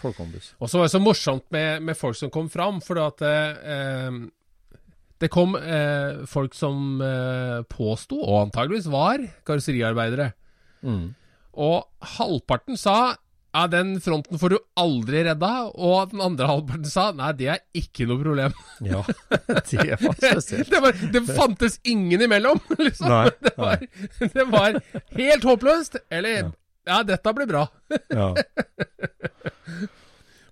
Folkombuss. 0.00 0.54
Og 0.58 0.70
så 0.70 0.80
var 0.80 0.88
det 0.88 0.94
så 0.94 1.02
morsomt 1.04 1.44
med, 1.52 1.82
med 1.84 1.98
folk 1.98 2.16
som 2.16 2.30
kom 2.32 2.48
fram, 2.50 2.80
for 2.82 2.98
at 2.98 3.20
eh, 3.22 4.16
det 5.20 5.28
kom 5.30 5.52
eh, 5.54 6.24
folk 6.26 6.56
som 6.56 6.96
eh, 7.04 7.60
påsto, 7.70 8.16
og 8.18 8.46
antageligvis 8.46 8.88
var, 8.90 9.22
karosseriarbeidere. 9.46 10.32
Mm. 10.82 11.12
Og 11.62 12.08
halvparten 12.16 12.80
sa 12.80 13.14
ja, 13.52 13.66
den 13.68 14.00
fronten 14.00 14.38
får 14.40 14.54
du 14.54 14.58
aldri 14.80 15.22
redda, 15.26 15.50
og 15.76 16.12
den 16.14 16.22
andre 16.24 16.46
halvparten 16.48 16.88
sa 16.88 17.10
nei, 17.12 17.32
det 17.36 17.50
er 17.52 17.60
ikke 17.76 18.06
noe 18.08 18.22
problem. 18.22 18.54
Ja, 18.92 19.02
det 19.68 19.98
var 20.02 20.16
spesielt. 20.16 20.70
det, 20.72 20.80
var, 20.80 20.96
det 21.12 21.22
fantes 21.28 21.76
ingen 21.84 22.24
imellom, 22.24 22.60
liksom. 22.80 23.12
Nei, 23.12 23.28
det, 23.44 23.52
var, 23.60 23.84
det 24.18 24.46
var 24.50 24.78
helt 25.18 25.44
håpløst. 25.46 26.00
Eller 26.10 26.48
ja, 26.88 27.02
dette 27.06 27.34
blir 27.36 27.46
bra. 27.50 27.66
Ja. 28.08 28.32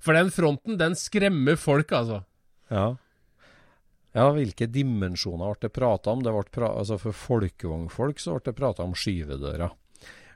For 0.01 0.14
den 0.14 0.30
fronten, 0.30 0.76
den 0.78 0.94
skremmer 0.96 1.57
folk, 1.59 1.90
altså. 1.96 2.20
Ja. 2.70 2.84
ja, 4.14 4.28
hvilke 4.36 4.68
dimensjoner 4.70 5.57
ble 5.57 5.66
det 5.66 5.74
prata 5.74 6.12
om? 6.12 6.22
Det 6.22 6.36
ble 6.36 6.44
pra 6.55 6.68
altså 6.78 7.01
For 7.03 7.16
folkevognfolk 7.16 8.20
så 8.22 8.36
ble 8.36 8.53
det 8.53 8.59
prata 8.61 8.86
om 8.86 8.94
skyvedøra. 8.94 9.72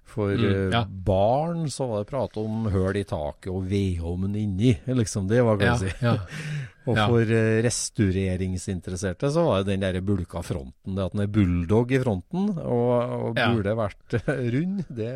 For 0.05 0.31
Mm, 0.37 0.45
eh, 0.47 0.71
ja. 0.71 0.85
barn 0.87 1.65
så 1.73 1.87
var 1.91 2.03
det 2.05 2.11
prat 2.11 2.37
om 2.39 2.67
høl 2.71 2.97
i 3.01 3.05
taket 3.09 3.49
og 3.51 3.65
vedovnen 3.71 4.37
inni. 4.39 4.75
Liksom 5.01 5.27
det 5.29 5.41
var, 5.43 5.59
Ja, 5.63 5.73
jeg 5.75 5.91
si. 5.91 6.05
ja. 6.05 6.13
og 6.87 6.99
for 7.01 7.33
eh, 7.35 7.63
restaureringsinteresserte 7.65 9.31
så 9.33 9.45
var 9.47 9.63
det 9.65 9.73
den 9.73 9.81
der 9.87 10.01
bulka 10.05 10.43
fronten. 10.45 10.95
Det 10.95 11.05
at 11.07 11.13
den 11.17 11.25
er 11.25 11.33
bulldog 11.33 11.91
i 11.97 12.01
fronten 12.03 12.51
og, 12.59 12.93
og 13.31 13.39
burde 13.57 13.75
vært 13.81 14.19
rund, 14.55 14.85
det, 14.89 15.11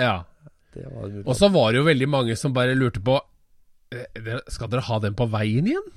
Ja. 0.00 0.24
det 0.74 0.86
var 0.90 1.10
Og 1.26 1.36
så 1.38 1.48
var 1.52 1.72
det 1.72 1.78
jo 1.82 1.88
veldig 1.88 2.08
mange 2.08 2.36
som 2.36 2.52
bare 2.56 2.74
lurte 2.76 3.00
på 3.04 3.18
eh, 3.92 4.38
Skal 4.48 4.68
dere 4.72 4.84
ha 4.88 4.98
den 5.04 5.14
på 5.14 5.26
veien 5.30 5.68
igjen? 5.68 5.90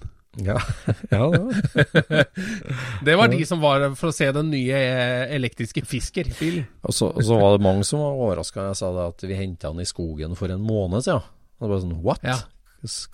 Ja, 0.43 0.57
ja 1.13 1.29
det 1.31 1.39
var. 1.39 2.25
Det 3.05 3.15
var 3.15 3.27
de 3.31 3.45
som 3.47 3.61
var 3.63 3.85
for 3.95 4.11
å 4.11 4.15
se 4.15 4.27
den 4.35 4.49
nye 4.51 4.75
eh, 4.75 5.35
elektriske 5.35 5.83
Fisker-bilen. 5.87 6.65
Og 6.83 6.95
så, 6.95 7.09
og 7.13 7.23
så 7.23 7.37
var 7.39 7.55
det 7.55 7.63
mange 7.65 7.85
som 7.87 8.01
var 8.03 8.17
overraska 8.19 8.67
jeg 8.71 8.79
sa 8.81 8.91
det 8.95 9.05
at 9.13 9.25
vi 9.29 9.37
henta 9.39 9.71
den 9.71 9.83
i 9.85 9.87
skogen 9.89 10.35
for 10.39 10.51
en 10.51 10.63
måned 10.65 11.05
siden. 11.05 11.23
Og 11.59 11.67
det 11.67 11.71
var 11.71 11.83
sånn 11.85 12.01
What? 12.03 12.25
Ja. 12.27 12.39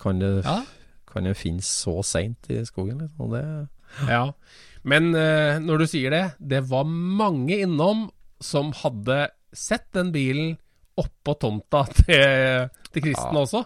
Kan, 0.02 0.18
det, 0.22 0.32
Ja. 0.44 0.58
kan 1.12 1.28
det 1.28 1.36
finnes 1.38 1.68
så 1.68 2.00
seint 2.06 2.50
i 2.50 2.62
skogen? 2.68 3.04
Liksom? 3.04 3.30
Det, 3.36 3.44
Ja. 4.08 4.24
Men 4.82 5.12
eh, 5.14 5.60
når 5.62 5.84
du 5.84 5.86
sier 5.86 6.10
det, 6.10 6.24
det 6.42 6.64
var 6.66 6.88
mange 6.88 7.60
innom 7.62 8.08
som 8.42 8.72
hadde 8.74 9.28
sett 9.54 9.86
den 9.94 10.10
bilen 10.14 10.56
oppå 10.98 11.36
tomta 11.38 11.84
til, 12.02 12.66
til 12.92 13.04
Kristen 13.06 13.38
også. 13.38 13.62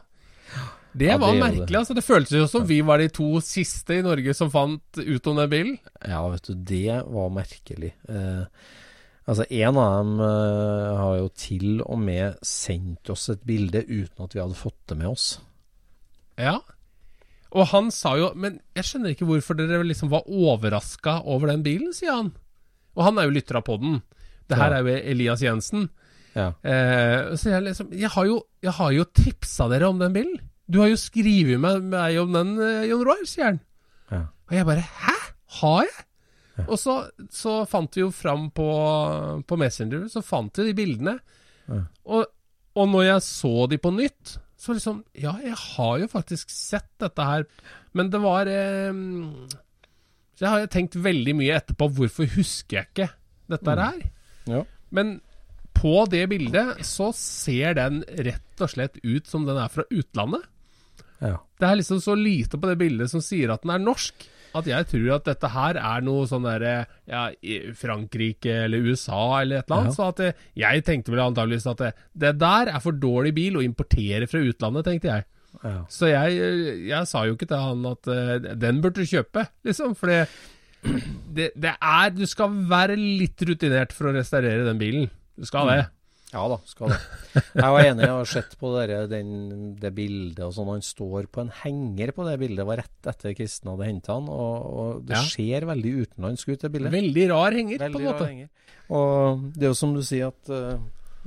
Det 0.96 1.10
Ja, 1.10 1.18
var 1.20 1.34
det 1.34 1.40
er 1.42 1.44
merkelig. 1.50 1.76
altså 1.78 1.94
Det 1.94 2.04
føltes 2.06 2.32
jo 2.38 2.46
som 2.48 2.64
vi 2.66 2.80
var 2.80 2.98
de 3.02 3.08
to 3.12 3.40
siste 3.44 3.98
i 3.98 4.02
Norge 4.02 4.32
som 4.34 4.50
fant 4.50 4.96
ut 4.98 5.26
om 5.26 5.36
den 5.36 5.50
bilen. 5.52 5.78
ja, 6.08 6.22
vet 6.32 6.42
du, 6.48 6.54
det 6.54 7.02
var 7.04 7.28
merkelig. 7.30 7.92
Eh, 8.08 8.44
altså, 9.28 9.44
en 9.50 9.76
av 9.76 9.90
dem 9.98 10.14
eh, 10.20 10.96
har 11.02 11.18
jo 11.18 11.28
til 11.36 11.82
og 11.84 11.98
med 12.00 12.38
sendt 12.42 13.10
oss 13.12 13.28
et 13.28 13.44
bilde 13.44 13.84
uten 13.84 14.24
at 14.24 14.32
vi 14.32 14.40
hadde 14.40 14.56
fått 14.56 14.78
det 14.88 14.96
med 15.02 15.08
oss. 15.12 15.38
Ja. 16.38 16.58
Og 17.56 17.68
han 17.70 17.90
sa 17.94 18.16
jo 18.18 18.32
Men 18.36 18.58
jeg 18.76 18.84
skjønner 18.84 19.14
ikke 19.14 19.24
hvorfor 19.28 19.56
dere 19.56 19.84
liksom 19.86 20.10
var 20.12 20.26
overraska 20.28 21.22
over 21.24 21.48
den 21.52 21.62
bilen, 21.64 21.92
sier 21.96 22.12
han. 22.12 22.32
Og 22.96 23.04
han 23.04 23.18
er 23.18 23.28
jo 23.28 23.36
lytter 23.36 23.56
av 23.60 23.64
poden. 23.68 24.02
Det 24.48 24.56
her 24.58 24.70
Ja. 24.72 24.78
er 24.78 24.82
jo 24.84 25.10
Elias 25.12 25.40
Jensen. 25.42 25.88
Ja. 26.34 26.52
Eh, 26.64 27.32
så 27.36 27.50
jeg 27.52 27.62
liksom 27.64 27.92
Jeg 27.92 28.08
har 28.10 28.24
jo, 28.26 28.42
jeg 28.62 28.72
har 28.72 28.90
jo 28.92 29.04
tipsa 29.04 29.68
dere 29.68 29.88
om 29.88 29.98
den 29.98 30.12
bilen. 30.12 30.40
Du 30.66 30.80
har 30.82 30.90
jo 30.90 30.98
skrevet 30.98 31.60
med 31.62 31.86
meg 31.92 32.18
om 32.20 32.32
den, 32.34 32.56
eh, 32.62 32.88
Jon 32.90 33.04
Roar, 33.06 33.22
sier 33.28 33.52
han. 33.52 33.60
Ja. 34.10 34.22
Og 34.48 34.56
jeg 34.56 34.66
bare 34.68 34.86
Hæ? 34.86 35.16
Har 35.60 35.82
jeg? 35.86 36.06
Og 36.64 36.78
så, 36.80 36.94
så 37.32 37.58
fant 37.68 37.92
vi 37.96 38.02
jo 38.02 38.10
fram 38.14 38.48
på, 38.54 38.66
på 39.46 39.58
Messenger, 39.60 40.06
så 40.08 40.22
fant 40.24 40.56
vi 40.56 40.70
de 40.70 40.74
bildene. 40.76 41.18
Ja. 41.68 41.82
Og, 42.08 42.32
og 42.76 42.88
når 42.92 43.06
jeg 43.10 43.24
så 43.26 43.54
de 43.70 43.78
på 43.82 43.92
nytt, 43.94 44.36
så 44.56 44.72
liksom 44.76 45.02
Ja, 45.20 45.34
jeg 45.44 45.56
har 45.58 45.98
jo 46.00 46.08
faktisk 46.10 46.50
sett 46.52 46.88
dette 47.02 47.28
her. 47.28 47.44
Men 47.96 48.10
det 48.12 48.20
var 48.24 48.48
eh, 48.48 48.92
Så 50.36 50.46
jeg 50.46 50.52
har 50.52 50.66
tenkt 50.72 50.96
veldig 50.96 51.36
mye 51.36 51.58
etterpå 51.60 51.90
hvorfor 51.98 52.28
husker 52.36 52.80
jeg 52.80 52.90
ikke 52.90 53.10
dette 53.52 53.76
her. 53.78 54.00
Ja. 54.50 54.64
Men 54.90 55.18
på 55.76 56.06
det 56.10 56.24
bildet 56.32 56.80
så 56.88 57.10
ser 57.14 57.76
den 57.76 58.00
rett 58.24 58.64
og 58.64 58.72
slett 58.72 58.96
ut 59.04 59.28
som 59.28 59.44
den 59.46 59.58
er 59.60 59.68
fra 59.72 59.84
utlandet. 59.92 60.46
Ja. 61.20 61.36
Det 61.56 61.68
er 61.68 61.78
liksom 61.80 62.00
så 62.04 62.16
lite 62.18 62.58
på 62.60 62.68
det 62.70 62.78
bildet 62.80 63.12
som 63.12 63.22
sier 63.24 63.54
at 63.54 63.62
den 63.64 63.72
er 63.74 63.82
norsk, 63.82 64.26
at 64.56 64.68
jeg 64.70 64.88
tror 64.88 65.08
at 65.18 65.28
dette 65.28 65.50
her 65.52 65.78
er 65.80 66.04
noe 66.04 66.24
sånn 66.28 66.46
derre 66.46 66.74
ja, 67.08 67.26
Frankrike 67.76 68.54
eller 68.64 68.84
USA 68.88 69.42
eller 69.42 69.60
et 69.60 69.68
eller 69.68 69.82
annet. 69.82 69.92
Ja. 69.92 69.96
Så 69.96 70.08
at 70.08 70.22
det, 70.22 70.30
jeg 70.56 70.84
tenkte 70.86 71.12
vel 71.12 71.24
antageligvis 71.26 71.68
at 71.72 71.82
det, 71.82 71.92
det 72.16 72.34
der 72.40 72.72
er 72.72 72.84
for 72.84 72.96
dårlig 72.96 73.34
bil 73.36 73.58
å 73.60 73.64
importere 73.64 74.28
fra 74.30 74.40
utlandet, 74.40 74.88
tenkte 74.88 75.12
jeg. 75.12 75.26
Ja. 75.62 75.76
Så 75.92 76.10
jeg, 76.10 76.36
jeg 76.88 77.08
sa 77.08 77.24
jo 77.26 77.36
ikke 77.36 77.48
til 77.48 77.62
han 77.68 77.88
at 77.88 78.10
uh, 78.12 78.52
den 78.60 78.80
burde 78.84 79.04
du 79.04 79.08
kjøpe, 79.08 79.46
liksom. 79.66 79.96
For 79.98 80.12
det, 80.12 81.50
det, 81.56 81.74
er 81.74 82.12
Du 82.14 82.24
skal 82.28 82.56
være 82.70 82.98
litt 83.00 83.40
rutinert 83.48 83.94
for 83.96 84.10
å 84.10 84.16
restaurere 84.16 84.66
den 84.68 84.80
bilen. 84.80 85.08
Du 85.36 85.48
skal 85.48 85.68
det. 85.72 85.82
Ja 86.36 86.42
da, 86.52 86.56
skal 86.68 86.90
det. 86.92 86.98
Jeg 87.56 87.72
var 87.74 87.80
enig, 87.86 88.04
jeg 88.04 88.12
har 88.12 88.28
sett 88.28 88.54
på 88.60 88.70
det, 88.76 88.96
den, 89.12 89.30
det 89.80 89.90
bildet 89.96 90.42
og 90.44 90.52
sånn. 90.56 90.68
Han 90.74 90.84
står 90.84 91.28
på 91.32 91.42
en 91.44 91.52
henger 91.62 92.12
på 92.16 92.26
det 92.28 92.34
bildet. 92.42 92.60
Det 92.60 92.66
var 92.68 92.80
rett 92.82 93.08
etter 93.12 93.34
Kristen 93.38 93.70
hadde 93.72 93.88
henta 93.88 94.16
han. 94.18 94.28
Og, 94.32 94.66
og 94.82 95.00
det 95.08 95.16
Ja. 95.16 95.22
ser 95.32 95.66
veldig 95.68 95.92
utenlandsk 96.04 96.52
ut, 96.52 96.60
det 96.66 96.70
bildet. 96.76 96.92
Veldig 96.94 97.24
rar 97.32 97.56
henger, 97.56 97.86
på 97.86 98.00
en 98.02 98.06
måte. 98.10 98.28
henger. 98.28 98.48
Og 98.92 99.46
det 99.56 99.64
er 99.66 99.72
jo 99.72 99.78
som 99.80 99.94
du 99.96 100.02
sier 100.06 100.28
at 100.30 100.52
uh, 100.52 100.76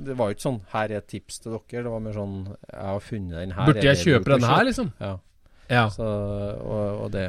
det 0.00 0.14
var 0.16 0.30
jo 0.30 0.36
ikke 0.38 0.46
sånn 0.48 0.60
'her 0.72 0.86
er 0.94 0.96
et 1.02 1.08
tips 1.12 1.40
til 1.44 1.52
dere'. 1.52 1.82
Det 1.84 1.90
var 1.92 2.00
mer 2.00 2.14
sånn 2.16 2.36
'jeg 2.56 2.86
har 2.88 3.00
funnet 3.04 3.36
den 3.36 3.52
her'. 3.52 3.66
Burde 3.68 3.84
jeg 3.84 3.98
kjøpe 4.06 4.30
den 4.32 4.48
her, 4.48 4.64
liksom? 4.64 4.92
Ja. 5.00 5.18
Ja. 5.68 5.88
Så, 5.92 6.02
og, 6.02 7.02
og 7.04 7.10
det 7.12 7.26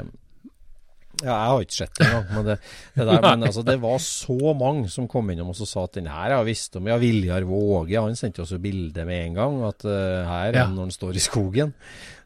Ja, 1.21 1.33
jeg 1.35 1.49
har 1.51 1.65
ikke 1.65 1.77
sett 1.77 1.97
det 1.99 2.07
engang. 2.07 2.29
Men, 2.35 2.45
det, 2.49 2.55
det 2.95 3.05
der, 3.11 3.21
men 3.25 3.47
altså, 3.49 3.63
det 3.67 3.75
var 3.83 3.97
så 4.05 4.53
mange 4.57 4.89
som 4.89 5.07
kom 5.11 5.29
innom 5.33 5.51
og 5.53 5.59
sa 5.59 5.83
at 5.85 5.99
den 5.99 6.09
her 6.09 6.23
har 6.31 6.37
jeg 6.39 6.49
visst 6.51 6.75
om. 6.79 6.89
Ja, 6.89 6.97
Viljar 7.01 7.45
Våge 7.49 8.01
han 8.01 8.17
sendte 8.19 8.41
oss 8.45 8.53
jo 8.55 8.59
bilde 8.63 9.05
med 9.05 9.27
en 9.27 9.37
gang. 9.37 9.59
At 9.69 9.85
uh, 9.85 9.93
her 10.27 10.49
er 10.51 10.59
Ja. 10.63 10.67
når 10.71 10.89
den 10.89 10.95
står 10.97 11.15
i 11.19 11.23
skogen. 11.23 11.73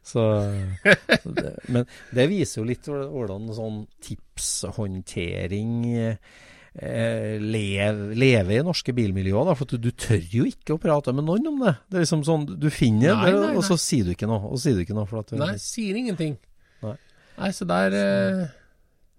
Så, 0.06 0.22
det, 1.36 1.52
men 1.74 1.82
det 2.14 2.28
viser 2.30 2.60
jo 2.62 2.66
litt 2.68 2.86
hvordan 2.86 3.48
sånn 3.56 3.80
tipshåndtering 4.06 5.72
eh, 5.98 7.36
lev, 7.42 8.02
leve 8.14 8.54
i 8.58 8.62
norske 8.64 8.94
bilmiljøer. 8.96 9.48
Da, 9.50 9.56
for 9.58 9.66
du, 9.70 9.78
du 9.82 9.90
tør 9.98 10.22
jo 10.30 10.46
ikke 10.48 10.76
å 10.76 10.80
prate 10.82 11.14
med 11.16 11.26
noen 11.26 11.50
om 11.50 11.58
det. 11.64 11.74
Det 11.90 11.98
er 12.00 12.06
liksom 12.06 12.22
sånn, 12.26 12.46
Du 12.60 12.68
finner 12.70 13.16
Nei, 13.18 13.32
det, 13.32 13.40
nei, 13.48 13.56
og 13.58 13.66
så 13.66 13.78
sier 13.80 14.06
du 14.06 14.14
ikke 14.14 14.28
noe. 14.30 14.46
Og 14.52 14.62
sier 14.62 14.78
du 14.78 14.84
ikke 14.86 14.96
noe 14.96 15.08
for 15.10 15.24
at 15.24 15.32
du, 15.34 15.40
Nei, 15.42 15.56
sier 15.62 15.98
ingenting. 15.98 16.36
Nei. 16.86 16.94
Nei, 17.36 17.50
så 17.52 17.66
der 17.68 17.98
eh, 17.98 18.46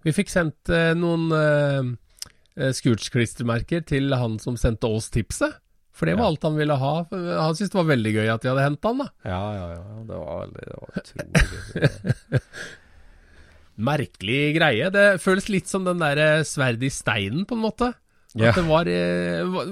Vi 0.08 0.14
fikk 0.16 0.32
sendt 0.32 0.72
eh, 0.72 0.94
noen 0.96 1.28
uh, 1.36 2.70
Scootch-klistremerker 2.74 3.84
til 3.86 4.10
han 4.16 4.38
som 4.42 4.56
sendte 4.58 4.88
oss 4.90 5.10
tipset. 5.14 5.58
For 5.98 6.06
det 6.06 6.14
var 6.16 6.28
Ja. 6.28 6.30
alt 6.32 6.44
han 6.46 6.54
ville 6.58 6.76
ha. 6.78 6.92
Han 7.10 7.56
syntes 7.58 7.72
det 7.72 7.78
var 7.80 7.88
veldig 7.90 8.12
gøy 8.14 8.28
at 8.30 8.42
de 8.44 8.50
hadde 8.52 8.64
henta 8.68 8.92
han, 8.92 9.00
da. 9.02 9.06
Ja, 9.26 9.40
ja, 9.56 9.64
ja. 9.74 10.02
Det 10.06 10.18
var, 10.20 10.36
veldig- 10.44 10.66
det 10.68 10.76
var 10.78 10.88
utrolig 11.02 11.32
gøy. 11.42 12.42
Merkelig 13.88 14.40
greie. 14.56 14.88
Det 14.94 15.04
føles 15.22 15.48
litt 15.52 15.70
som 15.70 15.84
den 15.86 16.00
der 16.02 16.18
eh, 16.22 16.44
sverd 16.46 16.82
i 16.82 16.90
steinen, 16.90 17.44
på 17.46 17.54
en 17.58 17.62
måte. 17.66 17.92
At 18.34 18.42
Ja. 18.42 18.52
det 18.56 18.64
var, 18.68 18.86
eh, 18.90 19.42
var 19.54 19.70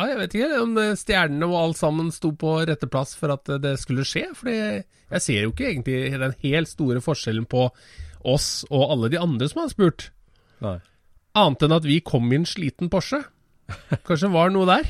Ja, 0.00 0.06
jeg 0.08 0.16
vet 0.18 0.34
ikke 0.38 0.60
om 0.62 0.76
eh, 0.80 0.94
stjernene 0.96 1.44
og 1.48 1.56
alt 1.60 1.76
sammen 1.76 2.10
sto 2.12 2.30
på 2.32 2.54
rette 2.68 2.88
plass 2.88 3.14
for 3.20 3.32
at 3.34 3.48
eh, 3.52 3.58
det 3.60 3.74
skulle 3.80 4.04
skje. 4.08 4.26
For 4.36 4.48
jeg 4.48 5.20
ser 5.20 5.42
jo 5.44 5.50
ikke 5.52 5.68
egentlig 5.74 5.98
den 6.20 6.34
helt 6.40 6.68
store 6.72 7.00
forskjellen 7.04 7.44
på 7.48 7.66
oss 8.28 8.64
og 8.70 8.86
alle 8.94 9.10
de 9.12 9.18
andre 9.20 9.48
som 9.50 9.62
hadde 9.62 9.74
spurt. 9.74 10.08
Nei. 10.64 10.76
Annet 11.38 11.62
enn 11.66 11.76
at 11.76 11.86
vi 11.86 12.00
kom 12.04 12.26
i 12.32 12.38
en 12.40 12.46
sliten 12.48 12.90
Porsche. 12.92 13.22
Kanskje 14.04 14.26
det 14.26 14.34
var 14.34 14.50
noe 14.54 14.66
der? 14.68 14.88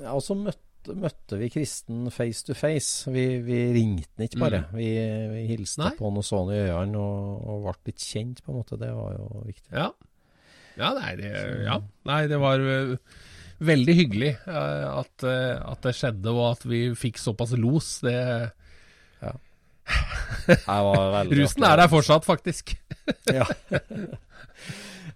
Ja, 0.00 0.12
og 0.14 0.22
så 0.24 0.36
møtte, 0.38 0.94
møtte 0.96 1.36
vi 1.40 1.48
Kristen 1.52 2.06
face 2.14 2.44
to 2.46 2.54
face. 2.56 3.10
Vi, 3.10 3.24
vi 3.44 3.58
ringte 3.74 4.08
han 4.16 4.28
ikke 4.28 4.40
bare. 4.44 4.60
Vi, 4.76 4.86
vi 5.34 5.42
hilste 5.50 5.80
Mm. 5.82 5.88
Nei. 5.88 5.96
på 5.98 6.06
han 6.08 6.20
og 6.22 6.24
så 6.28 6.38
han 6.44 6.54
i 6.54 6.60
øynene 6.70 7.02
og, 7.02 7.42
og 7.50 7.66
ble 7.66 7.74
litt 7.90 8.06
kjent, 8.06 8.40
på 8.46 8.52
en 8.54 8.60
måte. 8.62 8.78
Det 8.80 8.92
var 8.94 9.18
jo 9.18 9.42
viktig. 9.48 9.68
Ja. 9.74 9.90
Ja, 10.78 10.92
nei, 10.96 11.10
det, 11.18 11.30
ja. 11.66 11.74
nei, 12.08 12.20
det 12.30 12.38
var 12.40 12.62
eh, 12.62 12.94
veldig 13.66 13.94
hyggelig 13.98 14.30
eh, 14.48 14.86
at, 14.88 15.24
eh, 15.26 15.58
at 15.58 15.82
det 15.84 15.92
skjedde, 15.98 16.30
og 16.32 16.44
at 16.54 16.62
vi 16.70 16.84
fikk 16.96 17.18
såpass 17.20 17.52
los. 17.58 17.90
Det, 18.06 18.14
rusen 21.30 21.64
er 21.66 21.76
der 21.82 21.88
fortsatt, 21.92 22.24
faktisk. 22.28 22.76
Ja. 23.30 23.44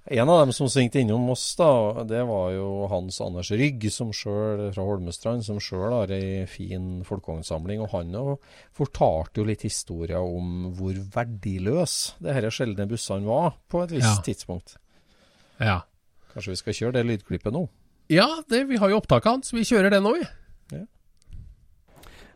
En 0.05 0.29
av 0.29 0.41
dem 0.43 0.51
som 0.53 0.69
svingte 0.69 1.01
innom 1.01 1.31
oss, 1.33 1.45
da, 1.57 2.03
det 2.05 2.21
var 2.29 2.51
jo 2.53 2.67
Hans 2.91 3.21
Anders 3.25 3.49
Rygg 3.57 3.87
som 3.95 4.11
selv, 4.13 4.67
fra 4.75 4.85
Holmestrand, 4.85 5.45
som 5.47 5.61
sjøl 5.63 5.95
har 5.95 6.13
ei 6.13 6.43
fin 6.51 6.99
folkevognsamling. 7.09 7.81
Og 7.87 7.95
han 7.95 8.13
fortalte 8.77 9.41
jo 9.41 9.47
litt 9.49 9.65
historier 9.65 10.21
om 10.21 10.75
hvor 10.77 10.99
verdiløs 11.15 11.95
det 12.21 12.35
disse 12.37 12.53
sjeldne 12.59 12.89
bussene 12.91 13.25
var 13.31 13.55
på 13.73 13.81
et 13.87 13.95
visst 13.97 14.11
Ja. 14.11 14.27
tidspunkt. 14.27 14.77
Ja. 15.63 15.79
Kanskje 16.35 16.53
vi 16.53 16.61
skal 16.61 16.79
kjøre 16.83 16.97
det 16.99 17.07
lydklippet 17.09 17.55
nå? 17.57 17.65
Ja, 18.13 18.29
det, 18.51 18.67
vi 18.69 18.77
har 18.77 18.91
jo 18.93 18.99
opptaket 19.01 19.31
hans. 19.31 19.55
Vi 19.57 19.65
kjører 19.65 19.89
det 19.95 20.03
nå, 20.05 20.19
vi. 20.19 20.27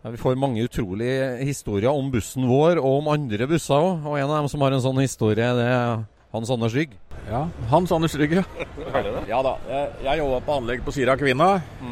Ja, 0.09 0.13
vi 0.13 0.17
får 0.17 0.39
mange 0.41 0.63
utrolige 0.65 1.25
historier 1.45 1.93
om 1.93 2.07
bussen 2.09 2.47
vår, 2.49 2.79
og 2.81 3.03
om 3.03 3.11
andre 3.13 3.45
busser 3.45 3.77
òg. 3.77 4.07
Og 4.09 4.15
en 4.17 4.31
av 4.31 4.39
dem 4.39 4.47
som 4.49 4.63
har 4.65 4.73
en 4.73 4.81
sånn 4.81 5.01
historie, 5.03 5.51
det 5.53 5.67
er 5.69 5.99
Hans 6.33 6.53
Anders 6.55 6.73
Rygg. 6.73 6.95
Ja, 7.29 7.43
Hans 7.69 7.93
Anders 7.93 8.15
Rygg, 8.17 8.33
Ja 8.39 9.03
ja 9.29 9.43
da. 9.45 9.53
Jeg, 9.69 9.91
jeg 10.07 10.23
jobba 10.23 10.39
på 10.47 10.57
anlegg 10.63 10.87
på 10.87 10.95
Sira 10.97 11.19
Kvinna 11.21 11.51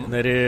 nede, 0.09 0.33
i, 0.33 0.47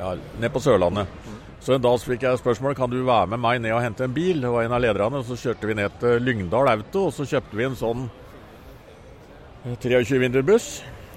ja, 0.00 0.10
nede 0.40 0.50
på 0.50 0.64
Sørlandet. 0.64 1.14
Så 1.62 1.76
en 1.76 1.86
dag 1.86 1.94
så 2.02 2.10
fikk 2.10 2.26
jeg 2.26 2.42
spørsmål 2.42 2.74
kan 2.74 2.90
du 2.90 3.04
være 3.06 3.30
med 3.36 3.44
meg 3.46 3.62
ned 3.62 3.76
og 3.76 3.84
hente 3.84 4.08
en 4.08 4.16
bil. 4.18 4.42
Det 4.42 4.50
var 4.50 4.66
en 4.66 4.74
av 4.74 4.82
lederne. 4.82 5.22
og 5.22 5.30
Så 5.30 5.38
kjørte 5.44 5.70
vi 5.70 5.78
ned 5.78 5.94
til 6.02 6.26
Lyngdal 6.26 6.74
Auto, 6.74 7.04
og 7.06 7.14
så 7.14 7.28
kjøpte 7.36 7.60
vi 7.60 7.68
en 7.68 7.78
sånn 7.78 8.08
23-vinderbuss. 9.78 10.72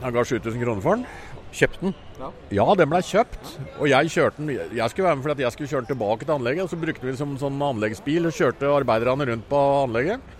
Han 0.06 0.14
ga 0.14 0.22
7000 0.38 0.62
kroner 0.62 0.86
for 0.86 1.02
den. 1.02 1.10
Kjøpte 1.50 1.88
den? 1.90 1.98
Ja. 2.20 2.66
den 2.78 2.90
ble 2.90 3.02
kjøpt. 3.06 3.52
Og 3.78 3.90
jeg 3.92 4.10
kjørte 4.14 4.42
den 4.42 4.50
Jeg 4.56 4.90
skulle 4.90 5.08
være 5.08 5.20
med 5.20 5.28
fordi 5.28 5.46
jeg 5.46 5.54
skulle 5.54 5.70
kjøre 5.70 5.86
den 5.86 5.92
tilbake 5.94 6.26
til 6.26 6.34
anlegget. 6.34 6.64
Og 6.66 6.72
så 6.72 6.80
brukte 6.82 7.06
vi 7.06 7.14
den 7.14 7.20
som 7.20 7.38
sånn 7.42 7.62
anleggsbil 7.62 8.30
og 8.30 8.38
kjørte 8.38 8.74
arbeiderne 8.74 9.28
rundt 9.30 9.48
på 9.50 9.62
anlegget. 9.84 10.34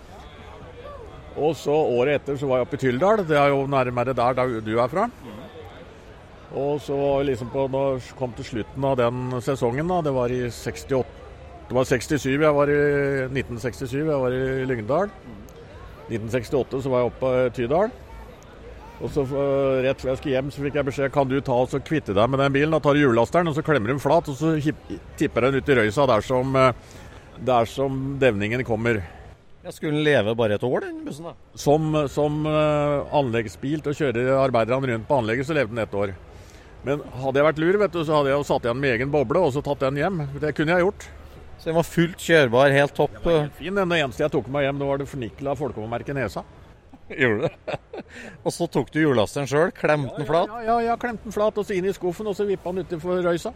Og 1.38 1.54
så 1.54 1.70
året 1.70 2.18
etter 2.18 2.38
så 2.38 2.48
var 2.50 2.58
jeg 2.58 2.66
oppe 2.66 2.78
i 2.78 2.82
Tyldal. 2.82 3.22
Det 3.28 3.38
er 3.38 3.52
jo 3.52 3.62
nærmere 3.70 4.16
der, 4.16 4.38
der 4.40 4.58
du 4.64 4.72
er 4.78 4.90
fra. 4.90 5.06
Og 6.58 6.80
så 6.80 6.96
liksom 7.28 7.50
på, 7.52 7.66
når 7.70 7.98
jeg 7.98 8.16
kom 8.18 8.32
til 8.34 8.46
slutten 8.50 8.84
av 8.88 8.96
den 8.98 9.40
sesongen, 9.44 9.90
da, 9.90 10.00
det 10.00 10.14
var 10.16 10.32
i 10.32 10.46
68 10.48 11.04
Det 11.68 11.76
var 11.76 11.84
67, 11.84 12.24
jeg 12.40 12.54
var 12.56 12.70
i 12.72 12.78
1967, 13.28 13.98
jeg 13.98 14.20
var 14.22 14.32
i 14.32 14.64
Lyngdal. 14.64 15.10
1968 16.08 16.80
så 16.82 16.92
var 16.92 17.02
jeg 17.02 17.10
oppe 17.12 17.32
i 17.36 17.50
Tydal. 17.58 17.92
Og 18.98 19.12
så 19.14 19.22
eh, 19.22 19.82
Rett 19.86 20.00
før 20.02 20.12
jeg 20.12 20.20
skulle 20.20 20.34
hjem, 20.34 20.48
så 20.54 20.64
fikk 20.64 20.78
jeg 20.78 20.88
beskjed 20.88 21.12
kan 21.14 21.28
du 21.30 21.36
ta 21.44 21.58
og 21.62 21.76
kvitte 21.86 22.16
deg 22.16 22.32
med 22.32 22.42
den 22.42 22.54
bilen. 22.56 22.74
Da 22.74 22.80
tar 22.82 22.96
du 22.96 23.02
hjullasteren, 23.02 23.50
og 23.50 23.54
så 23.58 23.64
klemmer 23.66 23.92
den 23.92 24.02
flat, 24.02 24.30
og 24.30 24.38
så 24.38 24.56
tipper 25.20 25.46
den 25.46 25.60
ut 25.60 25.70
i 25.70 25.78
røysa 25.78 26.06
dersom, 26.10 26.56
eh, 26.58 26.96
dersom 27.46 28.00
devningen 28.22 28.64
kommer. 28.66 29.02
Jeg 29.68 29.74
skulle 29.76 29.98
den 29.98 30.06
leve 30.06 30.32
bare 30.38 30.56
et 30.56 30.64
år, 30.64 30.86
den 30.86 31.04
bussen? 31.04 31.28
da? 31.28 31.34
Som, 31.58 31.92
som 32.10 32.40
eh, 32.48 33.14
anleggsbil 33.20 33.84
til 33.84 33.92
å 33.92 33.98
kjøre 33.98 34.40
arbeiderne 34.40 34.90
rundt 34.94 35.08
på 35.10 35.20
anlegget, 35.20 35.46
så 35.46 35.56
levde 35.58 35.74
den 35.74 35.84
ett 35.84 35.94
år. 35.94 36.14
Men 36.86 37.02
hadde 37.20 37.40
jeg 37.40 37.46
vært 37.48 37.62
lur, 37.62 37.78
vet 37.82 37.94
du, 37.94 38.02
så 38.06 38.16
hadde 38.16 38.30
jeg 38.32 38.38
jo 38.38 38.46
satt 38.48 38.66
igjen 38.66 38.80
med 38.80 38.94
egen 38.96 39.10
boble 39.12 39.42
og 39.44 39.52
så 39.54 39.62
tatt 39.66 39.82
den 39.82 39.98
hjem. 39.98 40.22
Det 40.40 40.54
kunne 40.56 40.74
jeg 40.74 40.86
gjort. 40.86 41.08
Så 41.58 41.68
den 41.68 41.76
var 41.76 41.86
fullt 41.86 42.22
kjørbar, 42.22 42.72
helt 42.72 42.94
topp? 42.94 43.18
Helt 43.26 43.58
fin. 43.58 43.74
Den 43.74 43.94
eneste 43.98 44.22
jeg 44.24 44.32
tok 44.32 44.46
med 44.46 44.60
meg 44.60 44.68
hjem, 44.68 44.80
det 44.80 44.88
var 44.88 45.00
det 45.02 45.08
fornikla 45.10 45.56
folkevognmerket 45.58 46.16
Nesa. 46.16 46.44
Gjorde 47.20 47.40
du 47.40 47.48
det? 47.48 47.76
og 48.44 48.52
så 48.52 48.66
tok 48.70 48.92
du 48.92 49.00
hjullasteren 49.00 49.48
sjøl, 49.48 49.72
klemte 49.76 50.16
den 50.18 50.28
flat? 50.28 50.50
Ja, 50.52 50.62
ja, 50.66 50.78
ja, 50.90 50.96
klemte 51.00 51.28
den 51.28 51.34
flat 51.34 51.58
og 51.58 51.66
så 51.66 51.76
inn 51.76 51.88
i 51.88 51.94
skuffen, 51.96 52.28
og 52.28 52.36
så 52.36 52.46
vippa 52.48 52.72
den 52.72 52.86
utenfor 52.86 53.22
røysa. 53.24 53.52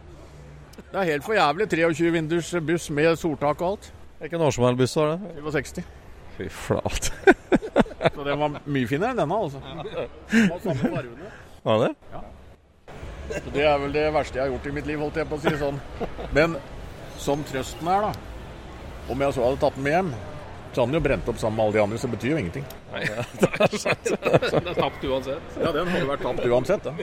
Det 0.93 1.01
er 1.01 1.09
helt 1.11 1.25
for 1.25 1.37
jævlig. 1.37 1.67
23-vinders 1.73 2.53
buss 2.65 2.89
med 2.93 3.15
soltak 3.17 3.61
og 3.61 3.75
alt. 3.75 3.91
Hvilken 4.23 4.41
årsmodellbuss 4.41 4.95
var 4.97 5.15
det? 5.15 5.33
67. 5.43 5.83
Fy 6.37 6.49
flat. 6.49 7.13
Så 8.15 8.23
den 8.25 8.39
var 8.39 8.57
mye 8.65 8.87
finere 8.89 9.13
enn 9.13 9.21
denne, 9.21 9.37
altså. 9.37 9.61
Den 10.31 10.49
var 10.51 10.61
samme 10.63 10.89
fargene. 10.91 11.31
Var 11.63 11.83
det? 11.83 11.91
Så 13.33 13.53
det 13.55 13.65
er 13.65 13.77
vel 13.79 13.93
det 13.95 14.03
verste 14.13 14.39
jeg 14.39 14.43
har 14.43 14.51
gjort 14.51 14.67
i 14.67 14.73
mitt 14.75 14.87
liv, 14.89 14.99
holdt 14.99 15.19
jeg 15.21 15.29
på 15.29 15.37
å 15.39 15.43
si 15.43 15.53
sånn. 15.61 15.79
Men 16.35 16.57
som 17.21 17.43
trøsten 17.47 17.87
er, 17.87 18.09
da 18.09 19.11
Om 19.13 19.21
jeg 19.23 19.35
så 19.35 19.43
hadde 19.45 19.59
tatt 19.61 19.75
den 19.77 19.85
med 19.85 19.95
hjem, 19.97 20.11
så 20.75 20.85
han 20.85 20.93
jo 20.93 20.99
brent 21.05 21.27
opp 21.29 21.37
sammen 21.41 21.57
med 21.57 21.65
alle 21.65 21.73
de 21.77 21.83
andre, 21.83 21.97
så 22.01 22.07
det 22.09 22.15
betyr 22.17 22.31
jo 22.33 22.37
ingenting. 22.41 22.65
Nei, 22.93 23.03
Den 24.53 24.67
er 24.71 24.77
tapt 24.79 25.03
uansett. 25.05 25.57
Ja, 25.61 25.71
den 25.75 25.87
hadde 25.93 26.07
vært 26.09 26.25
tapt 26.25 26.45
uansett, 26.49 26.83
da. 26.89 26.93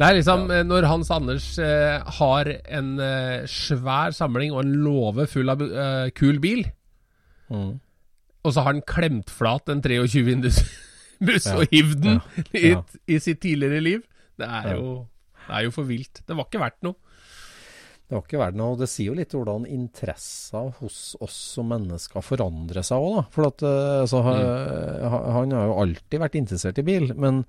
Det 0.00 0.06
er 0.08 0.16
liksom 0.16 0.46
ja. 0.48 0.62
når 0.64 0.86
Hans 0.88 1.10
Anders 1.12 1.46
eh, 1.60 1.98
har 2.20 2.48
en 2.72 2.92
eh, 3.04 3.42
svær 3.50 4.14
samling 4.16 4.54
og 4.54 4.62
en 4.64 4.74
låve 4.84 5.26
full 5.28 5.52
av 5.52 5.64
eh, 5.66 6.10
kul 6.16 6.40
bil, 6.42 6.66
Mm. 7.50 7.80
og 8.46 8.52
så 8.54 8.62
har 8.62 8.68
han 8.76 8.82
klemt 8.86 9.26
flat 9.34 9.66
en 9.72 9.80
23-vindus 9.82 10.60
buss 11.26 11.48
Ja. 11.50 11.56
og 11.58 11.72
hivd 11.74 11.96
den 12.04 12.20
Ja. 12.54 12.76
i, 13.08 13.16
i 13.16 13.18
sitt 13.18 13.40
tidligere 13.42 13.80
liv. 13.82 14.04
Det 14.38 14.46
er 14.46 14.68
Ja. 14.68 14.76
jo, 14.78 14.92
det 15.48 15.56
er 15.56 15.64
jo 15.66 15.72
for 15.74 15.88
vilt. 15.88 16.20
Det 16.28 16.36
var 16.38 16.46
ikke 16.46 16.60
verdt 16.62 16.78
noe. 16.86 16.94
Det 18.10 18.16
har 18.16 18.24
ikke 18.24 18.40
vært 18.40 18.56
noe, 18.58 18.74
det 18.74 18.88
sier 18.90 19.12
jo 19.12 19.14
litt 19.14 19.34
hvordan 19.36 19.68
interesser 19.70 20.72
hos 20.80 20.96
oss 21.22 21.36
som 21.54 21.68
mennesker 21.70 22.24
forandrer 22.26 22.82
seg 22.82 23.04
òg. 23.06 23.20
For 23.30 23.46
at, 23.46 23.62
eh, 23.62 24.00
altså, 24.02 24.24
mm. 24.26 25.04
han 25.36 25.54
har 25.54 25.68
jo 25.70 25.76
alltid 25.84 26.18
vært 26.24 26.38
interessert 26.40 26.80
i 26.82 26.84
bil. 26.88 27.06
Men 27.14 27.44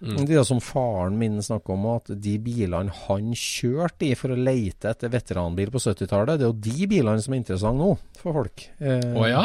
mm. 0.00 0.22
det 0.24 0.40
som 0.48 0.62
faren 0.64 1.20
min 1.20 1.36
snakker 1.44 1.76
om, 1.76 1.84
at 1.98 2.08
de 2.16 2.32
bilene 2.40 2.96
han 3.02 3.36
kjørte 3.36 4.08
i 4.08 4.16
for 4.16 4.32
å 4.32 4.40
leite 4.40 4.88
etter 4.88 5.12
veteranbil 5.12 5.68
på 5.76 5.84
70-tallet, 5.84 6.40
det 6.40 6.48
er 6.48 6.54
jo 6.54 6.64
de 6.70 6.88
bilene 6.94 7.20
som 7.20 7.36
er 7.36 7.42
interessante 7.42 7.84
nå 7.84 7.92
for 8.22 8.40
folk. 8.40 8.66
Å 8.80 8.96
eh, 8.96 9.12
oh, 9.20 9.28
ja? 9.28 9.44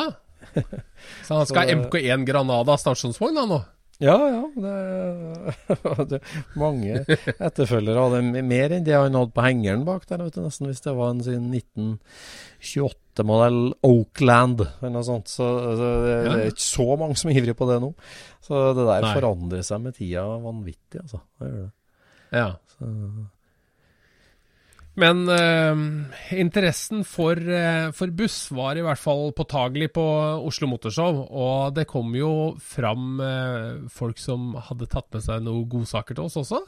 Så 1.27 1.35
han 1.35 1.51
skal 1.51 1.65
ha 1.65 1.79
MK1 1.83 2.23
Granada 2.31 2.79
stasjonsvogn 2.79 3.43
da 3.43 3.49
nå? 3.51 3.59
Ja, 4.03 4.15
ja. 4.27 4.51
Det, 4.55 4.75
det, 6.11 6.19
mange 6.59 7.05
etterfølgere 7.39 8.01
av 8.01 8.11
det. 8.15 8.21
Mer 8.43 8.71
enn 8.75 8.87
det 8.87 8.95
han 8.97 9.15
hadde 9.15 9.35
på 9.35 9.45
hengeren 9.45 9.85
bak 9.87 10.03
der, 10.09 10.23
vet 10.25 10.35
du, 10.35 10.41
nesten 10.43 10.67
hvis 10.69 10.83
det 10.83 10.93
var 10.97 11.09
en 11.13 11.23
sin 11.23 11.45
1928-modell 11.55 13.61
Oakland 13.87 14.59
eller 14.65 14.91
noe 14.97 15.05
sånt. 15.07 15.27
Så, 15.31 15.45
så 15.47 15.79
det, 15.79 15.91
det, 16.27 16.33
er 16.33 16.51
ikke 16.51 16.67
så 16.67 16.87
mange 16.99 17.15
som 17.21 17.29
er 17.31 17.37
ivrige 17.39 17.59
på 17.59 17.69
det 17.71 17.79
nå. 17.83 17.89
Så 18.43 18.53
det 18.75 18.83
der 18.83 19.01
Nei. 19.07 19.15
forandrer 19.15 19.61
seg 19.65 19.77
med 19.85 19.91
tida 19.97 20.23
vanvittig, 20.43 20.99
altså. 21.05 21.19
Det 21.39 21.45
gjør 21.53 21.63
det. 21.63 21.73
Ja. 22.35 22.49
Så, 22.75 22.83
men 24.95 25.27
eh, 25.29 26.39
interessen 26.39 27.03
for, 27.07 27.35
eh, 27.35 27.89
for, 27.91 28.11
buss 28.15 28.37
var 28.55 28.79
i 28.79 28.83
hvert 28.85 29.01
fall 29.01 29.33
påtagelig 29.35 29.89
på 29.97 30.05
Oslo 30.47 30.69
Motorshow. 30.71 31.19
Og 31.27 31.75
det 31.75 31.87
kom 31.91 32.15
jo 32.15 32.31
fram 32.63 33.19
eh, 33.19 33.83
folk 33.91 34.21
som 34.21 34.53
hadde 34.69 34.87
tatt 34.91 35.09
med 35.11 35.25
seg 35.25 35.43
noen 35.43 35.67
godsaker 35.71 36.15
til 36.15 36.29
oss 36.29 36.39
også. 36.39 36.63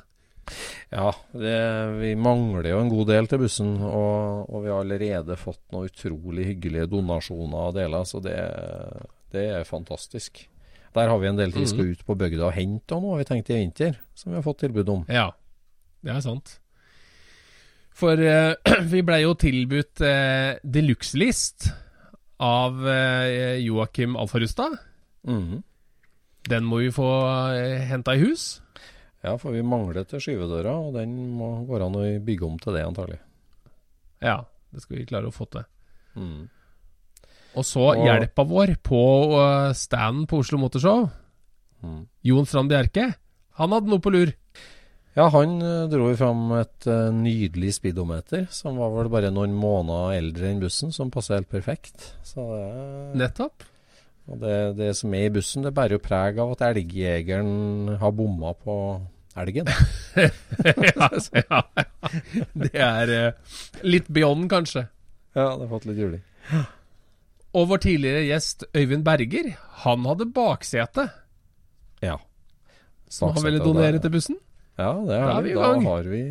Ja, 0.92 1.12
det, 1.36 1.56
vi 2.00 2.14
mangler 2.20 2.70
jo 2.72 2.82
en 2.84 2.92
god 2.92 3.10
del 3.12 3.32
til 3.32 3.42
bussen. 3.46 3.74
Og, 3.84 4.44
og, 4.48 4.60
vi 4.64 4.72
har 4.74 4.84
allerede 4.84 5.40
fått 5.40 5.64
noen 5.72 5.88
utrolig 5.88 6.52
hyggelige 6.52 6.92
donasjoner 6.92 7.72
og 7.72 7.80
deler, 7.80 8.06
så 8.08 8.24
det, 8.24 8.38
det 9.36 9.50
er 9.56 9.68
fantastisk. 9.68 10.44
Der 10.98 11.12
har 11.12 11.20
vi 11.22 11.32
en 11.32 11.40
del 11.40 11.52
til 11.54 11.64
vi 11.64 11.72
skal 11.72 11.86
mhm. 11.86 11.96
ut 11.96 12.08
på 12.08 12.16
bygda 12.18 12.48
og 12.48 12.56
hente 12.56 12.96
og 12.96 13.04
noe 13.04 13.16
har 13.16 13.24
vi 13.24 13.32
tenkt 13.32 13.52
i 13.54 13.60
vinter, 13.60 14.00
som 14.18 14.32
vi 14.34 14.40
har 14.40 14.46
fått 14.46 14.64
tilbud 14.66 14.96
om. 15.00 15.04
Ja, 15.12 15.30
det 16.04 16.16
er 16.16 16.24
sant. 16.26 16.58
For 17.98 18.20
uh, 18.22 18.54
vi 18.92 19.02
blei 19.06 19.24
jo 19.24 19.34
tilbudt 19.40 20.04
uh, 20.06 20.58
deluxe-list 20.62 21.72
av 22.46 22.78
uh, 22.86 23.58
Joakim 23.58 24.18
Alfarustad. 24.20 24.78
Mm. 25.26 25.64
Den 26.48 26.68
må 26.68 26.84
vi 26.84 26.92
få 26.94 27.08
uh, 27.08 27.88
henta 27.90 28.14
i 28.14 28.22
hus. 28.22 28.60
Ja, 29.26 29.34
for 29.42 29.56
vi 29.56 29.66
mangler 29.66 30.06
til 30.08 30.22
skyvedøra, 30.22 30.76
og 30.78 30.94
den 31.00 31.16
må 31.40 31.50
går 31.68 31.88
an 31.88 31.98
å 31.98 32.06
bygge 32.24 32.46
om 32.46 32.62
til 32.62 32.78
det, 32.78 32.86
antagelig. 32.86 33.18
Ja, 34.22 34.44
det 34.72 34.84
skal 34.86 35.00
vi 35.00 35.08
klare 35.10 35.32
å 35.32 35.34
få 35.34 35.50
til. 35.50 35.66
Mm. 36.18 36.46
Og 37.58 37.66
så 37.66 37.82
og... 37.96 38.04
hjelpa 38.06 38.46
vår 38.46 38.76
på 38.86 39.02
standen 39.78 40.30
på 40.30 40.44
Oslo 40.44 40.62
Motorshow. 40.62 41.08
Mm. 41.82 42.04
Jon 42.30 42.46
Strand 42.46 42.70
Bjerke. 42.70 43.10
Han 43.58 43.74
hadde 43.74 43.90
noe 43.90 44.06
på 44.06 44.14
lur. 44.14 44.38
Ja, 45.18 45.32
han 45.34 45.56
dro 45.58 45.88
dro 45.90 46.12
fram 46.14 46.52
et 46.60 46.86
uh, 46.86 47.08
nydelig 47.10 47.72
speedometer, 47.80 48.44
som 48.54 48.78
var 48.78 48.92
vel 48.94 49.08
bare 49.10 49.32
noen 49.34 49.56
måneder 49.58 50.14
eldre 50.20 50.52
enn 50.52 50.62
bussen, 50.62 50.92
som 50.94 51.10
passer 51.10 51.40
helt 51.40 51.50
perfekt. 51.50 52.12
Så 52.22 52.46
det, 52.52 53.18
Nettopp. 53.24 53.66
Og 54.30 54.38
det, 54.44 54.54
det, 54.78 54.92
som 55.00 55.16
er 55.18 55.26
i 55.26 55.34
bussen, 55.34 55.66
det 55.66 55.74
bærer 55.74 55.98
jo 55.98 56.04
preg 56.06 56.38
av 56.44 56.54
at 56.54 56.62
elgjegeren 56.70 57.98
har 57.98 58.14
bomma 58.14 58.54
på 58.62 58.78
elgen. 59.42 59.74
ja, 60.92 61.10
ja, 61.42 61.66
Det 62.54 62.74
er 62.76 63.18
uh, 63.18 63.60
litt 63.90 64.14
beyond, 64.14 64.46
kanskje. 64.54 64.86
Ja, 65.34 65.50
det 65.56 65.66
har 65.66 65.72
fått 65.72 65.90
litt 65.90 66.02
juling. 66.06 66.22
Og 67.58 67.72
vår 67.72 67.88
tidligere 67.90 68.28
gjest 68.28 68.70
Øyvind 68.70 69.02
Berger, 69.08 69.56
han 69.82 70.06
hadde 70.06 70.30
baksete. 70.30 71.10
Ja. 72.06 72.20
Som 73.10 73.34
han 73.34 73.50
ville 73.50 73.66
donere 73.66 73.98
til 74.04 74.14
bussen? 74.14 74.44
Ja, 74.78 74.92
det 75.08 75.16
er, 75.18 75.26
da, 75.26 75.38
er 75.40 75.46
vi 75.46 75.54
da, 75.58 75.70
har 75.88 76.10
vi, 76.12 76.24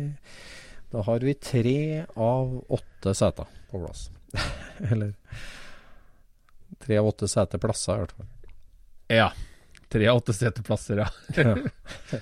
da 0.93 1.03
har 1.03 1.25
vi 1.27 1.33
tre 1.43 1.79
av 2.15 2.53
åtte 2.77 3.13
seter 3.17 3.49
på 3.67 3.81
plass. 3.83 4.07
Eller 4.91 5.13
tre 6.83 6.97
av 7.01 7.09
åtte 7.09 7.27
seteplasser, 7.27 7.97
i 7.97 8.05
hvert 8.05 8.15
fall. 8.15 8.29
Ja. 9.11 9.27
Tre 9.91 10.07
av 10.07 10.21
åtte 10.21 10.35
seteplasser, 10.35 11.03
ja. 11.03 11.09
ja. 11.43 12.21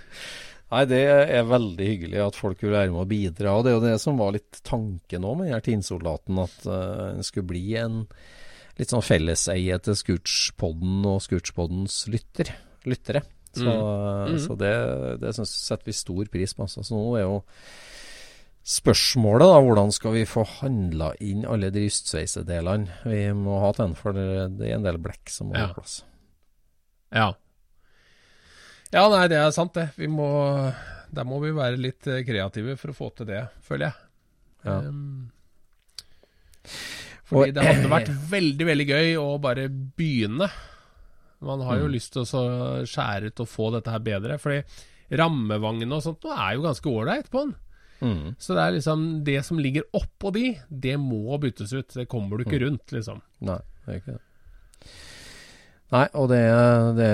Nei, 0.73 0.82
det 0.89 1.01
er 1.05 1.45
veldig 1.45 1.88
hyggelig 1.88 2.21
at 2.23 2.38
folk 2.39 2.63
vil 2.63 2.73
være 2.73 2.89
med 2.89 3.03
og 3.03 3.11
bidra. 3.11 3.53
Og 3.53 3.65
det 3.65 3.71
er 3.71 3.78
jo 3.78 3.86
det 3.86 3.99
som 4.01 4.17
var 4.17 4.34
litt 4.36 4.59
tanken 4.65 5.28
òg 5.28 5.38
med 5.43 5.65
Tinsoldaten, 5.65 6.41
at 6.41 6.57
uh, 6.65 7.13
den 7.13 7.26
skulle 7.26 7.51
bli 7.53 7.65
en 7.80 8.01
litt 8.80 8.91
sånn 8.91 9.05
felleseie 9.05 9.78
til 9.86 9.97
Scootspodden 9.97 11.05
og 11.07 11.21
Scootspoddens 11.23 12.01
lytter, 12.11 12.51
lyttere. 12.89 13.21
Så, 13.56 13.72
mm. 13.72 14.32
mm. 14.34 14.39
så 14.43 14.58
det, 14.60 14.74
det 15.24 15.34
setter 15.39 15.86
vi 15.88 15.95
stor 15.95 16.32
pris 16.32 16.56
på. 16.56 16.68
Så 16.70 16.84
nå 16.91 17.03
er 17.20 17.26
jo 17.26 17.38
spørsmålet 18.66 19.45
da, 19.51 19.62
hvordan 19.62 19.91
skal 19.93 20.16
vi 20.16 20.26
få 20.26 20.43
handla 20.58 21.12
inn 21.22 21.45
alle 21.45 21.70
de 21.74 21.86
rystsveisedelene 21.86 23.03
vi 23.06 23.22
må 23.38 23.60
ha 23.62 23.72
til 23.76 23.86
den, 23.86 23.97
for 23.99 24.18
det, 24.18 24.26
er 24.66 24.78
en 24.80 24.88
del 24.88 24.97
blekk 25.01 25.30
som 25.30 25.51
må 25.51 25.60
ja. 25.60 25.70
på 25.70 25.84
plass. 25.84 25.99
Ja. 27.14 27.30
Ja, 28.93 29.06
nei, 29.12 29.28
det 29.30 29.38
er 29.38 29.53
sant, 29.53 29.76
det. 29.76 29.89
Vi 29.99 30.08
må 30.08 30.28
Der 31.16 31.26
må 31.28 31.39
vi 31.43 31.51
være 31.56 31.80
litt 31.80 32.08
eh, 32.10 32.24
kreative 32.28 32.76
for 32.80 32.91
å 32.91 32.97
få 32.97 33.12
til 33.18 33.30
det, 33.30 33.43
føler 33.66 33.88
jeg. 33.88 34.01
Ja. 34.66 34.78
Um, 34.89 35.32
fordi 37.30 37.53
det 37.56 37.66
hadde 37.66 37.91
vært 37.97 38.12
veldig, 38.32 38.68
veldig 38.72 38.88
gøy 38.89 39.12
å 39.22 39.28
bare 39.41 39.68
begynne 39.70 40.49
man 41.43 41.63
har 41.67 41.81
jo 41.81 41.89
mm. 41.89 41.93
lyst 41.93 42.13
til 42.15 42.23
å 42.23 42.43
skjære 42.88 43.31
ut 43.31 43.43
og 43.43 43.51
få 43.51 43.69
dette 43.75 43.93
her 43.93 44.03
bedre. 44.03 44.39
Fordi 44.41 44.61
rammevangene 45.19 45.97
og 45.97 46.03
sånt 46.05 46.25
nå 46.25 46.33
er 46.33 46.55
jo 46.55 46.65
ganske 46.65 46.91
ålreit 46.91 47.31
på 47.33 47.45
den. 47.45 47.55
Mm. 48.05 48.36
Så 48.39 48.57
det 48.57 48.61
er 48.61 48.73
liksom 48.75 49.03
Det 49.23 49.38
som 49.47 49.59
ligger 49.59 49.86
oppå 49.95 50.29
de, 50.36 50.49
det 50.67 50.97
må 50.99 51.38
byttes 51.41 51.73
ut. 51.73 51.93
Det 51.93 52.09
kommer 52.11 52.38
du 52.38 52.45
ikke 52.45 52.59
mm. 52.59 52.65
rundt, 52.65 52.95
liksom. 52.95 53.21
Nei, 53.47 53.59
det 53.86 53.93
er 53.93 54.01
ikke 54.01 54.17
det. 54.17 54.23
Nei, 55.93 56.07
og 56.17 56.25
det, 56.31 56.41
det 56.97 57.09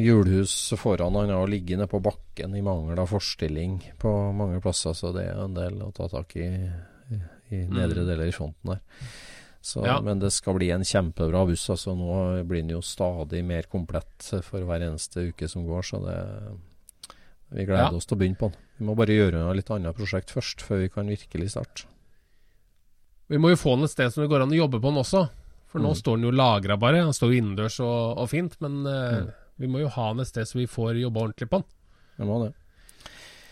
hjulhuset 0.00 0.80
foran 0.80 1.14
han 1.18 1.30
har 1.30 1.50
ligget 1.50 1.78
nede 1.78 1.90
på 1.92 2.00
bakken 2.02 2.56
i 2.56 2.62
mangel 2.64 2.98
av 2.98 3.12
forstilling 3.12 3.76
på 4.00 4.10
mange 4.34 4.62
plasser, 4.64 4.96
så 4.96 5.12
det 5.14 5.26
er 5.28 5.42
en 5.44 5.54
del 5.54 5.76
å 5.84 5.90
ta 5.94 6.08
tak 6.10 6.32
i 6.40 6.48
i, 7.12 7.20
i 7.54 7.62
nedre 7.68 8.02
mm. 8.02 8.08
deler 8.08 8.30
i 8.30 8.34
fronten 8.34 8.74
der. 8.74 8.82
Så, 9.64 9.80
ja. 9.86 9.96
Men 10.04 10.20
det 10.20 10.28
skal 10.34 10.58
bli 10.58 10.68
en 10.74 10.84
kjempebra 10.84 11.46
buss. 11.48 11.62
altså 11.72 11.94
Nå 11.96 12.42
blir 12.44 12.60
den 12.60 12.74
jo 12.74 12.82
stadig 12.84 13.40
mer 13.48 13.64
komplett 13.72 14.26
for 14.44 14.60
hver 14.60 14.82
eneste 14.84 15.30
uke 15.30 15.48
som 15.48 15.64
går. 15.64 15.86
Så 15.88 16.02
det, 16.04 16.18
vi 17.54 17.64
gleder 17.64 17.88
ja. 17.88 17.94
oss 17.96 18.04
til 18.04 18.18
å 18.18 18.20
begynne 18.20 18.40
på 18.40 18.50
den. 18.52 18.60
Vi 18.76 18.84
må 18.84 18.96
bare 18.98 19.16
gjøre 19.16 19.40
noe 19.40 19.54
litt 19.56 19.72
annet 19.72 19.96
prosjekt 19.96 20.34
først, 20.34 20.60
før 20.66 20.82
vi 20.82 20.90
kan 20.92 21.08
virkelig 21.08 21.54
starte. 21.54 21.86
Vi 23.32 23.40
må 23.40 23.54
jo 23.54 23.60
få 23.62 23.78
den 23.78 23.88
et 23.88 23.94
sted 23.94 24.12
som 24.12 24.20
det 24.20 24.28
går 24.34 24.44
an 24.44 24.52
å 24.52 24.58
jobbe 24.58 24.82
på 24.82 24.92
den 24.92 25.00
også. 25.00 25.24
For 25.72 25.80
nå 25.80 25.94
mm. 25.94 25.98
står 26.02 26.18
den 26.18 26.28
jo 26.28 26.34
lagra 26.36 26.76
bare. 26.76 27.00
Den 27.00 27.16
står 27.16 27.32
jo 27.32 27.40
innendørs 27.40 27.80
og, 27.86 27.96
og, 28.20 28.28
fint. 28.34 28.58
Men 28.60 28.82
uh, 28.84 29.22
mm. 29.24 29.32
vi 29.64 29.70
må 29.72 29.80
jo 29.80 29.88
ha 29.96 30.10
den 30.12 30.26
et 30.26 30.30
sted 30.30 30.50
så 30.50 30.60
vi 30.60 30.68
får 30.68 31.00
jobbe 31.00 31.24
ordentlig 31.24 31.48
på 31.48 31.62
den. 31.62 31.70
Jeg 32.20 32.28
må 32.28 32.42
det. 32.44 32.52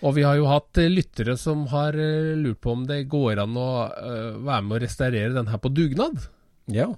Og 0.03 0.17
vi 0.17 0.25
har 0.27 0.39
jo 0.39 0.49
hatt 0.51 0.79
eh, 0.83 0.91
lyttere 0.91 1.37
som 1.39 1.67
har 1.71 1.95
eh, 1.95 2.35
lurt 2.39 2.61
på 2.65 2.75
om 2.75 2.85
det 2.89 3.05
går 3.11 3.39
an 3.45 3.57
å 3.59 3.71
uh, 3.87 4.39
være 4.43 4.63
med 4.67 4.77
å 4.77 4.83
restaurere 4.83 5.35
den 5.37 5.51
her 5.53 5.63
på 5.63 5.71
dugnad. 5.71 6.27
Ja, 6.73 6.91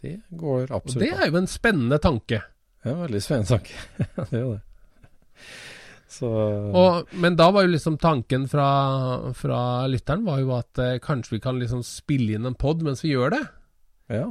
det 0.00 0.20
går 0.30 0.68
absolutt 0.70 1.00
Og 1.00 1.02
Det 1.02 1.12
er 1.14 1.30
jo 1.30 1.40
en 1.40 1.50
spennende 1.50 1.98
tanke. 2.02 2.42
Ja, 2.84 2.94
veldig 3.00 3.22
spennende 3.24 3.56
tanke. 3.56 3.74
det 4.30 4.38
er 4.38 4.44
jo 4.44 4.52
det. 4.54 4.62
Så... 6.14 6.30
Og, 6.30 7.14
men 7.18 7.34
da 7.38 7.48
var 7.50 7.66
jo 7.66 7.72
liksom 7.72 7.96
tanken 7.98 8.46
fra, 8.50 8.68
fra 9.34 9.60
lytteren 9.90 10.22
var 10.26 10.42
jo 10.44 10.52
at 10.54 10.78
eh, 10.82 10.98
kanskje 11.02 11.36
vi 11.36 11.42
kan 11.42 11.58
liksom 11.58 11.82
spille 11.86 12.36
inn 12.36 12.46
en 12.46 12.54
pod 12.58 12.84
mens 12.86 13.02
vi 13.02 13.14
gjør 13.14 13.34
det. 13.34 13.42
Ja. 14.14 14.28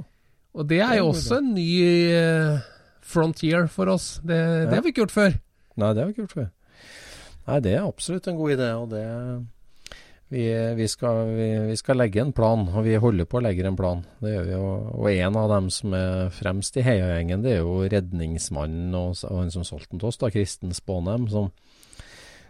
Og 0.54 0.70
det 0.70 0.80
er 0.86 1.00
jo 1.02 1.10
også 1.12 1.42
en 1.42 1.52
ny 1.58 1.68
eh, 2.14 2.62
frontier 3.04 3.68
for 3.74 3.92
oss. 3.92 4.16
Det, 4.24 4.38
ja. 4.38 4.68
det 4.70 4.78
har 4.78 4.86
vi 4.86 4.94
ikke 4.94 5.04
gjort 5.04 5.18
før. 5.18 5.36
Nei, 5.76 5.90
det 5.92 6.04
har 6.04 6.08
vi 6.08 6.16
ikke 6.16 6.24
gjort 6.28 6.38
før. 6.38 6.52
Nei, 7.48 7.60
det 7.64 7.76
er 7.76 7.88
absolutt 7.88 8.28
en 8.32 8.40
god 8.40 8.56
idé. 8.56 8.70
og 8.78 8.90
det 8.94 9.04
vi, 10.34 10.74
vi, 10.76 10.88
skal, 10.88 11.28
vi, 11.28 11.48
vi, 11.68 11.78
skal, 11.78 12.00
legge 12.02 12.22
en 12.22 12.32
plan, 12.34 12.64
og 12.66 12.88
vi 12.88 12.96
holder 12.98 13.28
på 13.30 13.38
å 13.38 13.44
legge 13.46 13.68
en 13.70 13.76
plan. 13.78 14.00
Det 14.18 14.32
gjør 14.32 14.48
vi 14.48 14.56
jo. 14.56 14.70
Og 14.98 15.10
en 15.12 15.36
av 15.38 15.52
dem 15.52 15.68
som 15.74 15.94
er 15.94 16.32
fremst 16.34 16.80
i 16.80 16.86
heiagjengen, 16.86 17.44
det 17.46 17.52
er 17.54 17.60
jo 17.62 17.84
redningsmannen 17.86 18.96
og, 18.98 19.20
og 19.30 19.44
han 19.44 19.54
som 19.54 19.68
solgte 19.68 19.94
den 19.94 20.02
til 20.02 20.10
oss, 20.10 20.18
da, 20.24 20.32
Kristen 20.34 20.74
Spånem, 20.74 21.28
som, 21.30 21.52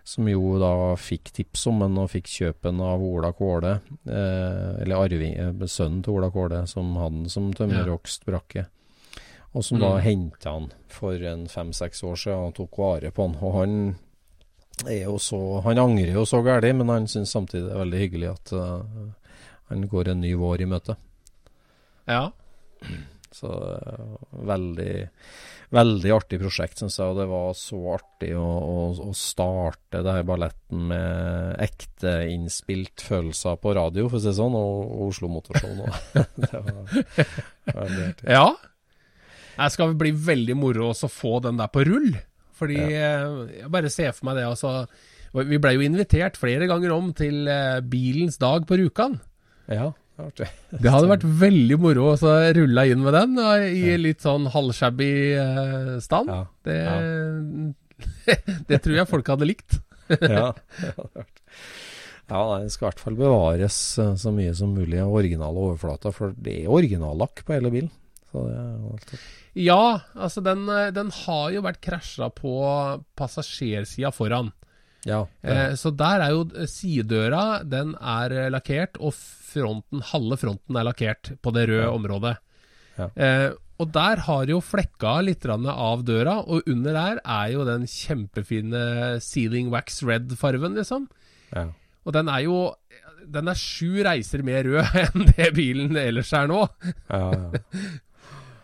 som, 0.07 0.29
jo 0.31 0.53
da 0.63 0.71
fikk 0.95 1.33
tips 1.35 1.65
om 1.73 1.83
den 1.83 1.99
og 1.99 2.07
fikk 2.13 2.31
kjøpen 2.31 2.79
av 2.87 3.03
Ola 3.03 3.33
Kåle, 3.35 3.73
eh, 4.07 4.71
eller 4.85 5.03
arving, 5.03 5.35
eh, 5.35 5.67
sønnen 5.67 5.99
til 6.05 6.15
Ola 6.15 6.31
Kåle, 6.31 6.63
som 6.71 6.95
hadde 7.01 7.25
den 7.25 7.35
som 7.35 7.51
tømmerhogstbrakke. 7.57 8.67
Og 9.53 9.67
som 9.67 9.81
mm. 9.81 9.83
da 9.83 9.91
henta 10.07 10.55
han 10.55 10.71
for 10.87 11.19
en 11.19 11.49
fem-seks 11.51 11.99
år 12.07 12.15
siden 12.15 12.47
og 12.47 12.55
tok 12.57 12.79
vare 12.79 13.11
på 13.11 13.27
han. 13.27 13.35
Og 13.43 13.59
han 13.59 13.79
er 14.87 15.03
jo 15.05 15.17
så 15.21 15.61
Han 15.65 15.81
angrer 15.81 16.15
jo 16.17 16.25
så 16.27 16.41
gæli, 16.45 16.73
men 16.75 16.91
han 16.91 17.09
syns 17.11 17.33
samtidig 17.35 17.67
det 17.67 17.73
er 17.75 17.83
veldig 17.83 18.03
hyggelig 18.03 18.29
at, 18.33 18.53
uh, 18.57 19.33
han 19.71 19.87
går 19.89 20.11
en 20.11 20.23
ny 20.23 20.33
vår 20.39 20.65
i 20.65 20.69
møte. 20.69 20.97
Ja. 22.09 22.27
Så 23.33 23.49
uh, 23.49 24.15
veldig 24.49 24.93
Veldig 25.73 26.11
artig 26.13 26.37
prosjekt, 26.37 26.77
syns 26.77 26.99
jeg. 26.99 27.09
Og 27.09 27.17
det 27.17 27.23
var 27.31 27.55
så 27.57 27.77
artig 27.95 28.29
å, 28.37 28.43
å, 28.45 28.81
å 29.07 29.13
starte 29.17 30.03
det 30.05 30.13
her 30.19 30.27
balletten 30.27 30.83
med 30.91 31.55
ekte 31.63 32.11
innspilt 32.29 33.01
følelser 33.01 33.57
på 33.61 33.73
radio, 33.73 34.05
for 34.05 34.19
å 34.19 34.21
si 34.21 34.29
det 34.29 34.35
sånn, 34.37 34.57
og, 34.59 34.83
og 34.83 35.07
Oslo 35.07 35.31
Motorshow 35.33 35.73
nå. 35.79 35.87
det 36.43 36.61
var 36.61 37.79
veldig 37.79 38.05
artig. 38.05 38.29
Ja. 38.29 38.45
Det 39.55 39.71
skal 39.73 39.97
bli 39.97 40.13
veldig 40.13 40.59
moro 40.61 40.91
å 40.93 41.09
få 41.09 41.39
den 41.45 41.57
der 41.61 41.73
på 41.73 41.87
rull. 41.89 42.11
Fordi 42.63 42.79
ja. 42.79 43.17
jeg 43.59 43.73
bare 43.73 43.91
ser 43.93 44.15
for 44.15 44.29
meg 44.29 44.39
det, 44.39 44.47
altså. 44.49 44.85
Vi 45.33 45.57
ble 45.61 45.75
jo 45.75 45.83
invitert 45.85 46.37
flere 46.37 46.69
ganger 46.69 46.93
om 46.93 47.11
til 47.17 47.47
bilens 47.89 48.39
dag 48.41 48.67
på 48.69 48.77
Rjukan. 48.79 49.19
Ja. 49.67 49.91
Det 50.37 50.91
hadde 50.93 51.09
vært 51.09 51.25
veldig 51.25 51.77
moro 51.81 52.11
å 52.13 52.33
rulle 52.53 52.83
inn 52.91 53.01
med 53.01 53.15
den 53.17 53.39
i 53.65 53.95
litt 53.97 54.21
sånn 54.21 54.45
halvshabby 54.53 55.09
stand. 56.05 56.29
Ja, 56.29 56.43
det, 56.69 56.77
ja. 56.85 57.73
det, 58.69 58.79
tror 58.83 58.99
jeg 58.99 59.09
folk 59.09 59.33
hadde 59.33 59.49
likt. 59.49 59.79
ja, 60.21 60.51
ja, 62.33 62.41
den 62.59 62.71
skal 62.71 62.85
i 62.85 62.89
hvert 62.89 63.03
fall 63.03 63.17
bevares 63.17 63.77
eh, 64.01 64.15
så 64.19 64.33
mye 64.35 64.53
som 64.57 64.73
mulig 64.75 64.99
av 65.01 65.13
originale 65.13 65.67
overflater, 65.67 66.13
for 66.15 66.35
det 66.35 66.63
er 66.63 66.73
originallakk 66.73 67.43
på 67.45 67.55
hele 67.55 67.71
bilen. 67.73 67.91
Ja, 69.53 70.01
altså 70.15 70.41
den, 70.45 70.65
eh, 70.69 70.91
den, 70.95 71.11
har 71.23 71.47
jo 71.53 71.63
vært 71.65 71.81
krasja 71.83 72.29
på 72.33 72.53
passasjersida 73.19 74.13
foran. 74.15 74.51
Ja, 75.05 75.25
eh, 75.43 75.73
så 75.75 75.91
der 75.91 76.21
er 76.23 76.31
jo 76.31 76.45
sidedøra 76.71 77.65
Den 77.67 77.89
er 77.99 78.47
lakkert, 78.53 78.95
og 79.03 79.11
fronten, 79.13 79.99
halve 80.13 80.37
fronten 80.39 80.79
er 80.79 80.87
lakkert 80.87 81.33
på 81.43 81.53
det 81.55 81.67
røde 81.69 81.89
ja. 81.89 81.91
området. 81.91 82.37
Ja. 82.97 83.09
Eh, 83.13 83.49
og 83.81 83.89
der 83.91 84.21
har 84.27 84.47
jo 84.47 84.61
flekka 84.63 85.17
litt 85.25 85.45
av 85.49 86.05
døra, 86.05 86.37
og 86.45 86.69
under 86.69 86.93
der 86.95 87.19
er 87.25 87.51
jo 87.51 87.65
den 87.67 87.87
kjempefine 87.89 89.19
sealing 89.23 89.73
wax 89.73 90.03
red-farven, 90.05 90.77
liksom. 90.77 91.09
Ja. 91.51 91.67
Og 92.03 92.15
den 92.15 92.29
er 92.31 92.43
jo 92.43 92.57
Den 93.23 93.47
er 93.47 93.55
sju 93.55 94.03
reiser 94.03 94.41
mer 94.43 94.65
rød 94.67 94.97
enn 95.03 95.29
det 95.29 95.53
bilen 95.55 95.95
ellers 95.95 96.33
er 96.35 96.49
nå. 96.51 96.65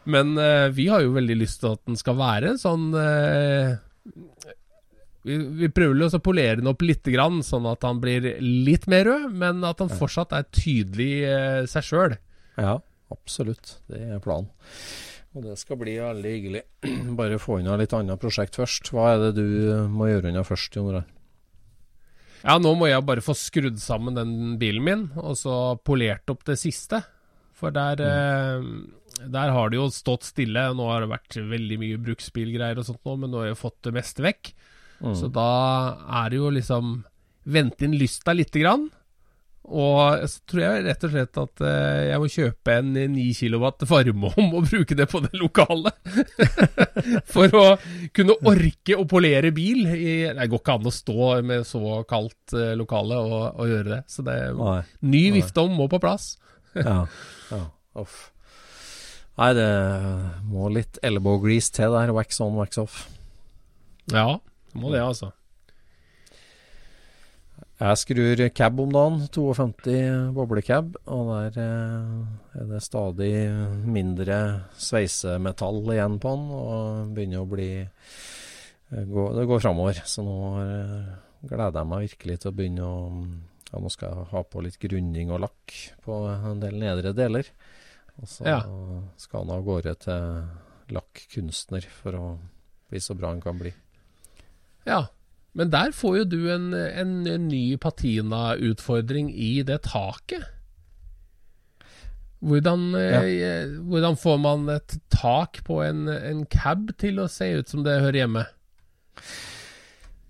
Men 0.10 0.38
uh, 0.40 0.70
vi 0.74 0.88
har 0.92 1.04
jo 1.04 1.16
veldig 1.18 1.38
lyst 1.42 1.62
til 1.64 1.76
at 1.76 1.84
den 1.90 2.00
skal 2.00 2.18
være 2.20 2.54
en 2.54 2.62
sånn 2.62 2.86
uh, 2.96 3.76
vi, 5.28 5.36
vi 5.60 5.70
prøver 5.74 6.08
å 6.08 6.22
polere 6.24 6.62
den 6.62 6.72
opp 6.72 6.84
litt, 6.86 7.04
grann, 7.12 7.42
sånn 7.46 7.68
at 7.70 7.84
han 7.86 8.00
blir 8.02 8.26
litt 8.40 8.88
mer 8.92 9.06
rød, 9.10 9.28
men 9.36 9.62
at 9.68 9.84
han 9.84 9.92
fortsatt 9.92 10.34
er 10.38 10.48
tydelig 10.56 11.12
uh, 11.28 11.68
seg 11.70 11.86
sjøl. 11.86 12.18
Ja, 12.60 12.80
absolutt. 13.14 13.78
Det 13.92 14.02
er 14.16 14.24
planen. 14.24 14.50
Og 15.38 15.46
det 15.46 15.60
skal 15.62 15.78
bli 15.78 15.94
veldig 16.02 16.34
hyggelig. 16.34 16.64
Bare 17.20 17.38
få 17.42 17.60
unna 17.60 17.78
litt 17.80 17.94
annet 17.94 18.22
prosjekt 18.22 18.58
først. 18.58 18.90
Hva 18.96 19.14
er 19.14 19.28
det 19.28 19.34
du 19.38 19.48
må 19.92 20.10
gjøre 20.10 20.32
unna 20.32 20.46
først, 20.48 20.80
Jon 20.80 20.94
Rai? 20.98 21.06
Ja, 22.40 22.56
nå 22.56 22.72
må 22.80 22.88
jeg 22.88 23.04
bare 23.04 23.20
få 23.20 23.34
skrudd 23.36 23.82
sammen 23.84 24.16
den 24.16 24.54
bilen 24.62 24.86
min, 24.86 25.02
og 25.20 25.36
så 25.36 25.76
polert 25.84 26.32
opp 26.32 26.46
det 26.48 26.56
siste. 26.62 27.02
For 27.60 27.76
der, 27.76 28.00
mm. 28.64 28.70
Eh, 29.20 29.28
der 29.36 29.54
har 29.56 29.72
det 29.72 29.80
jo 29.80 29.90
stått 29.94 30.28
stille. 30.30 30.70
Nå 30.76 30.90
har 30.92 31.04
det 31.04 31.14
vært 31.14 31.40
veldig 31.52 31.80
mye 31.82 32.02
bruksbilgreier 32.10 32.82
og 32.82 32.88
sånt 32.88 33.04
nå, 33.04 33.18
men 33.22 33.34
nå 33.34 33.44
har 33.44 33.52
jeg 33.52 33.62
fått 33.62 33.82
det 33.90 33.96
meste 34.00 34.26
vekk. 34.26 34.54
Mm. 35.00 35.14
Så 35.16 35.30
da 35.32 35.52
er 36.24 36.32
det 36.32 36.42
jo 36.42 36.52
liksom 36.52 37.00
Vente 37.50 37.88
inn 37.88 37.96
lysta 37.98 38.34
lite 38.36 38.60
grann. 38.62 38.84
Og 39.70 40.24
så 40.30 40.42
tror 40.50 40.62
jeg 40.64 40.84
rett 40.88 41.04
og 41.06 41.12
slett 41.14 41.40
at 41.42 41.62
uh, 41.62 42.00
jeg 42.08 42.22
må 42.22 42.30
kjøpe 42.34 42.76
en 42.80 42.96
9 43.14 43.26
kW 43.38 43.66
varmeovn 43.90 44.48
og 44.58 44.66
bruke 44.70 44.98
det 44.98 45.06
på 45.12 45.22
det 45.26 45.38
lokale. 45.38 45.94
For 47.34 47.54
å 47.58 47.66
kunne 48.16 48.38
orke 48.50 48.98
å 48.98 49.06
polere 49.10 49.54
bil. 49.56 49.86
Det 49.86 50.50
går 50.50 50.64
ikke 50.64 50.78
an 50.80 50.90
å 50.90 50.96
stå 50.96 51.30
med 51.46 51.68
så 51.70 52.02
kaldt 52.10 52.56
uh, 52.58 52.74
lokale 52.80 53.22
og, 53.22 53.38
og, 53.52 53.64
gjøre 53.70 53.94
det. 53.94 54.02
Så 54.10 54.26
det 54.26 54.40
ny 55.06 55.24
vifteovn 55.38 55.78
må 55.78 55.90
på 55.92 56.02
plass. 56.02 56.34
ja. 56.74 57.04
ja. 57.54 57.64
Uff. 58.00 58.30
Nei, 59.40 59.54
det 59.56 59.72
må 60.52 60.68
litt 60.74 61.00
elbow 61.06 61.38
grease 61.40 61.72
til 61.72 61.94
der. 61.96 62.12
Wax 62.16 62.42
on, 62.44 62.58
wax 62.60 62.80
off. 62.82 63.04
Ja. 64.12 64.40
det 64.74 64.82
Må 64.82 64.92
det, 64.92 65.00
altså. 65.00 65.32
Jeg 67.80 68.00
skrur 68.02 68.42
cab 68.52 68.80
om 68.84 68.90
dagen, 68.92 69.22
52 69.32 70.34
boblecab, 70.36 70.98
og 71.08 71.30
der 71.32 71.60
eh, 71.64 72.58
er 72.60 72.66
det 72.74 72.82
stadig 72.84 73.32
mindre 73.88 74.40
sveisemetall 74.76 75.88
igjen 75.94 76.18
på 76.20 76.34
den, 76.36 76.50
og 76.52 77.14
begynner 77.16 77.46
å 77.46 77.48
bli 77.48 77.70
eh, 77.80 79.06
Det 79.08 79.48
går 79.48 79.64
framover. 79.64 80.02
Så 80.04 80.28
nå 80.28 80.36
eh, 80.66 81.08
gleder 81.48 81.80
jeg 81.80 81.92
meg 81.94 82.04
virkelig 82.10 82.38
til 82.42 82.52
å 82.52 82.58
begynne 82.60 82.90
å 82.90 83.00
ja, 83.70 83.80
Nå 83.80 83.94
skal 83.94 84.12
jeg 84.12 84.30
ha 84.34 84.44
på 84.44 84.66
litt 84.66 84.80
grunning 84.82 85.32
og 85.32 85.44
lakk 85.46 85.80
på 86.04 86.24
en 86.34 86.60
del 86.60 86.76
nedre 86.84 87.16
deler. 87.16 87.48
Og 88.20 88.28
så 88.28 88.48
ja. 88.48 88.60
skal 89.20 89.46
han 89.46 89.54
av 89.56 89.64
gårde 89.68 89.94
til 90.04 90.94
lakkkunstner 90.94 91.86
for 92.02 92.18
å 92.18 92.26
bli 92.90 93.02
så 93.04 93.16
bra 93.18 93.32
han 93.32 93.42
kan 93.44 93.60
bli. 93.62 93.72
Ja, 94.88 95.06
men 95.58 95.72
der 95.74 95.94
får 95.96 96.22
jo 96.22 96.30
du 96.30 96.40
en, 96.54 96.72
en, 96.74 97.14
en 97.28 97.48
ny 97.50 97.78
patina-utfordring 97.82 99.32
i 99.34 99.60
det 99.66 99.82
taket. 99.88 100.48
Hvordan, 102.40 102.94
ja. 102.96 103.24
eh, 103.28 103.72
hvordan, 103.84 104.16
får 104.16 104.38
man 104.40 104.70
et 104.72 104.96
tak 105.12 105.60
på 105.68 105.82
en, 105.84 106.06
en, 106.08 106.46
cab 106.48 106.94
til 107.02 107.20
å 107.20 107.28
se 107.28 107.50
ut 107.60 107.72
som 107.72 107.84
det 107.84 107.98
hører 108.00 108.22
hjemme? 108.22 108.46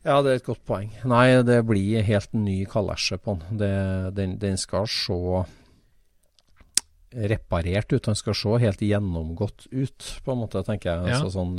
Ja, 0.01 0.17
det 0.25 0.31
er 0.31 0.39
et 0.39 0.47
godt 0.47 0.63
poeng. 0.65 0.89
Nei, 1.05 1.43
det 1.45 1.59
blir 1.69 2.01
helt 2.07 2.33
ny 2.33 2.63
kalesje 2.71 3.19
på 3.21 3.37
den. 3.37 3.59
Det, 3.61 3.73
den. 4.17 4.37
Den 4.41 4.57
skal 4.57 4.89
se 4.89 5.43
reparert 7.11 7.93
ut. 7.93 8.05
Han 8.05 8.17
skal 8.17 8.37
se 8.37 8.59
helt 8.65 8.83
gjennomgått 8.85 9.67
ut, 9.71 10.11
på 10.25 10.33
en 10.33 10.43
måte, 10.43 10.63
tenker 10.67 10.91
jeg. 10.91 11.09
Ja. 11.09 11.17
Altså, 11.17 11.31
sånn, 11.33 11.57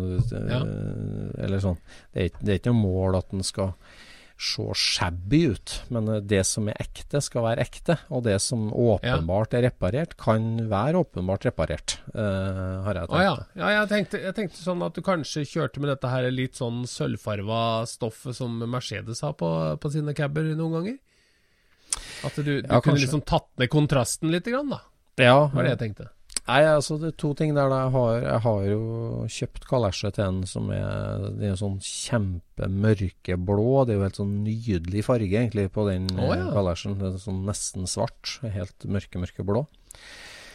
ja. 0.51 0.63
Eller 1.45 1.63
sånn. 1.63 1.81
Det 2.15 2.29
er, 2.29 2.39
det 2.41 2.55
er 2.55 2.63
ikke 2.63 2.75
noe 2.75 2.85
mål 2.85 3.21
at 3.21 3.35
den 3.35 3.47
skal 3.47 3.75
se 4.41 4.65
shabby 4.75 5.43
ut, 5.53 5.73
men 5.93 6.07
det 6.25 6.41
som 6.49 6.69
er 6.73 6.79
ekte, 6.81 7.21
skal 7.21 7.45
være 7.45 7.65
ekte. 7.67 7.99
Og 8.09 8.25
det 8.25 8.39
som 8.41 8.71
åpenbart 8.73 9.59
er 9.59 9.67
reparert, 9.69 10.17
kan 10.21 10.47
være 10.71 11.03
åpenbart 11.05 11.45
reparert, 11.51 11.99
uh, 12.15 12.81
har 12.87 13.03
jeg 13.03 13.11
tenkt. 13.11 13.19
Å, 13.19 13.27
ja. 13.27 13.35
ja 13.61 13.73
jeg, 13.75 13.91
tenkte, 13.93 14.23
jeg, 14.25 14.37
tenkte, 14.39 14.63
sånn 14.63 14.87
at 14.87 14.97
du 14.97 15.05
kanskje 15.05 15.45
kjørte 15.45 15.83
med 15.83 15.93
dette 15.93 16.13
her 16.13 16.31
litt 16.33 16.57
sånn 16.61 16.87
sølvfarva 16.89 17.85
stoffet 17.91 18.39
som 18.39 18.57
Mercedes 18.65 19.21
har 19.27 19.37
på, 19.37 19.51
på 19.81 19.93
sine 19.93 20.17
caber 20.17 20.55
noen 20.55 20.79
ganger? 20.79 20.99
At 22.25 22.37
du, 22.39 22.43
du 22.45 22.69
kunne 22.69 22.81
kanskje. 22.85 23.05
liksom 23.05 23.27
tatt 23.29 23.51
ned 23.61 23.71
kontrasten 23.73 24.33
litt, 24.33 24.49
grann, 24.49 24.73
da? 24.73 24.81
Ja, 25.21 25.45
var 25.53 25.67
det 25.67 25.77
jeg 25.77 25.83
tenkte. 25.85 26.11
Nei, 26.51 26.65
altså 26.67 26.97
det 26.99 27.13
er 27.13 27.19
to 27.21 27.31
ting 27.39 27.53
der. 27.55 27.71
Jeg 27.71 27.93
har, 27.95 28.15
jeg 28.25 28.43
har 28.47 28.65
jo 28.67 28.81
kjøpt 29.31 29.67
kalesje 29.71 30.11
til 30.17 30.25
en 30.25 30.41
som 30.51 30.71
er, 30.75 31.29
det 31.39 31.53
er 31.53 31.61
sånn 31.61 31.77
kjempemørkeblå. 31.85 33.69
Det 33.87 33.95
er 33.95 34.01
jo 34.01 34.07
helt 34.09 34.19
sånn 34.19 34.33
nydelig 34.47 35.05
farge 35.07 35.31
egentlig 35.31 35.69
på 35.75 35.87
den 35.87 36.09
oh, 36.17 36.33
ja. 36.35 36.49
kalesjen. 36.57 36.99
Det 36.99 37.13
er 37.13 37.23
sånn 37.23 37.45
nesten 37.47 37.87
svart. 37.91 38.41
Helt 38.43 38.89
mørke, 38.91 39.23
mørke 39.23 39.47
blå. 39.47 39.63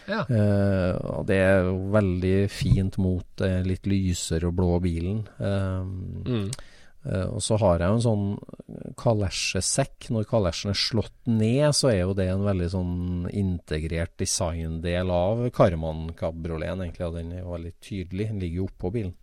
Ja. 0.05 0.21
Eh, 0.27 0.93
og 1.15 1.25
det 1.29 1.39
er 1.41 1.63
jo 1.69 1.77
veldig 1.95 2.37
fint 2.53 2.99
mot 3.01 3.45
eh, 3.45 3.61
litt 3.65 3.87
lysere 3.89 4.51
og 4.51 4.57
blå 4.59 4.79
bilen. 4.83 5.23
Eh, 5.39 5.81
mm. 6.27 6.49
Uh, 7.05 7.35
og 7.35 7.41
så 7.45 7.57
har 7.61 7.79
jeg 7.79 7.89
jo 7.91 7.95
en 7.99 8.05
sånn 8.05 8.93
kalesjesekk. 8.97 10.09
Når 10.15 10.25
kalesjen 10.29 10.71
er 10.73 10.79
slått 10.79 11.29
ned, 11.29 11.67
så 11.77 11.91
er 11.91 11.99
jo 12.01 12.15
det 12.17 12.27
en 12.31 12.45
veldig 12.47 12.69
sånn 12.73 12.95
integrert 13.31 14.15
designdel 14.21 15.11
av 15.13 15.45
Karman 15.55 16.07
kabrioleten, 16.17 16.81
egentlig. 16.87 17.05
Og 17.09 17.17
den 17.19 17.31
er 17.37 17.43
jo 17.43 17.53
veldig 17.55 17.73
tydelig. 17.85 18.29
Den 18.31 18.41
ligger 18.43 18.63
jo 18.63 18.69
oppå 18.71 18.91
bilen. 18.97 19.15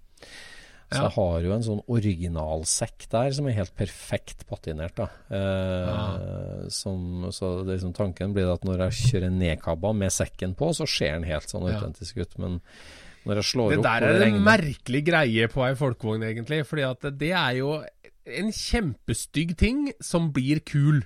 Så 0.92 0.98
Ja. 0.98 1.02
jeg 1.08 1.12
har 1.16 1.40
jo 1.40 1.52
en 1.54 1.62
sånn 1.64 1.78
originalsekk 1.88 3.06
der 3.08 3.30
som 3.32 3.46
er 3.48 3.52
helt 3.56 3.74
perfekt 3.74 4.46
patinert. 4.46 4.94
da. 4.94 5.06
Eh, 5.32 6.68
som, 6.68 7.30
så 7.32 7.64
det 7.64 7.78
liksom 7.78 7.94
tanken 7.96 8.34
blir 8.34 8.52
at 8.52 8.62
når 8.68 8.90
jeg 8.90 9.08
kjører 9.08 9.32
nedkabba 9.32 9.94
med 9.96 10.12
sekken 10.12 10.54
på, 10.54 10.68
så 10.76 10.84
ser 10.86 11.14
den 11.16 11.24
helt 11.24 11.48
sånn 11.48 11.64
Ja. 11.66 11.78
autentisk 11.80 12.18
ut. 12.20 12.38
Men 12.38 12.60
når 13.26 13.40
jeg 13.40 13.44
slår 13.52 13.70
Det 13.70 13.78
opp 13.78 13.84
der 13.86 14.06
er 14.08 14.26
en 14.26 14.40
merkelig 14.44 15.04
greie 15.06 15.48
på 15.52 15.64
ei 15.68 15.74
folkevogn, 15.78 16.22
egentlig. 16.26 16.62
Fordi 16.66 16.82
at 16.88 17.08
det 17.18 17.32
er 17.32 17.56
jo 17.60 17.76
en 18.26 18.52
kjempestygg 18.52 19.56
ting 19.58 19.88
som 20.02 20.30
blir 20.34 20.60
kul. 20.66 21.02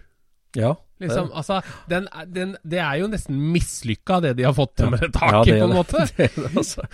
Ja. 0.56 0.74
Liksom, 0.98 1.26
det- 1.28 1.36
altså, 1.36 1.58
den, 1.92 2.06
den, 2.32 2.52
det 2.64 2.78
er 2.80 2.94
jo 3.02 3.06
nesten 3.12 3.36
mislykka, 3.52 4.22
det 4.24 4.30
de 4.38 4.46
har 4.48 4.54
fått 4.56 4.76
til 4.80 4.88
med 4.94 5.00
det 5.04 5.10
Ja, 5.12 5.18
taket, 5.20 5.52
det 5.52 5.60
på 5.60 5.66
en 5.68 5.76
måte. 5.76 6.06
Det 6.16 6.28
altså. 6.56 6.86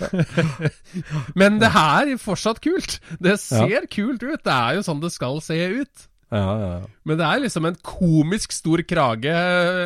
Men 1.39 1.59
det 1.61 1.69
her 1.71 2.11
er 2.11 2.19
fortsatt 2.19 2.59
kult. 2.63 2.97
Det 3.23 3.37
ser 3.39 3.69
Ja. 3.71 3.79
kult 3.87 4.23
ut. 4.23 4.43
Det 4.43 4.51
er 4.57 4.75
jo 4.75 4.83
sånn 4.83 4.99
det 5.03 5.11
skal 5.15 5.39
se 5.45 5.55
ut. 5.79 6.09
Ja, 6.33 6.41
ja, 6.57 6.69
ja. 6.79 6.85
Men 7.05 7.17
det 7.19 7.25
er 7.29 7.39
liksom 7.43 7.65
en 7.69 7.75
komisk 7.85 8.51
stor 8.55 8.81
krage, 8.89 9.29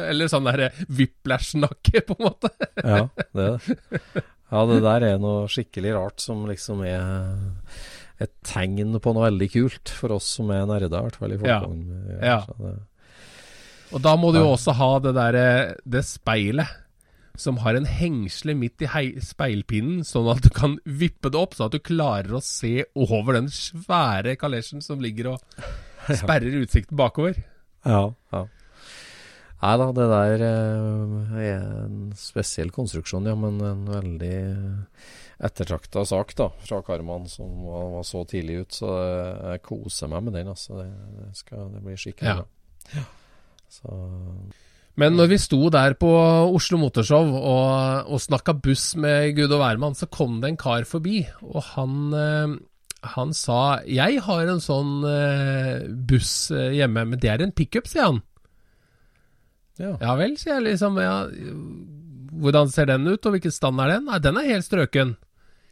eller 0.09 0.29
sånn 0.31 0.45
derre 0.47 0.69
whiplash-nakke, 0.88 2.01
på 2.07 2.15
en 2.17 2.23
måte. 2.29 2.51
ja, 2.81 3.01
det 3.35 3.47
er 3.51 3.57
det. 3.59 4.23
Ja, 4.48 4.64
det 4.70 4.80
der 4.86 5.04
er 5.04 5.22
noe 5.22 5.48
skikkelig 5.52 5.93
rart 5.98 6.24
som 6.24 6.45
liksom 6.48 6.84
er 6.88 7.04
et 8.24 8.34
tegn 8.48 8.95
på 9.04 9.14
noe 9.14 9.28
veldig 9.28 9.50
kult 9.54 9.91
for 9.93 10.16
oss 10.16 10.30
som 10.39 10.50
er 10.56 10.66
nerder, 10.70 10.89
i 10.89 11.04
hvert 11.06 11.20
fall 11.20 11.36
Ja. 12.24 12.39
Og 13.93 14.04
da 14.04 14.16
må 14.20 14.34
du 14.34 14.41
jo 14.41 14.52
også 14.56 14.74
ha 14.76 14.89
det 15.00 15.14
derre 15.16 15.48
Det 15.88 16.02
speilet 16.04 16.84
som 17.38 17.60
har 17.62 17.78
en 17.78 17.86
hengsle 17.86 18.56
midt 18.58 18.82
i 18.82 18.88
speilpinnen, 19.22 20.02
sånn 20.02 20.26
at 20.32 20.41
du 20.41 20.50
kan 20.50 20.80
vippe 20.89 21.30
det 21.30 21.38
opp, 21.38 21.54
sånn 21.54 21.70
at 21.70 21.76
du 21.76 21.84
klarer 21.86 22.34
å 22.34 22.41
se 22.41 22.88
over 22.98 23.38
den 23.38 23.52
svære 23.54 24.34
kalesjen 24.41 24.82
som 24.82 25.04
ligger 25.04 25.36
og 25.36 25.68
sperrer 26.18 26.64
utsikten 26.64 26.98
bakover. 26.98 27.38
Ja, 27.86 28.08
ja. 28.34 28.41
Nei 29.58 29.74
da, 29.82 29.88
det 29.97 30.08
der 30.12 30.43
eh, 30.45 31.39
er 31.41 31.64
en 31.88 32.12
spesiell 32.18 32.70
konstruksjon, 32.76 33.26
ja, 33.26 33.34
men 33.39 33.58
en 33.66 33.88
veldig 33.89 34.38
ettertrakta 35.47 36.03
sak 36.05 36.36
da, 36.38 36.49
fra 36.66 36.82
Karman, 36.86 37.26
som 37.30 37.66
var, 37.66 38.03
så 38.05 38.24
tidlig 38.30 38.62
ut. 38.62 38.78
Så 38.80 38.93
jeg 38.93 39.66
koser 39.66 40.12
meg 40.14 40.28
med 40.28 40.38
den, 40.38 40.53
altså. 40.53 40.84
Det, 40.84 41.34
skal, 41.41 41.70
det 41.74 41.84
blir 41.86 41.99
skikkelig 42.01 42.38
Ja. 42.38 42.47
Ja. 42.95 43.03
Men 44.97 45.14
når 45.14 45.30
vi 45.30 45.38
sto 45.38 45.60
der 45.74 45.93
på 45.99 46.10
Oslo 46.58 46.80
Motorshow 46.82 47.36
og, 47.38 48.08
og 48.10 48.22
snakka 48.24 48.55
buss 48.66 48.95
med 48.97 49.36
Gud 49.38 49.51
og 49.51 49.62
hvermann, 49.62 49.97
så 49.97 50.10
kom 50.10 50.39
det 50.41 50.53
en 50.53 50.58
kar 50.58 50.88
forbi, 50.89 51.20
og 51.45 51.62
han, 51.76 51.99
eh, 52.18 52.55
han 53.14 53.34
sa 53.38 53.84
'Jeg 53.86 54.24
har 54.26 54.47
en 54.47 54.64
sånn 54.64 55.05
eh, 55.05 55.86
buss 55.86 56.49
eh, 56.49 56.74
hjemme, 56.80 57.05
men 57.05 57.20
det 57.20 57.30
er 57.30 57.45
en 57.45 57.53
pickup', 57.53 57.86
sier 57.86 58.10
han. 58.10 58.24
Ja. 59.80 59.93
Ja 60.01 60.15
vel, 60.19 60.36
sier 60.39 60.57
jeg 60.57 60.65
liksom. 60.71 60.97
Ja, 61.01 61.15
hvordan 62.38 62.69
ser 62.73 62.89
den 62.89 63.07
ut, 63.07 63.25
og 63.25 63.34
hvilken 63.36 63.53
stand 63.53 63.82
er 63.82 63.95
den? 63.95 64.05
Nei, 64.09 64.19
den 64.23 64.38
er 64.41 64.49
helt 64.51 64.67
strøken. 64.67 65.15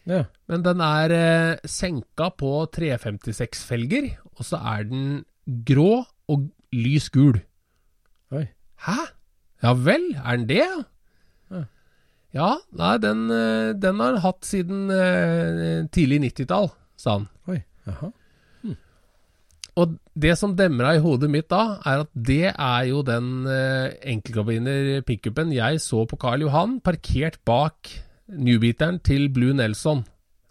ja. 0.10 0.24
Men 0.47 0.62
den 0.66 0.82
er 0.86 1.12
eh, 1.16 1.64
senka 1.66 2.30
på 2.38 2.51
356-felger, 2.76 4.12
og 4.38 4.45
så 4.45 4.60
er 4.76 4.84
den 4.89 5.06
grå 5.66 6.03
og 6.30 6.49
lys 6.76 7.10
gul. 7.10 7.39
Oi. 8.34 8.43
Hæ? 8.86 8.97
Ja 9.64 9.72
vel, 9.74 10.12
er 10.22 10.38
den 10.38 10.45
det? 10.49 10.66
Ja. 11.51 11.64
Ja, 12.36 12.49
nei, 12.76 12.97
den, 12.99 13.26
eh, 13.32 13.72
den 13.80 14.01
har 14.03 14.14
han 14.14 14.22
hatt 14.26 14.43
siden 14.45 14.89
eh, 14.91 15.86
tidlig 15.95 16.20
90-tall, 16.28 16.70
sa 16.99 17.18
han. 17.20 17.30
Oi. 17.47 17.62
Jaha. 17.88 18.10
Og 19.76 19.98
det 20.16 20.38
som 20.40 20.54
demra 20.56 20.94
i 20.96 21.02
hodet 21.04 21.28
mitt 21.32 21.50
da, 21.52 21.82
er 21.84 22.06
at 22.06 22.12
det 22.16 22.54
er 22.54 22.84
jo 22.88 23.02
den 23.04 23.44
eh, 23.52 23.96
enkeltkabiner-pickupen 24.14 25.52
jeg 25.56 25.82
så 25.84 26.06
på 26.08 26.20
Karl 26.22 26.46
Johan, 26.46 26.78
parkert 26.86 27.42
bak 27.48 27.92
newbeateren 28.32 29.02
til 29.04 29.28
Blue 29.36 29.54
Nelson, 29.54 30.06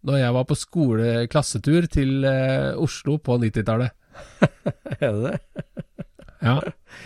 når 0.04 0.20
jeg 0.20 0.34
var 0.36 0.44
på 0.50 0.58
skole-klassetur 0.60 1.88
til 1.88 2.26
eh, 2.28 2.74
Oslo 2.76 3.16
på 3.16 3.38
90-tallet. 3.40 3.96
Er 5.00 5.10
det 5.16 5.24
det? 5.24 5.64
Ja, 6.44 6.58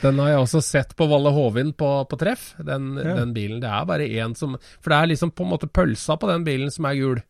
den 0.03 0.19
har 0.19 0.33
jeg 0.33 0.43
også 0.43 0.61
sett 0.67 0.97
på 0.99 1.07
Valle 1.07 1.31
Hovin 1.31 1.71
på, 1.79 1.87
på 2.11 2.17
treff, 2.19 2.51
den, 2.59 2.97
Ja. 2.99 3.15
den 3.21 3.31
bilen. 3.37 3.61
Det 3.63 3.71
er 3.71 3.87
bare 3.87 4.09
én 4.11 4.35
som 4.35 4.57
For 4.83 4.91
det 4.91 4.97
er 4.99 5.11
liksom 5.13 5.31
på 5.31 5.47
en 5.47 5.53
måte 5.53 5.69
pølsa 5.71 6.17
på 6.19 6.27
den 6.33 6.43
bilen 6.45 6.73
som 6.75 6.89
er 6.91 6.99
gul. 6.99 7.21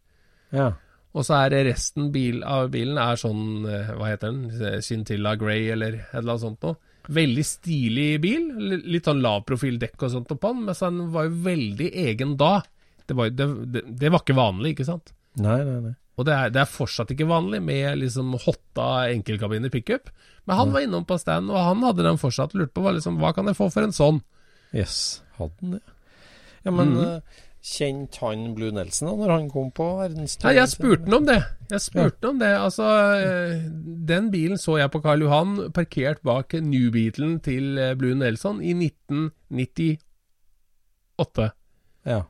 Ja. 0.56 0.70
Og 1.18 1.26
så 1.26 1.40
er 1.42 1.56
resten 1.66 2.12
bil, 2.14 2.44
av 2.46 2.68
bilen 2.70 2.98
er 3.02 3.18
sånn, 3.18 3.66
eh, 3.66 3.90
hva 3.98 4.12
heter 4.12 4.30
den, 4.30 4.82
Chintilla 4.84 5.34
Grey 5.38 5.66
eller 5.74 5.98
et 5.98 6.14
eller 6.20 6.36
annet 6.36 6.44
sånt 6.44 6.66
noe. 6.66 6.78
Veldig 7.08 7.44
stilig 7.48 8.08
bil, 8.22 8.50
litt 8.84 9.08
sånn 9.08 9.22
lavprofildekk 9.24 10.04
og 10.04 10.12
sånt 10.12 10.34
på 10.34 10.52
den, 10.52 10.66
men 10.66 10.76
den 10.78 11.06
var 11.14 11.26
jo 11.26 11.38
veldig 11.46 11.88
egen 12.04 12.36
da. 12.38 12.58
Det 13.08 13.16
var, 13.16 13.32
det, 13.32 13.46
det, 13.72 13.82
det 13.98 14.12
var 14.12 14.22
ikke 14.22 14.36
vanlig, 14.36 14.76
ikke 14.76 14.86
sant? 14.90 15.14
Nei, 15.40 15.62
nei, 15.64 15.78
nei. 15.88 15.94
Og 16.18 16.26
det 16.26 16.34
er, 16.34 16.50
det 16.52 16.60
er 16.64 16.70
fortsatt 16.70 17.12
ikke 17.14 17.28
vanlig 17.30 17.60
med 17.62 18.00
liksom 18.00 18.32
hotta 18.42 18.88
enkeltkabiner 19.14 19.70
pickup. 19.70 20.10
Men 20.50 20.58
han 20.58 20.72
var 20.74 20.82
innom 20.82 21.06
på 21.06 21.18
stand, 21.20 21.50
og 21.52 21.62
han 21.62 21.84
hadde 21.86 22.06
den 22.06 22.18
fortsatt. 22.18 22.56
Lurte 22.58 22.74
på 22.74 22.90
liksom, 22.90 23.20
hva 23.22 23.30
kan 23.36 23.46
jeg 23.46 23.58
få 23.58 23.68
for 23.70 23.86
en 23.86 23.94
sånn? 23.94 24.18
Yes, 24.74 25.22
hadde 25.38 25.54
han 25.62 25.76
det? 25.76 25.84
Ja, 26.66 26.72
men 26.74 26.90
mm. 26.96 27.04
eh, 27.04 27.44
kjente 27.64 28.18
han 28.22 28.54
Blue 28.54 28.70
Nelson 28.72 29.08
da 29.10 29.14
når 29.18 29.30
han 29.32 29.48
kom 29.50 29.70
på 29.74 29.84
verdensturné? 29.98 30.46
Nei, 30.46 30.54
jeg 30.60 30.68
spurte 30.72 31.04
han 31.08 31.14
om 31.18 31.26
det. 31.26 31.38
Jeg 31.72 31.80
spurte 31.84 32.20
han 32.22 32.30
om 32.30 32.38
det. 32.42 32.52
Altså, 32.56 32.84
eh, 33.18 33.54
den 34.08 34.30
bilen 34.34 34.58
så 34.60 34.72
jeg 34.78 34.90
på 34.94 35.00
Karl 35.04 35.22
Johan 35.26 35.50
parkert 35.74 36.20
bak 36.26 36.48
New 36.64 36.88
Beatlen 36.94 37.32
til 37.44 37.64
eh, 37.80 37.94
Blue 37.98 38.14
Nelson 38.18 38.56
i 38.62 38.72
1998. 38.76 41.48
Ja, 42.08 42.20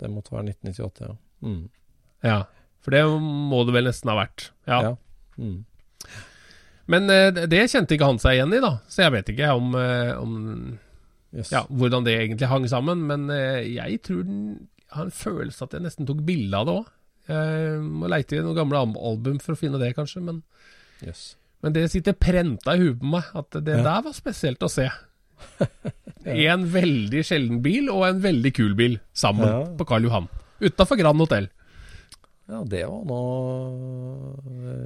det 0.00 0.08
måtte 0.12 0.32
være 0.34 0.44
1998, 0.52 1.08
ja. 1.08 1.14
Mm. 1.44 1.64
Ja, 2.24 2.38
for 2.84 2.90
det 2.94 3.02
må 3.08 3.58
det 3.66 3.74
vel 3.76 3.86
nesten 3.88 4.10
ha 4.12 4.16
vært. 4.20 4.40
Ja. 4.68 4.78
Ja. 4.90 4.94
Mm. 5.40 5.60
Men 6.92 7.02
eh, 7.10 7.30
det 7.48 7.70
kjente 7.72 7.94
ikke 7.96 8.10
han 8.12 8.20
seg 8.20 8.32
igjen 8.36 8.52
i, 8.52 8.60
da. 8.62 8.72
Så 8.92 8.98
jeg 9.06 9.12
vet 9.16 9.26
ikke 9.32 9.48
om, 9.56 9.66
om 10.20 10.32
Yes. 11.34 11.50
ja, 11.50 11.64
hvordan 11.66 12.04
det 12.06 12.14
egentlig 12.14 12.46
hang 12.46 12.62
sammen. 12.70 12.98
Men 13.10 13.26
jeg 13.26 13.98
tror 14.06 14.22
den 14.22 14.68
har 14.94 15.04
en 15.08 15.14
følelse 15.14 15.64
at 15.66 15.72
jeg 15.76 15.82
nesten 15.84 16.06
tok 16.08 16.20
bilde 16.26 16.56
av 16.58 16.66
det 16.68 16.74
òg. 16.80 16.92
Må 17.84 18.08
leite 18.12 18.36
i 18.36 18.42
noen 18.44 18.56
gamle 18.58 18.80
album 19.00 19.38
for 19.40 19.54
å 19.54 19.58
finne 19.60 19.78
det, 19.80 19.94
kanskje. 19.96 20.20
Men, 20.22 20.42
Yes. 21.04 21.36
men 21.62 21.72
det 21.72 21.86
sitter 21.92 22.12
prenta 22.16 22.74
i 22.76 22.80
huet 22.82 22.98
på 23.00 23.10
meg, 23.14 23.24
at 23.34 23.50
det 23.64 23.78
Ja. 23.78 23.82
der 23.82 24.02
var 24.06 24.12
spesielt 24.16 24.60
å 24.62 24.70
se. 24.70 24.88
En 26.24 26.64
veldig 26.72 27.20
sjelden 27.26 27.58
bil 27.64 27.90
og 27.92 28.06
en 28.06 28.20
veldig 28.24 28.52
kul 28.56 28.74
bil 28.74 28.98
sammen 29.12 29.46
Ja. 29.48 29.64
på 29.76 29.84
Karl 29.86 30.04
Johan. 30.06 30.28
Utafor 30.60 30.96
Grand 30.96 31.18
Hotell. 31.20 31.48
Ja, 32.44 32.58
det 32.68 32.82
var 32.84 33.04
noe 33.08 34.34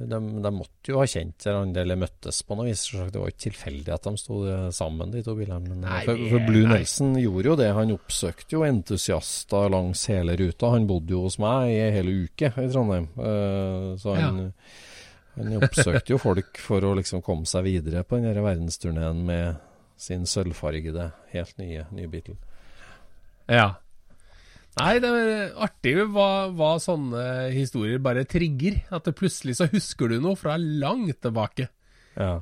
de, 0.07 0.19
de 0.43 0.51
måtte 0.55 0.93
jo 0.93 0.99
ha 1.01 1.07
kjent 1.09 1.43
hverandre 1.43 1.83
eller 1.83 1.99
møttes 1.99 2.39
på 2.47 2.55
noe 2.55 2.69
vis. 2.69 2.85
Det 2.95 3.19
var 3.19 3.31
ikke 3.33 3.49
tilfeldig 3.49 3.91
at 3.93 4.07
de 4.07 4.13
sto 4.21 4.39
eh, 4.47 4.67
sammen, 4.75 5.11
de 5.11 5.23
to 5.25 5.35
bilene. 5.35 5.75
Nei, 5.81 6.01
for, 6.07 6.21
for 6.31 6.45
Blue 6.47 6.63
nei. 6.63 6.79
Nelson 6.79 7.17
gjorde 7.19 7.51
jo 7.51 7.57
det. 7.59 7.69
Han 7.75 7.91
oppsøkte 7.97 8.55
jo 8.55 8.63
entusiaster 8.67 9.67
langs 9.73 10.05
hele 10.11 10.37
ruta. 10.39 10.71
Han 10.75 10.87
bodde 10.89 11.15
jo 11.17 11.25
hos 11.27 11.39
meg 11.43 11.73
i 11.73 11.81
en 11.83 11.97
hel 11.97 12.13
uke 12.23 12.53
i 12.53 12.69
Trondheim. 12.71 13.09
Eh, 13.19 13.89
så 13.99 14.15
han, 14.15 14.41
han 15.35 15.57
oppsøkte 15.59 16.15
jo 16.15 16.21
folk 16.21 16.63
for 16.63 16.87
å 16.87 16.95
liksom 17.01 17.25
komme 17.25 17.49
seg 17.49 17.67
videre 17.67 18.05
på 18.07 18.21
den 18.23 18.39
verdensturneen 18.39 19.25
med 19.27 19.59
sin 19.99 20.23
sølvfargede, 20.29 21.11
helt 21.33 21.57
nye 21.59 21.83
nye 21.91 22.07
Beatle. 22.07 22.39
Ja. 23.51 23.73
Nei, 24.79 24.93
det 25.03 25.09
er 25.11 25.55
artig 25.65 25.95
hva, 26.13 26.29
hva 26.55 26.73
sånne 26.81 27.23
historier 27.53 28.01
bare 28.03 28.25
trigger. 28.29 28.79
At 28.95 29.07
det 29.09 29.17
plutselig 29.19 29.57
så 29.59 29.67
husker 29.71 30.11
du 30.11 30.19
noe 30.23 30.39
fra 30.39 30.55
langt 30.59 31.19
tilbake. 31.25 31.69
Ja. 32.15 32.39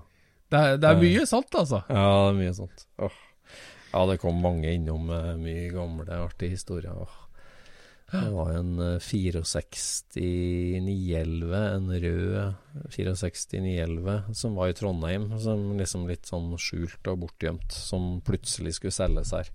Det 0.47 0.59
er, 0.59 0.77
det 0.79 0.89
er 0.89 0.99
mye 1.01 1.25
sant, 1.27 1.51
altså. 1.59 1.81
Ja, 1.91 2.03
det 2.27 2.33
er 2.33 2.37
mye 2.41 2.55
sånt. 2.55 2.85
Åh. 3.03 3.23
Ja, 3.91 4.03
det 4.07 4.19
kom 4.21 4.39
mange 4.43 4.71
innom 4.75 5.09
eh, 5.11 5.33
mye 5.39 5.71
gamle, 5.73 6.07
artige 6.27 6.55
historier. 6.55 6.93
Åh. 6.93 7.23
Det 8.07 8.29
var 8.31 8.53
en 8.55 8.79
eh, 8.79 8.99
64 9.03 10.79
911, 10.85 11.55
en 11.75 11.89
rød 12.03 12.53
64 12.95 13.59
911 13.65 14.37
som 14.39 14.55
var 14.55 14.71
i 14.71 14.77
Trondheim, 14.77 15.27
som 15.43 15.73
liksom 15.79 16.07
litt 16.07 16.29
sånn 16.29 16.53
skjult 16.61 17.11
og 17.11 17.25
bortgjemt, 17.25 17.75
som 17.75 18.21
plutselig 18.23 18.77
skulle 18.77 18.95
selges 18.95 19.33
her. 19.35 19.51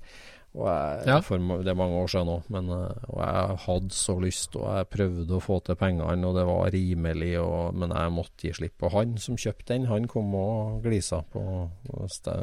Og 0.52 0.66
jeg, 0.68 1.06
Ja. 1.08 1.14
for, 1.24 1.40
det 1.64 1.70
er 1.72 1.76
mange 1.78 1.96
år 1.96 2.10
siden 2.12 2.26
nå, 2.28 2.34
men 2.52 2.66
eh, 2.68 3.04
og 3.08 3.20
jeg 3.24 3.56
hadde 3.64 3.94
så 3.96 4.16
lyst, 4.20 4.56
og 4.60 4.66
jeg 4.76 4.88
prøvde 4.92 5.38
å 5.38 5.40
få 5.40 5.56
til 5.64 5.78
pengene, 5.80 6.26
og 6.28 6.36
det 6.36 6.44
var 6.44 6.68
rimelig, 6.74 7.30
og, 7.40 7.74
men 7.80 7.94
jeg 7.96 8.12
måtte 8.12 8.44
gi 8.48 8.52
slipp. 8.58 8.84
Og 8.84 8.92
han 8.98 9.14
som 9.22 9.38
kjøpte 9.40 9.72
den, 9.72 9.86
han 9.88 10.04
kom 10.12 10.34
og 10.36 10.82
glisa 10.84 11.22
på, 11.32 11.40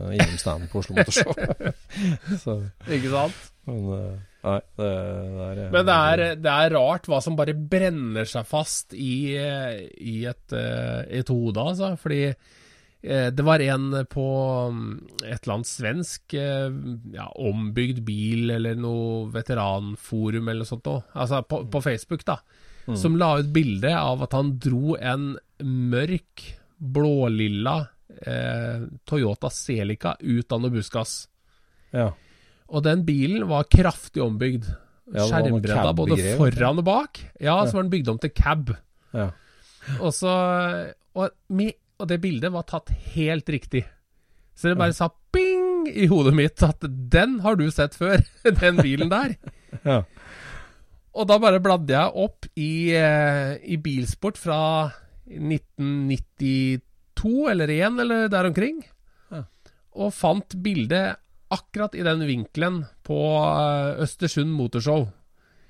innom 0.09 0.39
standen 0.41 0.71
på 0.71 0.81
Oslo 0.81 0.97
Motorshow. 0.97 1.37
så, 2.43 2.57
Ikke 2.89 3.13
sant? 3.13 3.45
men 3.69 3.85
eh, 3.93 4.15
nei, 4.47 4.59
det, 4.79 4.87
det 4.89 5.45
er 5.45 5.59
Men 5.75 5.85
det 5.85 5.97
er, 6.09 6.23
det 6.41 6.53
er 6.55 6.73
rart 6.73 7.05
hva 7.11 7.19
som 7.21 7.35
bare 7.37 7.53
brenner 7.53 8.25
seg 8.25 8.47
fast 8.49 8.95
i, 8.97 9.35
eh, 9.37 9.83
i 10.01 10.23
et, 10.25 10.47
eh, 10.57 11.03
et 11.21 11.29
hode, 11.29 11.61
altså. 11.61 11.93
Fordi 12.01 12.23
eh, 12.31 12.57
det 13.01 13.43
var 13.47 13.61
en 13.63 13.93
på 14.11 14.25
mm, 14.75 14.87
et 15.23 15.37
eller 15.37 15.53
annet 15.53 15.69
svensk 15.69 16.33
eh, 16.35 16.73
ja, 17.15 17.29
ombygd 17.39 18.01
bil 18.03 18.51
eller 18.51 18.75
noe 18.75 19.29
veteranforum 19.31 20.49
eller 20.49 20.65
noe 20.65 20.67
sånt 20.67 20.89
òg, 20.91 21.05
Altså 21.15 21.39
på, 21.47 21.61
på 21.71 21.81
Facebook, 21.85 22.25
da. 22.27 22.41
Som 22.97 23.19
la 23.21 23.35
ut 23.39 23.51
bilde 23.53 23.91
av 23.93 24.23
at 24.25 24.33
han 24.33 24.55
dro 24.61 24.95
en 24.97 25.35
mørk, 25.61 26.45
blålilla 26.79 27.75
eh, 28.25 28.85
Toyota 29.05 29.51
Celica 29.53 30.15
ut 30.19 30.51
av 30.51 30.63
noe 30.63 30.73
buskas. 30.73 31.21
Ja. 31.93 32.11
Og 32.69 32.85
den 32.85 33.03
bilen 33.05 33.47
var 33.49 33.67
kraftig 33.69 34.23
ombygd. 34.23 34.69
Ja, 35.09 35.25
Skjermbredda 35.25 35.93
både 35.97 36.17
foran 36.37 36.81
og 36.81 36.85
bak. 36.85 37.21
Ja, 37.41 37.57
så 37.65 37.79
var 37.79 37.85
den 37.85 37.93
bygd 37.93 38.11
om 38.13 38.19
til 38.21 38.33
cab. 38.35 38.73
Ja. 39.13 39.31
Og 39.99 40.11
så 40.13 40.31
Og 41.17 41.31
med 41.49 41.73
og 41.99 42.07
det 42.09 42.21
bildet 42.23 42.53
var 42.53 42.67
tatt 42.67 42.89
helt 43.13 43.49
riktig. 43.51 43.83
Så 44.55 44.71
det 44.71 44.79
bare 44.79 44.95
sa 44.95 45.09
bing 45.31 45.87
i 45.87 46.07
hodet 46.11 46.33
mitt 46.35 46.63
at 46.65 46.83
den 46.83 47.39
har 47.45 47.55
du 47.59 47.67
sett 47.71 47.95
før, 47.95 48.23
den 48.63 48.81
bilen 48.81 49.11
der. 49.11 49.35
Ja. 49.85 50.01
Og 51.13 51.27
da 51.29 51.35
bare 51.41 51.59
bladde 51.61 51.93
jeg 51.93 52.09
opp 52.17 52.47
i, 52.57 52.89
eh, 52.97 53.51
i 53.61 53.77
Bilsport 53.81 54.37
fra 54.41 54.89
1992 55.29 56.81
eller 57.51 57.69
1 57.69 58.01
eller 58.01 58.31
der 58.33 58.49
omkring. 58.49 58.79
Ja. 59.29 59.43
Og 59.93 60.09
fant 60.17 60.57
bildet 60.65 61.21
akkurat 61.53 61.93
i 61.93 62.05
den 62.05 62.25
vinkelen 62.25 62.81
på 63.05 63.19
eh, 63.45 64.01
Østersund 64.05 64.53
Motorshow. 64.57 65.05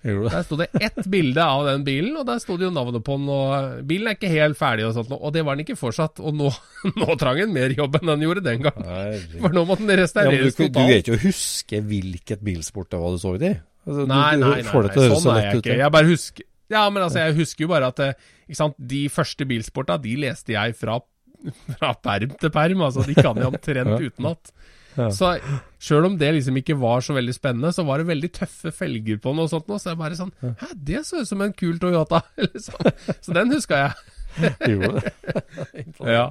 Du? 0.04 0.30
Der 0.32 0.44
sto 0.48 0.56
det 0.56 0.70
ett 0.80 1.00
bilde 1.12 1.44
av 1.44 1.66
den 1.68 1.82
bilen, 1.84 2.14
og 2.22 2.26
der 2.30 2.40
sto 2.40 2.56
det 2.56 2.70
jo 2.70 2.72
navnet 2.72 3.04
på 3.04 3.18
den. 3.20 3.26
Og 3.36 3.82
bilen 3.90 4.08
er 4.08 4.16
ikke 4.16 4.30
helt 4.32 4.56
ferdig, 4.60 4.86
og 4.88 4.94
sånt, 4.96 5.12
og 5.12 5.34
det 5.36 5.44
var 5.44 5.58
den 5.60 5.66
ikke 5.66 5.76
fortsatt. 5.80 6.22
Og 6.24 6.38
nå, 6.40 6.52
nå 7.02 7.18
trang 7.20 7.42
den 7.42 7.52
mer 7.56 7.74
jobb 7.76 7.98
enn 8.00 8.14
den 8.14 8.24
gjorde 8.28 8.46
den 8.46 8.64
gang. 8.64 8.80
For 9.42 9.56
nå 9.58 9.66
måtte 9.68 9.84
den 9.84 9.98
Ja, 9.98 10.04
restaureres 10.06 10.56
du, 10.56 10.64
du 10.64 10.70
totalt. 10.70 10.94
vet 10.94 11.12
jo 11.12 11.18
å 11.18 11.24
huske 11.26 11.82
hvilket 11.90 12.46
bilsport 12.48 12.94
det 12.96 13.02
var 13.04 13.12
du 13.18 13.20
så 13.20 13.36
i? 13.36 13.52
Altså, 13.90 14.00
du- 14.06 14.08
Nei, 14.14 14.24
du 14.38 14.44
nei, 14.46 14.50
nei, 14.50 14.62
nei, 14.64 14.72
høres 14.72 15.24
sånn 15.24 15.36
er 15.36 15.46
jeg 15.50 15.62
ikke. 15.64 15.78
Jeg 15.84 15.92
bare 15.98 16.12
husker 16.14 16.48
Ja, 16.70 16.86
men 16.94 17.02
altså, 17.04 17.20
jeg 17.26 17.36
husker 17.40 17.66
jo 17.66 17.70
bare 17.72 17.88
at 17.90 18.00
eh, 18.06 18.14
ikke 18.48 18.60
sant, 18.60 18.76
de 18.78 19.04
første 19.10 19.46
bilsporta, 19.50 19.96
de 20.04 20.16
leste 20.22 20.54
jeg 20.54 20.76
fra, 20.78 21.00
fra 21.80 21.94
perm 21.98 22.36
til 22.40 22.52
perm. 22.54 22.84
Altså, 22.86 23.04
de 23.08 23.16
kan 23.18 23.36
jeg 23.42 23.48
omtrent 23.50 23.96
Ja. 23.96 24.00
utenat. 24.00 24.52
Ja. 24.98 25.10
Så 25.14 25.34
sjøl 25.80 26.08
om 26.08 26.16
det 26.20 26.32
liksom 26.36 26.58
ikke 26.60 26.76
var 26.82 27.04
så 27.06 27.14
veldig 27.16 27.34
spennende, 27.36 27.72
så 27.76 27.86
var 27.88 28.02
det 28.02 28.10
veldig 28.10 28.32
tøffe 28.36 28.72
felger 28.76 29.20
på 29.22 29.32
den 29.32 29.44
og 29.46 29.52
sånt 29.52 29.68
nå, 29.70 29.78
Så 29.80 29.92
jeg 29.94 30.00
bare 30.00 30.18
sånn 30.18 30.32
Hæ, 30.42 30.72
det 30.74 31.04
så 31.08 31.22
ut 31.22 31.30
som 31.30 31.44
en 31.46 31.54
kul 31.54 31.78
Toyota! 31.80 32.24
liksom. 32.42 32.90
Så 33.22 33.36
den 33.38 33.54
huska 33.54 33.84
jeg. 33.86 33.94
Gjorde 34.72 35.02
det? 35.04 35.14
Ja. 36.16 36.26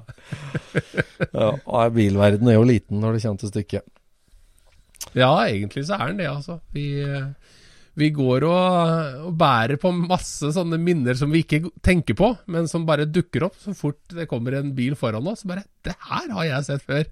Ja, 1.32 1.88
bilverden 1.92 2.48
er 2.50 2.59
jo 2.59 2.66
liten 2.66 3.00
når 3.02 3.16
det 3.16 3.22
kommer 3.24 3.42
til 3.42 3.52
stykket. 3.52 3.86
ja, 5.14 5.30
egentlig 5.46 5.86
så 5.88 5.98
er 5.98 6.11
den 6.11 6.20
det, 6.22 6.28
altså. 6.30 6.59
Vi, 6.74 6.86
vi 7.98 8.11
går 8.14 8.46
og, 8.46 9.22
og 9.28 9.32
bærer 9.40 9.80
på 9.82 9.92
masse 9.96 10.52
sånne 10.54 10.78
minner 10.80 11.18
som 11.18 11.32
vi 11.34 11.42
ikke 11.44 11.72
tenker 11.84 12.16
på, 12.18 12.32
men 12.46 12.68
som 12.70 12.86
bare 12.88 13.09
dukker 13.11 13.48
opp 13.48 13.56
så 13.62 13.74
fort 13.76 14.00
det 14.14 14.28
kommer 14.30 14.59
en 14.59 14.74
bil 14.76 14.94
foran 14.98 15.26
oss. 15.30 15.46
Bare 15.48 15.64
'Det 15.82 15.96
her 16.11 16.30
har 16.36 16.44
jeg 16.44 16.68
sett 16.68 16.86
før'. 16.86 17.09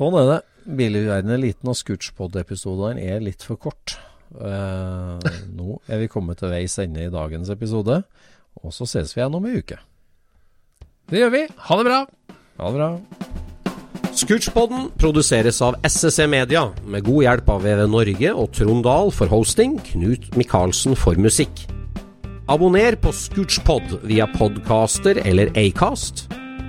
Sånn 0.00 0.14
er 0.16 0.28
det. 0.30 0.38
Bilverden 0.78 1.34
er 1.34 1.40
liten, 1.42 1.68
og 1.68 1.76
Scootspod-episodene 1.76 3.02
er 3.04 3.20
litt 3.20 3.44
for 3.44 3.60
kort. 3.60 3.98
Eh, 4.32 5.26
nå 5.58 5.76
er 5.90 6.00
vi 6.00 6.08
kommet 6.08 6.40
til 6.40 6.52
veis 6.52 6.78
ende 6.80 7.04
i 7.04 7.12
dagens 7.12 7.50
episode, 7.52 7.98
og 8.62 8.72
så 8.72 8.88
ses 8.88 9.12
vi 9.12 9.20
igjen 9.20 9.36
om 9.36 9.48
ei 9.50 9.58
uke. 9.60 9.76
Det 11.10 11.20
gjør 11.20 11.34
vi. 11.34 11.42
Ha 11.66 11.78
det 11.80 11.86
bra. 11.90 12.00
Ha 12.62 12.70
det 12.70 12.80
bra. 12.80 12.88
Scootspoden 14.16 14.88
produseres 15.00 15.60
av 15.64 15.76
SSC 15.84 16.24
Media, 16.32 16.64
med 16.88 17.04
god 17.04 17.26
hjelp 17.26 17.52
av 17.52 17.68
VV 17.68 17.84
Norge 17.92 18.32
og 18.32 18.50
Trond 18.56 18.86
Dahl 18.88 19.12
for 19.12 19.28
hosting, 19.32 19.76
Knut 19.92 20.32
Micaelsen 20.40 20.96
for 20.96 21.20
musikk. 21.20 21.66
Abonner 22.50 22.96
på 22.96 23.12
Scootspod 23.14 24.00
via 24.08 24.24
podcaster 24.32 25.20
eller 25.28 25.52
Acast, 25.60 26.24